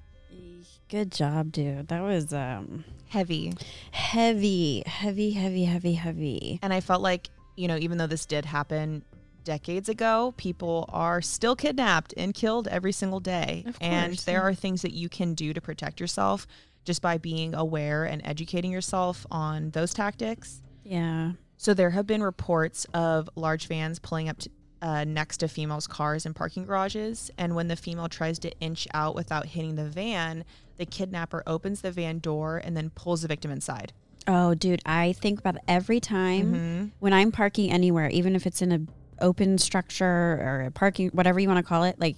Good 0.88 1.12
job, 1.12 1.52
dude. 1.52 1.88
That 1.90 2.02
was 2.02 2.34
um 2.34 2.84
Heavy. 3.10 3.54
heavy, 3.92 4.84
heavy, 4.86 5.32
heavy, 5.32 5.66
heavy, 5.66 5.94
heavy. 5.94 6.60
And 6.62 6.74
I 6.74 6.80
felt 6.80 7.02
like, 7.02 7.30
you 7.56 7.68
know, 7.68 7.78
even 7.78 7.98
though 7.98 8.08
this 8.08 8.26
did 8.26 8.46
happen 8.46 9.04
decades 9.44 9.90
ago, 9.90 10.34
people 10.38 10.86
are 10.90 11.22
still 11.22 11.56
kidnapped 11.56 12.14
and 12.18 12.34
killed 12.34 12.68
every 12.68 12.92
single 12.92 13.20
day. 13.20 13.64
Of 13.68 13.78
and 13.82 14.14
course, 14.14 14.24
there 14.26 14.40
yeah. 14.40 14.46
are 14.46 14.54
things 14.54 14.84
that 14.84 14.94
you 14.94 15.10
can 15.10 15.34
do 15.34 15.54
to 15.54 15.62
protect 15.62 16.00
yourself 16.00 16.46
just 16.86 17.02
by 17.02 17.18
being 17.18 17.54
aware 17.56 18.06
and 18.06 18.22
educating 18.26 18.72
yourself 18.72 19.26
on 19.32 19.72
those 19.72 19.94
tactics. 19.94 20.62
Yeah. 20.84 21.34
So 21.58 21.74
there 21.74 21.90
have 21.90 22.08
been 22.08 22.24
reports 22.24 22.86
of 22.94 23.30
large 23.36 23.68
vans 23.68 24.00
pulling 24.00 24.30
up 24.30 24.38
to, 24.40 24.50
uh, 24.82 25.04
next 25.04 25.38
to 25.38 25.48
females' 25.48 25.88
cars 25.88 26.26
in 26.26 26.34
parking 26.34 26.66
garages, 26.66 27.30
and 27.38 27.56
when 27.56 27.68
the 27.68 27.76
female 27.76 28.08
tries 28.10 28.40
to 28.40 28.52
inch 28.60 28.88
out 28.94 29.16
without 29.16 29.48
hitting 29.48 29.76
the 29.76 29.86
van, 29.90 30.46
the 30.78 30.86
kidnapper 30.86 31.44
opens 31.46 31.82
the 31.82 31.92
van 31.92 32.20
door 32.20 32.62
and 32.64 32.76
then 32.78 32.90
pulls 32.92 33.22
the 33.22 33.28
victim 33.28 33.52
inside. 33.52 33.92
Oh, 34.28 34.54
dude, 34.54 34.82
I 34.86 35.14
think 35.14 35.40
about 35.40 35.56
it 35.56 35.62
every 35.68 36.00
time 36.00 36.54
Mhm. 36.54 36.92
when 37.00 37.14
I'm 37.14 37.32
parking 37.32 37.72
anywhere, 37.72 38.10
even 38.10 38.36
if 38.36 38.46
it's 38.46 38.62
in 38.62 38.72
a 38.72 38.80
open 39.22 39.58
structure 39.58 40.06
or 40.42 40.66
a 40.68 40.72
parking, 40.72 41.10
whatever 41.10 41.40
you 41.40 41.48
want 41.50 41.58
to 41.58 41.64
call 41.64 41.84
it. 41.84 42.00
Like, 42.00 42.16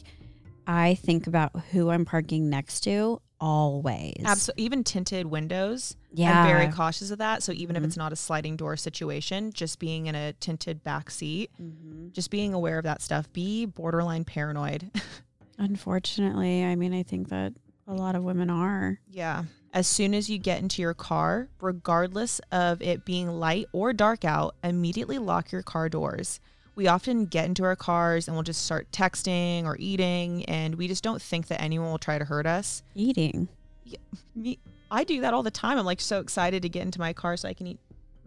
I 0.68 0.94
think 0.96 1.26
about 1.26 1.52
who 1.72 1.90
I'm 1.90 2.06
parking 2.06 2.50
next 2.50 2.82
to 2.82 3.20
always. 3.42 4.22
Absolutely. 4.24 4.64
Even 4.64 4.84
tinted 4.86 5.26
windows. 5.26 5.98
Yeah. 6.14 6.42
I'm 6.44 6.48
very 6.48 6.72
cautious 6.72 7.12
of 7.12 7.18
that. 7.18 7.44
So 7.44 7.52
even 7.52 7.76
if 7.76 7.82
Mhm. 7.84 7.86
it's 7.88 7.98
not 7.98 8.14
a 8.14 8.16
sliding 8.16 8.56
door 8.56 8.78
situation, 8.78 9.52
just 9.52 9.80
being 9.80 10.06
in 10.06 10.16
a 10.16 10.32
tinted 10.34 10.84
back 10.84 11.10
seat, 11.12 11.50
Mhm. 11.62 12.14
just 12.14 12.30
being 12.30 12.54
aware 12.54 12.78
of 12.78 12.84
that 12.84 13.02
stuff. 13.02 13.32
Be 13.34 13.66
borderline 13.66 14.24
paranoid. 14.24 14.92
Unfortunately, 15.58 16.64
I 16.64 16.76
mean, 16.76 16.94
I 16.94 17.04
think 17.04 17.30
that 17.30 17.54
a 17.88 17.94
lot 17.94 18.16
of 18.16 18.24
women 18.24 18.50
are. 18.50 19.00
yeah. 19.10 19.44
As 19.74 19.88
soon 19.88 20.14
as 20.14 20.30
you 20.30 20.38
get 20.38 20.60
into 20.62 20.82
your 20.82 20.94
car, 20.94 21.48
regardless 21.62 22.40
of 22.52 22.82
it 22.82 23.06
being 23.06 23.30
light 23.30 23.68
or 23.72 23.94
dark 23.94 24.26
out, 24.26 24.56
immediately 24.66 25.18
lock 25.18 25.52
your 25.54 25.62
car 25.64 25.88
doors. 25.88 26.42
We 26.76 26.88
often 26.88 27.26
get 27.26 27.46
into 27.46 27.64
our 27.64 27.76
cars 27.76 28.28
and 28.28 28.36
we'll 28.36 28.44
just 28.44 28.64
start 28.66 28.90
texting 28.92 29.66
or 29.66 29.76
eating, 29.80 30.46
and 30.46 30.76
we 30.76 30.88
just 30.88 31.04
don't 31.04 31.22
think 31.22 31.48
that 31.48 31.62
anyone 31.62 31.92
will 31.92 31.98
try 32.00 32.18
to 32.18 32.26
hurt 32.26 32.46
us. 32.46 32.82
Eating. 32.96 33.50
Me, 34.36 34.58
I 34.90 35.04
do 35.04 35.22
that 35.22 35.34
all 35.34 35.44
the 35.44 35.52
time. 35.52 35.78
I'm 35.78 35.86
like 35.86 36.00
so 36.02 36.20
excited 36.22 36.62
to 36.64 36.70
get 36.70 36.84
into 36.84 37.00
my 37.00 37.14
car 37.14 37.36
so 37.38 37.50
I 37.50 37.54
can 37.54 37.68
eat 37.68 37.80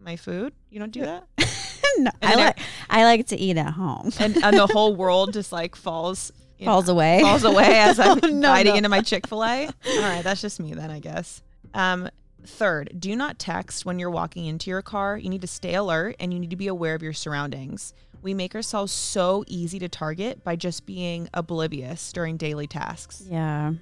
my 0.02 0.16
food. 0.16 0.52
You 0.70 0.78
don't 0.78 0.92
do 0.92 1.00
that? 1.02 1.24
no, 1.98 2.10
I 2.22 2.34
like 2.34 2.58
I 2.90 3.04
like 3.04 3.26
to 3.28 3.36
eat 3.36 3.56
at 3.56 3.72
home. 3.72 4.10
and, 4.18 4.36
and 4.44 4.56
the 4.58 4.66
whole 4.66 4.94
world 4.96 5.32
just 5.32 5.50
like 5.52 5.74
falls 5.74 6.30
you 6.58 6.66
know, 6.66 6.72
Falls 6.72 6.88
away. 6.88 7.20
falls 7.22 7.44
away 7.44 7.78
as 7.78 7.98
I'm 8.00 8.20
Oh, 8.22 8.28
no, 8.28 8.48
biting 8.48 8.72
no. 8.72 8.76
into 8.76 8.88
my 8.90 9.00
Chick 9.00 9.26
Fil 9.26 9.42
A. 9.42 9.66
All 9.66 10.00
right, 10.02 10.22
that's 10.22 10.40
just 10.40 10.60
me 10.60 10.72
then, 10.74 10.90
I 10.90 11.00
guess. 11.00 11.42
Um, 11.72 12.08
third, 12.48 12.96
do 12.98 13.14
not 13.16 13.38
text 13.38 13.84
when 13.84 13.98
you're 13.98 14.10
walking 14.10 14.46
into 14.46 14.70
your 14.70 14.82
car. 14.82 15.16
You 15.18 15.28
need 15.30 15.40
to 15.42 15.46
stay 15.46 15.74
alert 15.74 16.16
and 16.20 16.32
you 16.32 16.38
need 16.38 16.50
to 16.50 16.56
be 16.56 16.66
aware 16.68 16.94
of 16.94 17.02
your 17.02 17.12
surroundings. 17.12 17.94
We 18.22 18.34
make 18.34 18.54
ourselves 18.54 18.92
so 18.92 19.44
easy 19.46 19.78
to 19.80 19.88
target 19.88 20.42
by 20.44 20.56
just 20.56 20.86
being 20.86 21.28
oblivious 21.34 22.12
during 22.12 22.36
daily 22.36 22.66
tasks. 22.66 23.22
Yeah. 23.28 23.74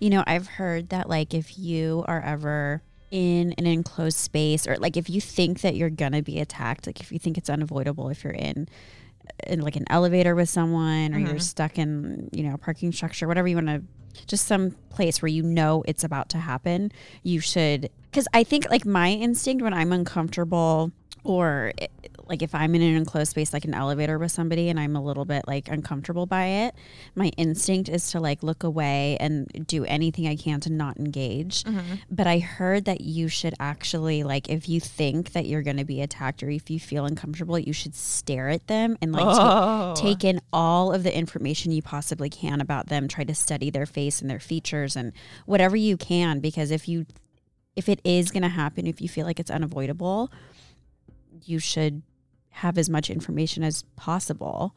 You 0.00 0.08
know, 0.10 0.24
I've 0.26 0.46
heard 0.46 0.88
that 0.88 1.08
like 1.10 1.34
if 1.34 1.58
you 1.58 2.04
are 2.08 2.20
ever 2.22 2.82
in 3.10 3.52
an 3.58 3.66
enclosed 3.66 4.16
space 4.16 4.66
or 4.66 4.76
like 4.78 4.96
if 4.96 5.10
you 5.10 5.20
think 5.20 5.60
that 5.60 5.76
you're 5.76 5.90
going 5.90 6.12
to 6.12 6.22
be 6.22 6.40
attacked, 6.40 6.86
like 6.86 7.00
if 7.00 7.12
you 7.12 7.18
think 7.18 7.36
it's 7.36 7.50
unavoidable 7.50 8.08
if 8.08 8.24
you're 8.24 8.32
in 8.32 8.66
in 9.46 9.60
like 9.60 9.76
an 9.76 9.84
elevator 9.88 10.34
with 10.34 10.48
someone 10.48 11.14
or 11.14 11.18
you're 11.18 11.34
Mhm. 11.36 11.40
stuck 11.42 11.78
in, 11.78 12.28
you 12.32 12.42
know, 12.42 12.54
a 12.54 12.58
parking 12.58 12.92
structure, 12.92 13.26
whatever 13.26 13.48
you 13.48 13.56
want 13.56 13.68
to 13.68 13.82
just 14.26 14.46
some 14.46 14.72
place 14.90 15.20
where 15.22 15.28
you 15.28 15.42
know 15.42 15.82
it's 15.86 16.04
about 16.04 16.28
to 16.30 16.38
happen, 16.38 16.92
you 17.22 17.40
should 17.40 17.90
cuz 18.12 18.26
I 18.32 18.44
think 18.44 18.68
like 18.70 18.86
my 18.86 19.10
instinct 19.10 19.62
when 19.62 19.74
I'm 19.74 19.92
uncomfortable 19.92 20.92
or 21.24 21.72
it, 21.78 21.90
like 22.26 22.42
if 22.42 22.54
I'm 22.54 22.74
in 22.74 22.82
an 22.82 22.96
enclosed 22.96 23.30
space 23.30 23.52
like 23.52 23.64
an 23.64 23.74
elevator 23.74 24.18
with 24.18 24.32
somebody 24.32 24.68
and 24.68 24.78
I'm 24.80 24.96
a 24.96 25.02
little 25.02 25.24
bit 25.24 25.46
like 25.46 25.68
uncomfortable 25.68 26.26
by 26.26 26.46
it, 26.46 26.74
my 27.14 27.28
instinct 27.36 27.88
is 27.88 28.10
to 28.12 28.20
like 28.20 28.42
look 28.42 28.62
away 28.64 29.16
and 29.20 29.46
do 29.66 29.84
anything 29.84 30.26
I 30.26 30.36
can 30.36 30.60
to 30.60 30.72
not 30.72 30.96
engage. 30.98 31.64
Mm-hmm. 31.64 31.94
But 32.10 32.26
I 32.26 32.38
heard 32.38 32.84
that 32.86 33.00
you 33.02 33.28
should 33.28 33.54
actually 33.60 34.22
like 34.22 34.48
if 34.48 34.68
you 34.68 34.80
think 34.80 35.32
that 35.32 35.46
you're 35.46 35.62
going 35.62 35.76
to 35.76 35.84
be 35.84 36.00
attacked 36.00 36.42
or 36.42 36.50
if 36.50 36.70
you 36.70 36.80
feel 36.80 37.04
uncomfortable, 37.06 37.58
you 37.58 37.72
should 37.72 37.94
stare 37.94 38.48
at 38.48 38.66
them 38.66 38.96
and 39.02 39.12
like 39.12 39.24
ta- 39.24 39.92
Oh. 39.92 39.94
take 40.00 40.24
in 40.24 40.40
all 40.52 40.92
of 40.92 41.02
the 41.02 41.16
information 41.16 41.72
you 41.72 41.82
possibly 41.82 42.30
can 42.30 42.60
about 42.60 42.88
them, 42.88 43.08
try 43.08 43.24
to 43.24 43.34
study 43.34 43.70
their 43.70 43.86
face 43.86 44.20
and 44.20 44.30
their 44.30 44.40
features 44.40 44.96
and 44.96 45.12
whatever 45.46 45.76
you 45.76 45.96
can 45.96 46.40
because 46.40 46.70
if 46.70 46.88
you 46.88 47.06
if 47.76 47.88
it 47.88 48.00
is 48.04 48.30
going 48.30 48.42
to 48.44 48.48
happen, 48.48 48.86
if 48.86 49.00
you 49.00 49.08
feel 49.08 49.26
like 49.26 49.40
it's 49.40 49.50
unavoidable, 49.50 50.30
you 51.44 51.58
should 51.58 52.02
have 52.54 52.78
as 52.78 52.88
much 52.88 53.10
information 53.10 53.64
as 53.64 53.82
possible. 53.96 54.76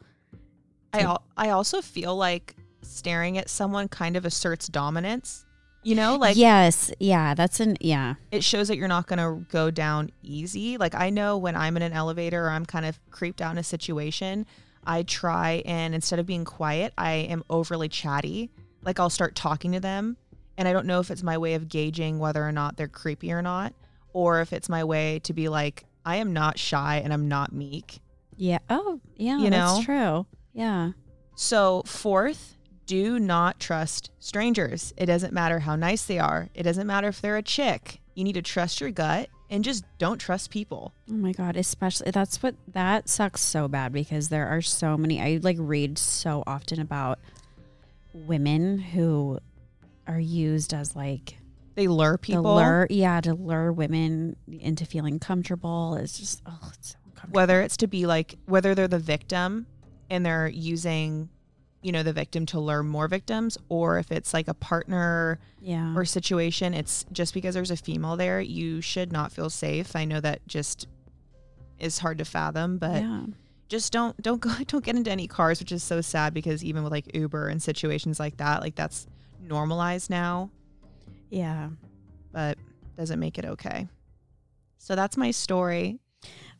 I 0.92 1.00
al- 1.00 1.22
I 1.36 1.50
also 1.50 1.80
feel 1.80 2.16
like 2.16 2.56
staring 2.82 3.38
at 3.38 3.48
someone 3.48 3.88
kind 3.88 4.16
of 4.16 4.24
asserts 4.24 4.66
dominance. 4.66 5.44
You 5.84 5.94
know, 5.94 6.16
like 6.16 6.36
yes, 6.36 6.90
yeah, 6.98 7.34
that's 7.34 7.60
an 7.60 7.76
yeah. 7.80 8.14
it 8.32 8.42
shows 8.42 8.66
that 8.66 8.76
you're 8.76 8.88
not 8.88 9.06
going 9.06 9.20
to 9.20 9.46
go 9.48 9.70
down 9.70 10.10
easy. 10.22 10.76
Like 10.76 10.96
I 10.96 11.10
know 11.10 11.38
when 11.38 11.54
I'm 11.54 11.76
in 11.76 11.82
an 11.82 11.92
elevator 11.92 12.46
or 12.46 12.50
I'm 12.50 12.66
kind 12.66 12.84
of 12.84 12.98
creeped 13.12 13.40
out 13.40 13.52
in 13.52 13.58
a 13.58 13.62
situation, 13.62 14.44
I 14.84 15.04
try 15.04 15.62
and 15.64 15.94
instead 15.94 16.18
of 16.18 16.26
being 16.26 16.44
quiet, 16.44 16.92
I 16.98 17.12
am 17.12 17.44
overly 17.48 17.88
chatty. 17.88 18.50
Like 18.82 18.98
I'll 18.98 19.08
start 19.08 19.36
talking 19.36 19.70
to 19.72 19.80
them, 19.80 20.16
and 20.56 20.66
I 20.66 20.72
don't 20.72 20.86
know 20.86 20.98
if 20.98 21.12
it's 21.12 21.22
my 21.22 21.38
way 21.38 21.54
of 21.54 21.68
gauging 21.68 22.18
whether 22.18 22.42
or 22.44 22.52
not 22.52 22.76
they're 22.76 22.88
creepy 22.88 23.30
or 23.30 23.40
not, 23.40 23.72
or 24.12 24.40
if 24.40 24.52
it's 24.52 24.68
my 24.68 24.82
way 24.82 25.20
to 25.20 25.32
be 25.32 25.48
like 25.48 25.84
I 26.08 26.16
am 26.16 26.32
not 26.32 26.58
shy 26.58 27.02
and 27.04 27.12
I'm 27.12 27.28
not 27.28 27.52
meek. 27.52 28.00
Yeah. 28.34 28.60
Oh, 28.70 28.98
yeah, 29.16 29.40
You 29.40 29.50
that's 29.50 29.84
true. 29.84 30.24
Yeah. 30.54 30.92
So, 31.36 31.82
fourth, 31.84 32.56
do 32.86 33.18
not 33.18 33.60
trust 33.60 34.10
strangers. 34.18 34.94
It 34.96 35.04
doesn't 35.04 35.34
matter 35.34 35.58
how 35.58 35.76
nice 35.76 36.06
they 36.06 36.18
are. 36.18 36.48
It 36.54 36.62
doesn't 36.62 36.86
matter 36.86 37.08
if 37.08 37.20
they're 37.20 37.36
a 37.36 37.42
chick. 37.42 38.00
You 38.14 38.24
need 38.24 38.32
to 38.32 38.42
trust 38.42 38.80
your 38.80 38.90
gut 38.90 39.28
and 39.50 39.62
just 39.62 39.84
don't 39.98 40.16
trust 40.16 40.50
people. 40.50 40.94
Oh 41.10 41.14
my 41.14 41.32
god, 41.32 41.58
especially 41.58 42.10
that's 42.10 42.42
what 42.42 42.54
that 42.72 43.10
sucks 43.10 43.42
so 43.42 43.68
bad 43.68 43.92
because 43.92 44.30
there 44.30 44.48
are 44.48 44.62
so 44.62 44.96
many 44.96 45.20
I 45.20 45.40
like 45.42 45.58
read 45.60 45.98
so 45.98 46.42
often 46.46 46.80
about 46.80 47.18
women 48.14 48.78
who 48.78 49.40
are 50.06 50.18
used 50.18 50.72
as 50.72 50.96
like 50.96 51.37
They 51.78 51.86
lure 51.86 52.12
the 52.12 52.18
people. 52.18 52.56
lure 52.56 52.88
yeah, 52.90 53.20
to 53.20 53.34
lure 53.34 53.72
women 53.72 54.34
into 54.50 54.84
feeling 54.84 55.20
comfortable. 55.20 55.94
is 55.94 56.18
just 56.18 56.42
oh, 56.44 56.72
it's 56.74 56.90
so 56.90 56.96
uncomfortable. 57.04 57.36
whether 57.36 57.60
it's 57.60 57.76
to 57.76 57.86
be 57.86 58.04
like 58.04 58.36
whether 58.46 58.74
they're 58.74 58.88
the 58.88 58.98
victim 58.98 59.64
and 60.10 60.26
they're 60.26 60.48
using 60.48 61.28
you 61.80 61.92
know 61.92 62.02
the 62.02 62.12
victim 62.12 62.46
to 62.46 62.58
lure 62.58 62.82
more 62.82 63.06
victims 63.06 63.56
or 63.68 64.00
if 64.00 64.10
it's 64.10 64.34
like 64.34 64.48
a 64.48 64.54
partner 64.54 65.38
yeah. 65.60 65.94
or 65.94 66.04
situation 66.04 66.74
it's 66.74 67.06
just 67.12 67.32
because 67.32 67.54
there's 67.54 67.70
a 67.70 67.76
female 67.76 68.16
there 68.16 68.40
you 68.40 68.80
should 68.80 69.12
not 69.12 69.30
feel 69.30 69.48
safe 69.48 69.94
i 69.94 70.04
know 70.04 70.20
that 70.20 70.44
just 70.48 70.88
is 71.78 71.98
hard 71.98 72.18
to 72.18 72.24
fathom 72.24 72.78
but 72.78 73.02
yeah. 73.02 73.22
just 73.68 73.92
don't 73.92 74.20
don't 74.20 74.40
go 74.40 74.50
don't 74.66 74.84
get 74.84 74.96
into 74.96 75.12
any 75.12 75.28
cars 75.28 75.60
which 75.60 75.70
is 75.70 75.84
so 75.84 76.00
sad 76.00 76.34
because 76.34 76.64
even 76.64 76.82
with 76.82 76.90
like 76.90 77.14
uber 77.14 77.46
and 77.46 77.62
situations 77.62 78.18
like 78.18 78.36
that 78.38 78.60
like 78.60 78.74
that's 78.74 79.06
normalized 79.40 80.10
now 80.10 80.50
Yeah. 81.30 81.70
but 82.32 82.58
doesn't 82.96 83.20
make 83.20 83.38
it 83.38 83.44
okay 83.44 83.86
so 84.78 84.94
that's 84.96 85.16
my 85.16 85.30
story 85.30 85.98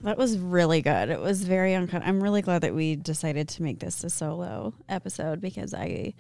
That 0.03 0.17
was 0.17 0.39
really 0.39 0.81
good. 0.83 1.11
It 1.11 1.21
was 1.21 1.43
very 1.43 1.75
uncomfortable. 1.75 2.09
I'm 2.09 2.23
really 2.23 2.43
glad 2.43 2.63
that 2.63 2.73
we 2.75 2.95
decided 2.95 3.49
to 3.49 3.63
make 3.65 3.81
this 3.81 4.05
a 4.05 4.11
solo 4.11 4.73
episode 4.89 5.41
because 5.41 5.75
I 5.75 6.15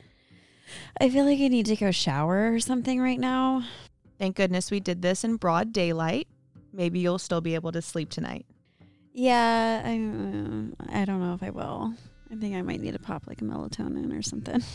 I 1.01 1.09
feel 1.11 1.24
like 1.24 1.38
I 1.38 1.46
need 1.46 1.66
to 1.66 1.76
go 1.76 1.92
shower 1.92 2.53
or 2.53 2.59
something 2.59 3.01
right 3.01 3.20
now. 3.20 3.62
Thank 4.18 4.34
goodness 4.34 4.72
we 4.72 4.80
did 4.80 5.03
this 5.03 5.22
in 5.22 5.36
broad 5.36 5.72
daylight. 5.72 6.26
Maybe 6.72 6.99
you'll 6.99 7.20
still 7.20 7.40
be 7.40 7.55
able 7.55 7.70
to 7.70 7.80
sleep 7.80 8.11
tonight. 8.11 8.46
Yeah, 9.12 9.82
I 9.84 9.92
I 11.01 11.05
don't 11.05 11.20
know 11.20 11.34
if 11.34 11.42
I 11.44 11.51
will. 11.51 11.94
I 12.32 12.34
think 12.34 12.57
I 12.57 12.62
might 12.62 12.80
need 12.80 12.94
to 12.94 12.99
pop 12.99 13.28
like 13.28 13.40
a 13.40 13.44
melatonin 13.44 14.16
or 14.18 14.22
something. 14.22 14.61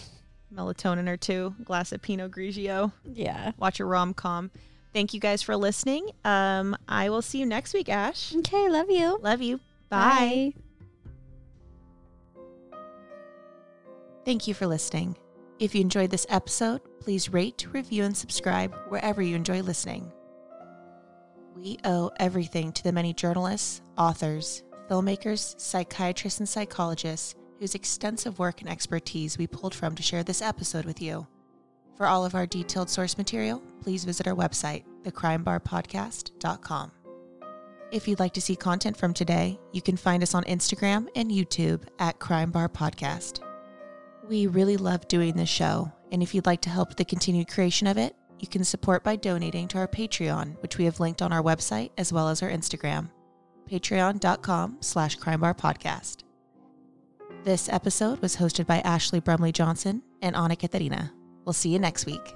Melatonin 0.55 1.07
or 1.09 1.17
two, 1.17 1.55
glass 1.63 1.91
of 1.91 2.01
Pinot 2.01 2.31
Grigio, 2.31 2.91
Yeah. 3.05 3.51
watch 3.57 3.79
a 3.79 3.85
rom 3.85 4.13
com. 4.13 4.51
Thank 4.93 5.13
you 5.13 5.19
guys 5.19 5.41
for 5.41 5.55
listening. 5.55 6.11
Um, 6.23 6.75
I 6.87 7.09
will 7.09 7.23
see 7.23 7.39
you 7.39 7.45
next 7.47 7.73
week, 7.73 7.89
Ash. 7.89 8.35
Okay, 8.35 8.69
love 8.69 8.91
you. 8.91 9.17
Love 9.21 9.41
you. 9.41 9.59
Bye. 9.89 10.53
Thank 14.25 14.47
you 14.47 14.53
for 14.53 14.67
listening. 14.67 15.17
If 15.59 15.75
you 15.75 15.81
enjoyed 15.81 16.09
this 16.11 16.25
episode, 16.29 16.81
please 16.99 17.29
rate, 17.29 17.67
review, 17.71 18.03
and 18.03 18.15
subscribe 18.15 18.73
wherever 18.89 19.21
you 19.21 19.35
enjoy 19.35 19.61
listening. 19.61 20.11
We 21.55 21.77
owe 21.83 22.11
everything 22.19 22.71
to 22.73 22.83
the 22.83 22.91
many 22.91 23.13
journalists, 23.13 23.81
authors, 23.97 24.63
filmmakers, 24.89 25.59
psychiatrists, 25.59 26.39
and 26.39 26.47
psychologists 26.49 27.35
whose 27.63 27.75
extensive 27.75 28.39
work 28.39 28.59
and 28.59 28.69
expertise 28.69 29.37
we 29.37 29.47
pulled 29.47 29.73
from 29.73 29.95
to 29.95 30.03
share 30.03 30.21
this 30.21 30.41
episode 30.41 30.83
with 30.83 31.01
you. 31.01 31.25
For 31.95 32.05
all 32.05 32.25
of 32.25 32.35
our 32.35 32.45
detailed 32.45 32.89
source 32.89 33.17
material, 33.17 33.63
please 33.81 34.03
visit 34.03 34.27
our 34.27 34.35
website, 34.35 34.83
thecrimebarpodcast.com. 35.03 36.91
If 37.89 38.05
you'd 38.05 38.19
like 38.19 38.33
to 38.33 38.41
see 38.41 38.57
content 38.57 38.97
from 38.97 39.13
today, 39.13 39.57
you 39.71 39.81
can 39.81 39.95
find 39.95 40.21
us 40.21 40.35
on 40.35 40.43
Instagram 40.43 41.07
and 41.15 41.31
YouTube 41.31 41.83
at 41.99 42.19
Crime 42.19 42.51
Bar 42.51 42.67
Podcast. 42.67 43.39
We 44.27 44.47
really 44.47 44.75
love 44.75 45.07
doing 45.07 45.37
this 45.37 45.47
show, 45.47 45.89
and 46.11 46.21
if 46.21 46.35
you'd 46.35 46.45
like 46.45 46.61
to 46.63 46.69
help 46.69 46.97
the 46.97 47.05
continued 47.05 47.47
creation 47.47 47.87
of 47.87 47.97
it, 47.97 48.13
you 48.39 48.47
can 48.49 48.65
support 48.65 49.05
by 49.05 49.15
donating 49.15 49.69
to 49.69 49.77
our 49.77 49.87
Patreon, 49.87 50.61
which 50.61 50.77
we 50.77 50.83
have 50.83 50.99
linked 50.99 51.21
on 51.21 51.31
our 51.31 51.41
website 51.41 51.91
as 51.97 52.11
well 52.11 52.27
as 52.27 52.43
our 52.43 52.49
Instagram, 52.49 53.09
patreon.com 53.69 54.79
slash 54.81 55.17
crimebarpodcast. 55.17 56.23
This 57.43 57.67
episode 57.67 58.21
was 58.21 58.37
hosted 58.37 58.67
by 58.67 58.79
Ashley 58.79 59.19
Brumley 59.19 59.51
Johnson 59.51 60.01
and 60.21 60.33
Anna 60.33 60.55
Katharina. 60.55 61.11
We'll 61.43 61.51
see 61.51 61.67
you 61.73 61.79
next 61.79 62.05
week. 62.05 62.33